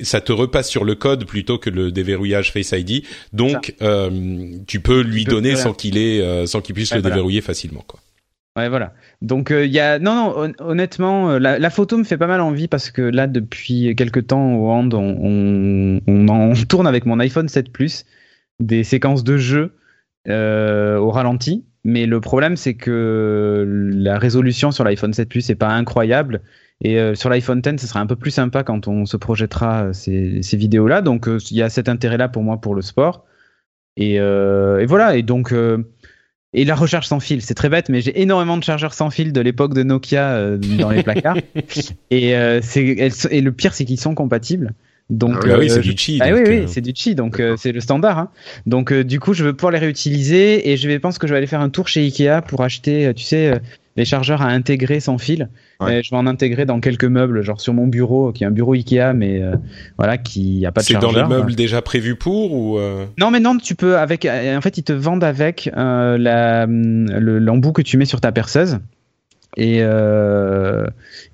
ça 0.04 0.22
te 0.22 0.32
repasse 0.32 0.70
sur 0.70 0.86
le 0.86 0.96
code 0.96 1.26
plutôt 1.26 1.58
que 1.58 1.70
le 1.70 1.92
déverrouillage 1.92 2.54
Face 2.54 2.72
ID. 2.72 3.04
Donc 3.34 3.76
euh, 3.82 4.10
tu 4.68 4.80
peux 4.80 5.02
lui 5.02 5.26
tu 5.26 5.32
donner 5.32 5.52
peux 5.52 5.58
sans 5.58 5.74
qu'il 5.74 5.98
ait 5.98 6.22
euh, 6.22 6.46
sans 6.46 6.62
qu'il 6.62 6.76
puisse 6.76 6.92
ouais, 6.92 6.98
le 6.98 7.02
voilà. 7.02 7.16
déverrouiller 7.16 7.42
facilement 7.42 7.84
quoi. 7.86 8.00
Ouais 8.58 8.70
voilà. 8.70 8.94
Donc 9.22 9.50
il 9.50 9.56
euh, 9.56 9.66
y 9.66 9.80
a 9.80 10.00
non 10.00 10.16
non 10.16 10.54
honnêtement 10.60 11.38
la, 11.38 11.60
la, 11.60 11.70
photo 11.70 11.98
me 11.98 12.06
fait 12.06 12.18
pas 12.18 12.28
mal 12.28 12.40
envie 12.40 12.70
parce 12.70 12.90
que 12.90 13.02
là 13.02 13.28
depuis 13.28 13.94
quelques 13.98 14.28
temps 14.28 14.56
au 14.56 14.70
hand 14.70 14.94
on, 14.94 15.02
on, 15.02 16.02
on, 16.08 16.28
en, 16.30 16.52
on 16.52 16.54
tourne 16.54 16.88
avec 16.88 17.06
mon 17.06 17.20
iPhone 17.20 17.50
7 17.50 17.70
Plus 17.70 18.06
des 18.62 18.86
séquences 18.86 19.26
de 19.26 19.36
jeu 19.36 19.74
au 20.28 21.12
ralenti. 21.12 21.66
Mais 21.84 22.06
le 22.06 22.22
problème 22.22 22.56
c'est 22.56 22.76
que 22.76 23.92
la 23.94 24.18
résolution 24.18 24.72
sur 24.72 24.86
l'iPhone 24.86 25.14
7 25.14 25.28
Plus 25.28 25.50
est 25.50 25.56
pas 25.56 25.70
incroyable 25.70 26.42
et 26.82 27.00
euh, 27.00 27.16
sur 27.16 27.30
l'iPhone 27.30 27.62
10, 27.62 27.78
ce 27.80 27.88
sera 27.88 28.00
un 28.00 28.06
peu 28.06 28.16
plus 28.16 28.32
sympa 28.32 28.64
quand 28.64 28.88
on 28.88 29.06
se 29.06 29.18
projettera 29.18 29.94
ces, 29.94 30.42
ces 30.42 30.58
vidéos-là. 30.58 31.02
Donc 31.02 31.28
euh, 31.28 31.40
il 31.50 31.58
y 31.58 31.62
a 31.62 31.70
cet 31.70 31.90
intérêt-là 31.90 32.28
pour 32.28 32.44
moi 32.44 32.58
pour 32.58 32.76
le 32.76 32.82
sport. 32.82 33.26
Et, 33.98 34.20
euh, 34.20 34.80
et 34.80 34.86
voilà. 34.86 35.16
Et 35.16 35.24
donc 35.24 35.54
et 36.58 36.64
la 36.64 36.76
recharge 36.76 37.08
sans 37.08 37.20
fil, 37.20 37.42
c'est 37.42 37.54
très 37.54 37.70
bête, 37.70 37.90
mais 37.90 38.02
j'ai 38.02 38.22
énormément 38.22 38.58
de 38.58 38.64
chargeurs 38.64 38.94
sans 38.94 39.10
fil 39.10 39.34
de 39.34 39.42
l'époque 39.42 39.74
de 39.74 39.84
Nokia 39.84 40.58
dans 40.58 40.90
les 40.90 41.04
placards. 41.04 41.38
et, 42.12 42.32
le 42.32 43.50
pire, 43.50 43.74
c'est 43.74 43.86
qu'ils 43.86 44.00
sont 44.00 44.16
compatibles. 44.16 44.74
Donc, 45.10 45.46
ah 45.46 45.60
oui, 45.60 45.70
c'est 45.70 45.82
du 45.82 45.96
chi. 45.96 46.20
Ah 46.22 46.34
oui, 46.34 46.42
oui, 46.48 46.64
c'est 46.68 46.82
du 46.82 46.92
chi, 46.96 47.14
donc 47.14 47.42
c'est 47.58 47.72
le 47.72 47.80
standard. 47.80 48.18
Hein. 48.20 48.30
Donc 48.66 48.94
du 48.94 49.20
coup, 49.20 49.34
je 49.34 49.44
veux 49.44 49.54
pouvoir 49.54 49.72
les 49.72 49.80
réutiliser 49.80 50.70
et 50.70 50.78
je 50.78 50.88
vais 50.88 51.00
pense 51.00 51.20
que 51.20 51.28
je 51.28 51.34
vais 51.34 51.38
aller 51.38 51.48
faire 51.48 51.62
un 51.62 51.70
tour 51.70 51.88
chez 51.88 52.02
Ikea 52.02 52.42
pour 52.46 52.64
acheter, 52.64 53.14
tu 53.16 53.24
sais, 53.24 53.62
les 53.96 54.06
chargeurs 54.06 54.42
à 54.42 54.48
intégrer 54.48 55.00
sans 55.00 55.18
fil. 55.18 55.50
Ouais. 55.80 56.04
je 56.04 56.10
vais 56.10 56.18
en 56.18 56.28
intégrer 56.28 56.66
dans 56.66 56.80
quelques 56.80 57.06
meubles, 57.06 57.42
genre 57.42 57.62
sur 57.62 57.74
mon 57.74 57.88
bureau, 57.88 58.32
qui 58.32 58.44
est 58.44 58.48
un 58.48 58.52
bureau 58.52 58.74
Ikea, 58.74 59.14
mais 59.16 59.42
euh, 59.42 59.56
voilà, 59.98 60.18
qui 60.18 60.66
a 60.66 60.72
pas 60.72 60.82
de 60.82 60.88
chargeur. 60.88 61.12
C'est 61.12 61.18
dans 61.18 61.28
les 61.28 61.30
meubles 61.30 61.56
déjà 61.56 61.82
prévus 61.82 62.16
pour 62.16 62.54
ou 62.54 62.78
euh... 62.78 63.06
Non, 63.18 63.32
mais 63.32 63.40
non, 63.40 63.58
tu 63.58 63.76
peux 63.76 63.98
avec. 63.98 64.26
En 64.26 64.62
fait, 64.62 64.78
ils 64.78 64.84
te 64.84 64.94
vendent 64.94 65.24
avec 65.24 65.70
euh, 65.76 66.18
la 66.18 66.66
l'embout 66.68 67.74
que 67.74 67.82
tu 67.82 67.98
mets 67.98 68.06
sur 68.06 68.22
ta 68.22 68.32
perceuse. 68.32 68.80
Et, 69.58 69.78
euh, 69.80 70.86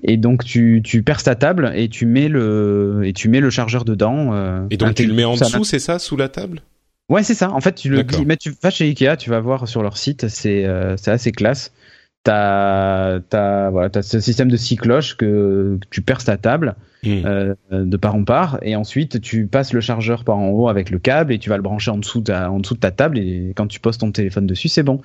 et 0.03 0.15
donc 0.15 0.43
tu, 0.43 0.81
tu 0.83 1.01
perces 1.01 1.23
ta 1.23 1.33
table 1.33 1.71
et 1.73 1.89
tu 1.89 2.05
mets 2.05 2.27
le 2.27 3.01
et 3.03 3.13
tu 3.13 3.29
mets 3.29 3.39
le 3.39 3.49
chargeur 3.49 3.83
dedans. 3.83 4.67
Et 4.69 4.77
donc 4.77 4.93
tu 4.93 5.07
le 5.07 5.13
mets 5.15 5.23
en 5.23 5.33
dessous, 5.33 5.63
c'est 5.63 5.79
ça, 5.79 5.97
sous 5.97 6.17
la 6.17 6.29
table? 6.29 6.61
Ouais, 7.09 7.23
c'est 7.23 7.33
ça. 7.33 7.51
En 7.51 7.59
fait, 7.59 7.73
tu 7.73 7.89
le 7.89 8.05
mais 8.27 8.37
tu 8.37 8.53
vas 8.61 8.69
chez 8.69 8.85
Ikea, 8.85 9.17
tu 9.17 9.31
vas 9.31 9.39
voir 9.39 9.67
sur 9.67 9.81
leur 9.81 9.97
site, 9.97 10.27
c'est 10.27 10.67
c'est 10.97 11.09
assez 11.09 11.31
classe 11.31 11.73
t'as 12.23 13.19
as, 13.31 13.69
voilà, 13.71 13.89
as 13.93 14.01
ce 14.03 14.19
système 14.19 14.49
de 14.49 14.57
six 14.57 14.75
cloches 14.75 15.17
que, 15.17 15.77
que 15.81 15.87
tu 15.89 16.01
perces 16.01 16.25
ta 16.25 16.37
table 16.37 16.75
mmh. 17.03 17.09
euh, 17.25 17.55
de 17.71 17.97
part 17.97 18.15
en 18.15 18.23
part 18.23 18.59
et 18.61 18.75
ensuite 18.75 19.21
tu 19.21 19.47
passes 19.47 19.73
le 19.73 19.81
chargeur 19.81 20.23
par 20.23 20.37
en 20.37 20.49
haut 20.49 20.69
avec 20.69 20.91
le 20.91 20.99
câble 20.99 21.33
et 21.33 21.39
tu 21.39 21.49
vas 21.49 21.57
le 21.57 21.63
brancher 21.63 21.89
en 21.89 21.97
dessous 21.97 22.21
de, 22.21 22.31
en 22.31 22.59
dessous 22.59 22.75
de 22.75 22.79
ta 22.79 22.91
table 22.91 23.17
et 23.17 23.53
quand 23.55 23.67
tu 23.67 23.79
poses 23.79 23.97
ton 23.97 24.11
téléphone 24.11 24.45
dessus 24.45 24.67
c'est 24.67 24.83
bon. 24.83 25.01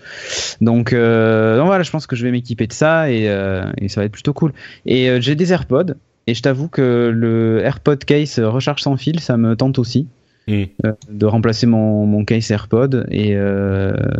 Donc, 0.60 0.92
euh, 0.92 1.56
donc 1.56 1.66
voilà 1.66 1.82
je 1.82 1.90
pense 1.90 2.06
que 2.06 2.16
je 2.16 2.24
vais 2.24 2.30
m'équiper 2.30 2.66
de 2.66 2.72
ça 2.72 3.10
et, 3.10 3.28
euh, 3.28 3.64
et 3.78 3.88
ça 3.88 4.00
va 4.00 4.04
être 4.04 4.12
plutôt 4.12 4.34
cool. 4.34 4.52
Et 4.84 5.08
euh, 5.08 5.20
j'ai 5.20 5.34
des 5.34 5.52
AirPods 5.52 5.94
et 6.26 6.34
je 6.34 6.42
t'avoue 6.42 6.68
que 6.68 7.10
le 7.14 7.60
AirPod 7.64 8.04
case 8.04 8.38
recharge 8.40 8.82
sans 8.82 8.96
fil 8.96 9.20
ça 9.20 9.38
me 9.38 9.56
tente 9.56 9.78
aussi 9.78 10.06
hmm. 10.47 10.64
de 11.11 11.26
remplacer 11.26 11.66
mon, 11.66 12.07
mon 12.07 12.24
case 12.24 12.51
AirPod 12.51 13.07
et 13.11 13.36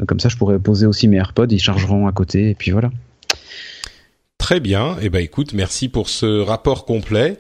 comme 0.07 0.21
ça 0.21 0.29
je 0.29 0.37
pourrais 0.37 0.59
poser 0.59 0.87
aussi 0.87 1.09
mes 1.09 1.17
AirPods, 1.17 1.47
ils 1.51 1.63
chargeront 1.63 2.07
à 2.07 2.13
côté 2.13 2.51
et 2.51 2.55
puis 2.55 2.71
voilà. 2.71 2.91
Très 4.39 4.61
bien. 4.61 4.97
Eh 5.01 5.09
ben, 5.09 5.19
écoute, 5.19 5.55
merci 5.55 5.89
pour 5.89 6.09
ce 6.09 6.41
rapport 6.41 6.85
complet. 6.85 7.39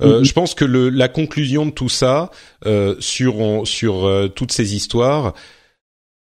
Euh, 0.00 0.18
mhm. 0.18 0.24
Je 0.24 0.32
pense 0.32 0.54
que 0.54 0.64
le, 0.64 0.88
la 0.88 1.08
conclusion 1.08 1.66
de 1.66 1.70
tout 1.70 1.88
ça 1.88 2.30
euh, 2.66 2.96
sur 2.98 3.62
sur 3.64 4.06
euh, 4.06 4.28
toutes 4.28 4.50
ces 4.50 4.74
histoires, 4.74 5.34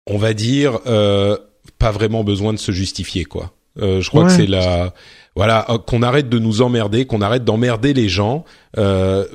on 0.07 0.17
va 0.17 0.35
dire, 0.35 0.81
euh, 0.87 1.37
pas 1.79 1.93
vraiment 1.93 2.25
besoin 2.25 2.53
de 2.53 2.59
se 2.59 2.73
justifier, 2.73 3.25
quoi. 3.25 3.53
Euh, 3.81 4.01
je 4.01 4.09
crois 4.09 4.25
que 4.25 4.33
c'est 4.33 4.47
la 4.47 4.95
voilà 5.37 5.67
qu'on 5.87 6.03
arrête 6.03 6.29
de 6.29 6.39
nous 6.39 6.63
emmerder, 6.63 7.07
qu'on 7.07 7.21
arrête 7.21 7.45
d'emmerder 7.45 7.93
les 7.93 8.09
gens. 8.09 8.45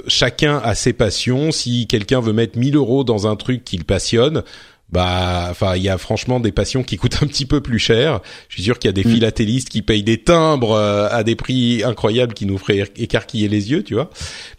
chacun 0.08 0.58
a 0.64 0.74
ses 0.76 0.94
passions. 0.94 1.52
Si 1.52 1.88
quelqu'un 1.88 2.22
veut 2.22 2.34
mettre 2.34 2.58
1000 2.58 2.76
euros 2.76 3.04
dans 3.04 3.28
un 3.28 3.36
truc 3.36 3.66
qu'il 3.66 3.84
passionne, 3.84 4.44
bah 4.92 5.48
enfin 5.50 5.76
il 5.76 5.84
y 5.84 5.90
a 5.90 5.98
franchement 5.98 6.40
des 6.40 6.52
passions 6.52 6.84
qui 6.84 6.98
coûtent 6.98 7.18
un 7.22 7.28
petit 7.28 7.46
peu 7.46 7.62
plus 7.62 7.80
cher. 7.80 8.22
Je 8.48 8.56
suis 8.56 8.64
sûr 8.64 8.80
qu'il 8.80 8.88
y 8.88 8.94
a 8.94 8.94
des 8.94 9.08
mm. 9.08 9.14
philatélistes 9.14 9.70
qui 9.70 9.82
payent 9.82 10.04
des 10.04 10.18
timbres 10.18 10.72
euh, 10.72 11.08
à 11.12 11.24
des 11.24 11.36
prix 11.36 11.84
incroyables 11.84 12.34
qui 12.34 12.46
nous 12.46 12.58
feraient 12.58 12.90
écarquiller 12.98 13.48
les 13.48 13.72
yeux, 13.72 13.84
tu 13.84 13.94
vois. 13.94 14.10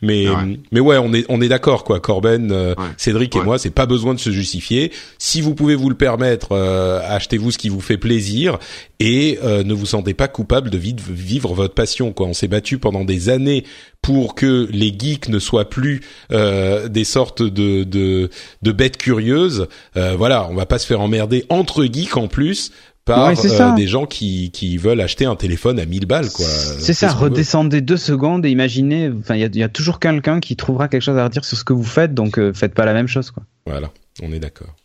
Mais 0.02 0.26
mais 0.72 0.80
ouais, 0.80 0.98
on 0.98 1.12
est 1.12 1.24
on 1.28 1.40
est 1.40 1.48
d'accord 1.48 1.84
quoi. 1.84 2.00
Corben, 2.00 2.50
euh, 2.52 2.74
Cédric 2.96 3.36
et 3.36 3.40
moi, 3.40 3.58
c'est 3.58 3.70
pas 3.70 3.86
besoin 3.86 4.14
de 4.14 4.20
se 4.20 4.30
justifier. 4.30 4.92
Si 5.18 5.40
vous 5.40 5.54
pouvez 5.54 5.74
vous 5.74 5.88
le 5.88 5.96
permettre, 5.96 6.52
euh, 6.52 7.00
achetez-vous 7.08 7.50
ce 7.50 7.58
qui 7.58 7.68
vous 7.68 7.80
fait 7.80 7.98
plaisir 7.98 8.58
et 8.98 9.38
ne 9.42 9.72
vous 9.72 9.86
sentez 9.86 10.14
pas 10.14 10.28
coupable 10.28 10.70
de 10.70 10.78
vivre 10.78 11.54
votre 11.54 11.74
passion 11.74 12.12
quoi. 12.12 12.26
On 12.26 12.34
s'est 12.34 12.48
battu 12.48 12.78
pendant 12.78 13.04
des 13.04 13.28
années 13.28 13.64
pour 14.02 14.34
que 14.34 14.68
les 14.70 14.94
geeks 14.96 15.28
ne 15.28 15.38
soient 15.38 15.68
plus 15.68 16.00
euh, 16.32 16.88
des 16.88 17.04
sortes 17.04 17.42
de, 17.42 17.84
de, 17.84 18.30
de 18.62 18.72
bêtes 18.72 18.96
curieuses. 18.96 19.68
Euh, 19.96 20.16
voilà, 20.20 20.46
on 20.48 20.54
va 20.54 20.66
pas 20.66 20.78
se 20.78 20.86
faire 20.86 21.00
emmerder 21.00 21.44
entre 21.48 21.84
geeks 21.84 22.16
en 22.16 22.28
plus 22.28 22.70
par 23.04 23.30
euh, 23.30 23.74
des 23.74 23.88
gens 23.88 24.06
qui, 24.06 24.50
qui 24.52 24.76
veulent 24.76 25.00
acheter 25.00 25.24
un 25.24 25.34
téléphone 25.34 25.80
à 25.80 25.86
1000 25.86 26.06
balles 26.06 26.30
quoi. 26.30 26.46
C'est 26.46 26.92
ça, 26.92 27.10
redescendez 27.10 27.80
deux 27.80 27.96
secondes 27.96 28.46
et 28.46 28.50
imaginez, 28.50 29.10
enfin 29.18 29.34
il 29.34 29.40
y 29.40 29.44
a, 29.44 29.48
y 29.52 29.62
a, 29.62 29.68
toujours 29.68 29.98
quelqu'un 29.98 30.38
qui 30.38 30.54
trouvera 30.54 30.86
quelque 30.88 31.02
chose 31.02 31.18
à 31.18 31.24
redire 31.24 31.44
sur 31.44 31.56
ce 31.56 31.64
que 31.64 31.72
vous 31.72 31.84
faites, 31.84 32.14
donc 32.14 32.38
euh, 32.38 32.52
faites 32.52 32.74
pas 32.74 32.84
la 32.84 32.92
même 32.92 33.08
chose 33.08 33.32
quoi. 33.32 33.42
Voilà, 33.66 33.90
on 34.22 34.32
est 34.32 34.38
d'accord. 34.38 34.76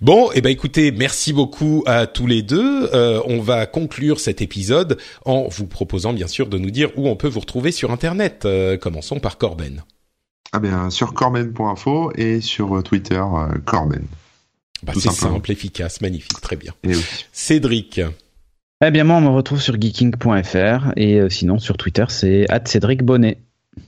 Bon, 0.00 0.30
eh 0.34 0.40
ben 0.40 0.50
écoutez, 0.50 0.92
merci 0.92 1.32
beaucoup 1.32 1.82
à 1.86 2.06
tous 2.06 2.26
les 2.26 2.42
deux. 2.42 2.88
Euh, 2.94 3.20
on 3.26 3.40
va 3.40 3.66
conclure 3.66 4.20
cet 4.20 4.40
épisode 4.40 4.98
en 5.24 5.48
vous 5.48 5.66
proposant 5.66 6.12
bien 6.12 6.26
sûr 6.26 6.48
de 6.48 6.58
nous 6.58 6.70
dire 6.70 6.90
où 6.96 7.08
on 7.08 7.16
peut 7.16 7.28
vous 7.28 7.40
retrouver 7.40 7.72
sur 7.72 7.90
Internet. 7.90 8.44
Euh, 8.44 8.76
commençons 8.76 9.20
par 9.20 9.38
Corben. 9.38 9.82
Ah 10.52 10.58
bien, 10.58 10.90
sur 10.90 11.14
corben.info 11.14 12.12
et 12.16 12.40
sur 12.40 12.76
euh, 12.76 12.82
Twitter, 12.82 13.22
Corben. 13.66 14.02
Bah, 14.82 14.92
c'est 14.96 15.10
simple, 15.10 15.50
efficace, 15.52 16.00
magnifique, 16.00 16.40
très 16.40 16.56
bien. 16.56 16.72
Cédric. 17.32 18.00
Eh 18.84 18.90
bien, 18.90 19.04
moi, 19.04 19.16
on 19.16 19.20
me 19.20 19.28
retrouve 19.28 19.60
sur 19.60 19.78
geeking.fr 19.78 20.92
et 20.96 21.28
sinon 21.28 21.58
sur 21.58 21.76
Twitter, 21.76 22.04
c'est 22.08 22.46
Cédric 22.64 23.02
Bonnet. 23.02 23.38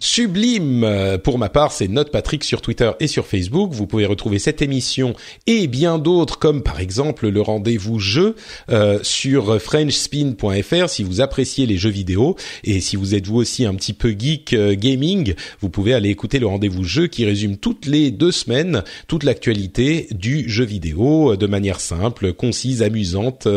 Sublime. 0.01 1.18
Pour 1.22 1.38
ma 1.38 1.49
part, 1.49 1.72
c'est 1.72 1.88
Note 1.88 2.11
Patrick 2.11 2.45
sur 2.45 2.61
Twitter 2.61 2.90
et 3.01 3.07
sur 3.07 3.26
Facebook. 3.26 3.72
Vous 3.72 3.86
pouvez 3.86 4.07
retrouver 4.07 4.38
cette 4.38 4.62
émission 4.62 5.14
et 5.47 5.66
bien 5.66 5.99
d'autres, 5.99 6.38
comme 6.38 6.62
par 6.62 6.80
exemple 6.80 7.28
le 7.28 7.40
rendez-vous 7.40 7.99
jeu 7.99 8.36
euh, 8.70 8.99
sur 9.03 9.61
FrenchSpin.fr. 9.61 10.88
Si 10.88 11.03
vous 11.03 11.20
appréciez 11.20 11.66
les 11.66 11.76
jeux 11.76 11.90
vidéo 11.90 12.36
et 12.64 12.80
si 12.80 12.97
vous 12.97 13.14
êtes 13.14 13.26
vous 13.26 13.36
aussi 13.36 13.64
un 13.64 13.74
petit 13.74 13.93
peu 13.93 14.14
geek 14.18 14.53
euh, 14.53 14.74
gaming, 14.74 15.34
vous 15.61 15.70
pouvez 15.70 15.95
aller 15.95 16.11
écouter 16.11 16.38
le 16.38 16.47
rendez-vous 16.47 16.84
jeu 16.84 17.07
qui 17.07 17.24
résume 17.24 17.57
toutes 17.57 17.86
les 17.86 18.11
deux 18.11 18.32
semaines 18.32 18.82
toute 19.07 19.24
l'actualité 19.24 20.09
du 20.11 20.49
jeu 20.49 20.64
vidéo 20.64 21.32
euh, 21.32 21.36
de 21.36 21.47
manière 21.47 21.80
simple, 21.80 22.32
concise, 22.32 22.82
amusante, 22.82 23.49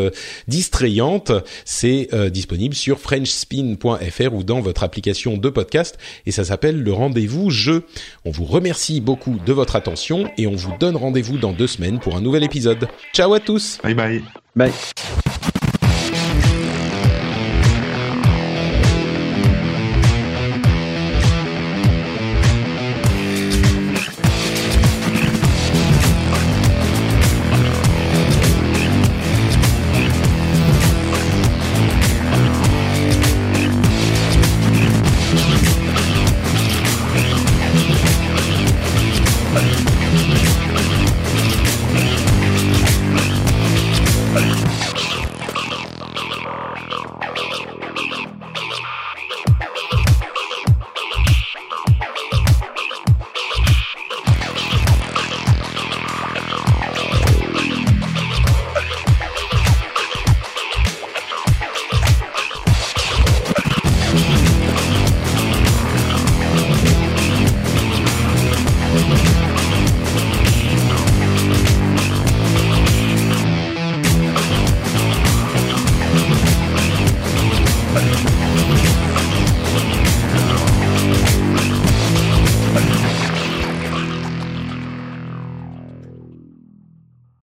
distrayante. 0.47 1.31
C'est 1.65 2.09
disponible 2.31 2.75
sur 2.75 2.99
FrenchSpin.fr 2.99 4.33
ou 4.33 4.43
dans 4.43 4.61
votre 4.61 4.83
application 4.83 5.37
de 5.37 5.49
podcast 5.49 5.97
et 6.25 6.31
ça 6.31 6.43
s'appelle 6.43 6.81
le 6.81 6.93
rendez-vous 6.93 7.49
jeu. 7.49 7.83
On 8.25 8.31
vous 8.31 8.45
remercie 8.45 9.01
beaucoup 9.01 9.37
de 9.45 9.53
votre 9.53 9.75
attention 9.75 10.29
et 10.37 10.47
on 10.47 10.55
vous 10.55 10.73
donne 10.79 10.95
rendez-vous 10.95 11.37
dans 11.37 11.53
deux 11.53 11.67
semaines 11.67 11.99
pour 11.99 12.15
un 12.15 12.21
nouvel 12.21 12.43
épisode. 12.43 12.87
Ciao 13.13 13.33
à 13.33 13.39
tous. 13.39 13.79
Bye 13.83 13.93
bye. 13.93 14.23
Bye. 14.55 14.71